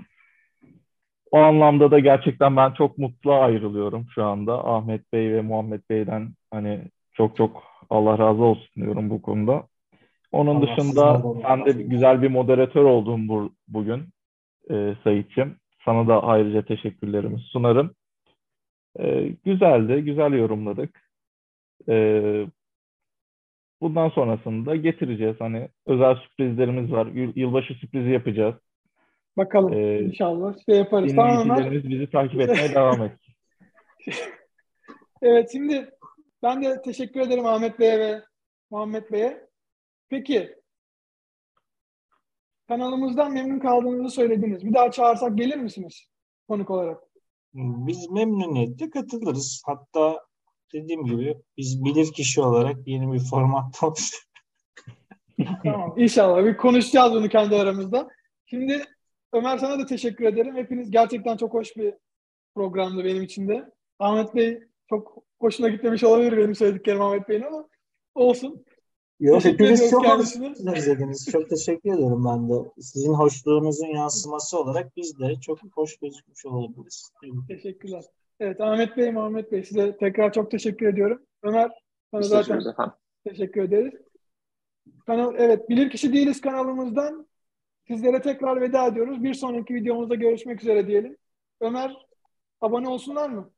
O 1.32 1.38
anlamda 1.38 1.92
da 1.92 2.00
gerçekten 2.00 2.58
ben 2.58 2.72
çok 2.72 2.98
mutlu 2.98 3.34
ayrılıyorum 3.34 4.06
şu 4.16 4.24
anda. 4.24 4.68
Ahmet 4.68 5.14
Bey 5.14 5.34
ve 5.34 5.42
Muhammed 5.42 5.82
Bey'den 5.90 6.30
hani 6.52 6.82
çok 7.14 7.38
çok 7.38 7.64
Allah 7.90 8.18
razı 8.18 8.44
olsun 8.44 8.70
diyorum 8.76 9.10
bu 9.10 9.22
konuda. 9.22 9.64
Onun 10.32 10.56
Allah 10.56 10.62
dışında 10.62 11.24
sizden 11.34 11.66
de 11.66 11.72
güzel 11.72 12.22
bir 12.22 12.28
moderatör 12.28 12.84
oldun 12.84 13.28
bu, 13.28 13.52
bugün 13.68 14.04
e, 14.70 14.96
Sayit'ciğim. 15.04 15.56
Sana 15.86 16.08
da 16.08 16.24
ayrıca 16.24 16.66
teşekkürlerimi 16.66 17.40
sunarım. 17.40 17.96
E, 19.00 19.28
güzeldi, 19.46 20.02
güzel 20.02 20.34
yorumladık. 20.34 21.02
E, 21.90 21.96
bundan 23.82 24.10
sonrasında 24.10 24.76
getireceğiz. 24.76 25.36
Hani 25.40 25.70
özel 25.86 26.16
sürprizlerimiz 26.16 26.92
var. 26.92 27.06
Yıl- 27.06 27.34
Yılbaşı 27.36 27.74
sürprizi 27.74 28.10
yapacağız. 28.10 28.56
Bakalım 29.38 29.74
Ee, 29.74 30.00
inşallah 30.00 30.56
şey 30.70 30.78
yaparız. 30.78 31.16
Tamam. 31.16 31.44
Dinleyicilerimiz 31.46 31.90
bizi 31.90 32.10
takip 32.12 32.42
etmeye 32.42 32.76
devam 32.76 33.02
etsin. 33.04 33.34
Evet 35.22 35.50
şimdi 35.52 35.90
ben 36.44 36.64
de 36.64 36.82
teşekkür 36.82 37.20
ederim 37.20 37.46
Ahmet 37.46 37.80
Bey'e 37.80 38.00
ve 38.00 38.22
Muhammed 38.72 39.12
Bey'e. 39.12 39.48
Peki 40.10 40.56
kanalımızdan 42.68 43.34
memnun 43.34 43.60
kaldığınızı 43.60 44.16
söylediniz. 44.16 44.66
Bir 44.66 44.74
daha 44.74 44.92
çağırsak 44.92 45.38
gelir 45.38 45.58
misiniz 45.58 46.08
konuk 46.48 46.70
olarak? 46.70 47.04
Biz 47.54 48.10
memnuniyetle 48.10 48.90
katılırız. 48.90 49.62
Hatta 49.66 50.26
dediğim 50.74 51.06
gibi 51.06 51.38
biz 51.58 51.86
bilir 51.86 52.14
kişi 52.14 52.42
olarak 52.42 52.88
yeni 52.88 53.14
bir 53.14 53.20
formatta. 53.20 53.94
Tamam 55.64 55.94
inşallah 55.98 56.46
bir 56.46 56.58
konuşacağız 56.58 57.14
bunu 57.14 57.30
kendi 57.30 57.56
aramızda. 57.56 58.10
Şimdi 58.46 58.86
Ömer 59.34 59.58
sana 59.58 59.80
da 59.80 59.86
teşekkür 59.86 60.26
ederim. 60.26 60.56
Hepiniz 60.56 60.92
gerçekten 60.92 61.38
çok 61.38 61.54
hoş 61.54 61.78
bir 61.78 61.94
programdı 62.56 63.04
benim 63.04 63.24
için 63.24 63.48
de. 63.48 63.72
Ahmet 64.00 64.36
Bey 64.36 64.60
çok 64.90 65.24
hoşuna 65.40 65.70
gitmemiş 65.70 66.04
olabilir 66.04 66.38
benim 66.38 66.56
söylediklerim 66.56 67.02
Ahmet 67.02 67.30
Bey'in 67.30 67.42
ama 67.44 67.68
olsun. 68.16 68.66
Yok, 69.20 69.42
Teşekkür 69.42 69.64
hepiniz 69.66 69.92
çok 69.92 70.04
kendisine. 70.06 70.50
hoşsunuz 70.50 70.78
izlediniz. 70.78 71.32
Çok 71.32 71.50
teşekkür 71.50 71.90
ederim 71.90 72.26
ben 72.26 72.50
de. 72.50 72.54
Sizin 72.80 73.14
hoşluğunuzun 73.14 73.88
yansıması 73.88 74.60
olarak 74.60 74.98
biz 74.98 75.20
de 75.20 75.36
çok 75.42 75.60
hoş 75.74 75.98
gözükmüş 75.98 76.46
olabiliriz. 76.46 77.12
Teşekkürler. 77.48 78.04
Evet 78.40 78.62
Ahmet 78.62 78.98
Bey, 78.98 79.12
Muhammed 79.12 79.52
Bey 79.52 79.64
size 79.64 79.98
tekrar 79.98 80.34
çok 80.34 80.52
teşekkür 80.52 80.88
ediyorum. 80.88 81.22
Ömer 81.44 81.72
sana 82.12 82.22
Biz 82.22 82.28
zaten 82.28 82.54
teşekkür 82.60 82.72
efendim. 82.72 82.94
teşekkür 83.28 83.62
ederiz. 83.64 83.94
Kanal, 85.06 85.36
evet 85.38 85.70
Bilirkişi 85.70 86.14
Değiliz 86.14 86.42
kanalımızdan 86.42 87.28
sizlere 87.88 88.22
tekrar 88.22 88.62
veda 88.62 88.88
ediyoruz. 88.88 89.24
Bir 89.24 89.34
sonraki 89.34 89.76
videomuzda 89.76 90.16
görüşmek 90.16 90.62
üzere 90.62 90.88
diyelim. 90.88 91.18
Ömer 91.62 91.98
abone 92.62 92.90
olsunlar 92.90 93.30
mı? 93.30 93.52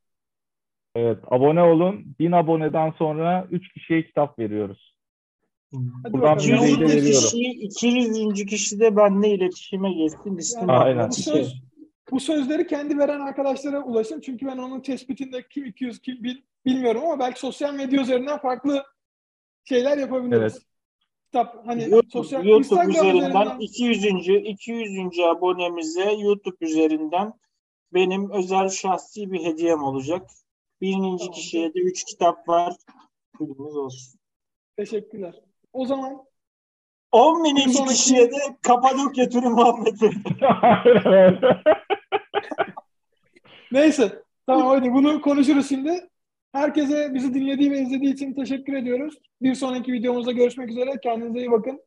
Evet, 0.94 1.18
abone 1.26 1.62
olun. 1.62 2.04
1000 2.18 2.32
aboneden 2.32 2.90
sonra 2.90 3.46
3 3.50 3.72
kişiye 3.72 4.02
kitap 4.04 4.38
veriyoruz. 4.38 4.89
Hadi 6.02 6.12
Buradan 6.12 6.38
Yolunda- 6.38 6.80
de 6.80 6.84
veriyorum. 6.96 7.20
kişi, 7.20 7.38
200. 7.38 8.46
kişi 8.46 8.80
de 8.80 8.96
benimle 8.96 9.28
iletişime 9.34 9.92
geçsin. 9.92 10.36
Listem 10.36 10.70
Aynen. 10.70 11.08
Bu, 11.08 11.12
söz, 11.14 11.54
bu 12.10 12.20
sözleri 12.20 12.66
kendi 12.66 12.98
veren 12.98 13.20
arkadaşlara 13.20 13.84
ulaşın. 13.84 14.20
Çünkü 14.20 14.46
ben 14.46 14.58
onun 14.58 14.80
tespitinde 14.80 15.48
kim 15.48 15.64
200 15.64 16.00
kim 16.00 16.24
bil- 16.24 16.42
bilmiyorum 16.66 17.02
ama 17.04 17.18
belki 17.18 17.40
sosyal 17.40 17.74
medya 17.74 18.02
üzerinden 18.02 18.38
farklı 18.38 18.84
şeyler 19.64 19.98
yapabiliriz. 19.98 20.52
Evet. 20.52 20.62
Kitap 21.26 21.66
hani 21.66 21.82
YouTube, 21.82 22.10
sosyal 22.10 22.44
YouTube 22.46 22.58
Instagram 22.58 22.90
üzerinden 22.90 23.58
200. 23.58 24.04
200. 24.44 25.18
abonemize 25.20 26.12
YouTube 26.12 26.56
üzerinden 26.60 27.32
benim 27.94 28.30
özel 28.30 28.68
şahsi 28.68 29.32
bir 29.32 29.44
hediyem 29.44 29.82
olacak. 29.82 30.30
Birinci 30.80 31.18
Tamam. 31.18 31.32
kişiye 31.34 31.74
de 31.74 31.78
3 31.80 32.04
kitap 32.04 32.48
var. 32.48 32.74
Bilginiz 33.40 33.76
olsun. 33.76 34.20
Teşekkürler. 34.76 35.34
O 35.72 35.86
zaman 35.86 36.24
10 37.12 37.44
bininci 37.44 37.72
sonraki- 37.72 37.94
kişiye 37.94 38.30
de 38.30 38.36
Kapadokya 38.62 39.28
turu 39.28 39.50
muhabbeti. 39.50 40.10
Neyse. 43.72 44.22
Tamam 44.46 44.66
hadi 44.66 44.92
bunu 44.92 45.20
konuşuruz 45.20 45.68
şimdi. 45.68 46.08
Herkese 46.52 47.14
bizi 47.14 47.34
dinlediği 47.34 47.70
ve 47.70 47.80
izlediği 47.80 48.14
için 48.14 48.34
teşekkür 48.34 48.72
ediyoruz. 48.72 49.14
Bir 49.42 49.54
sonraki 49.54 49.92
videomuzda 49.92 50.32
görüşmek 50.32 50.70
üzere. 50.70 50.90
Kendinize 51.02 51.38
iyi 51.38 51.50
bakın. 51.50 51.80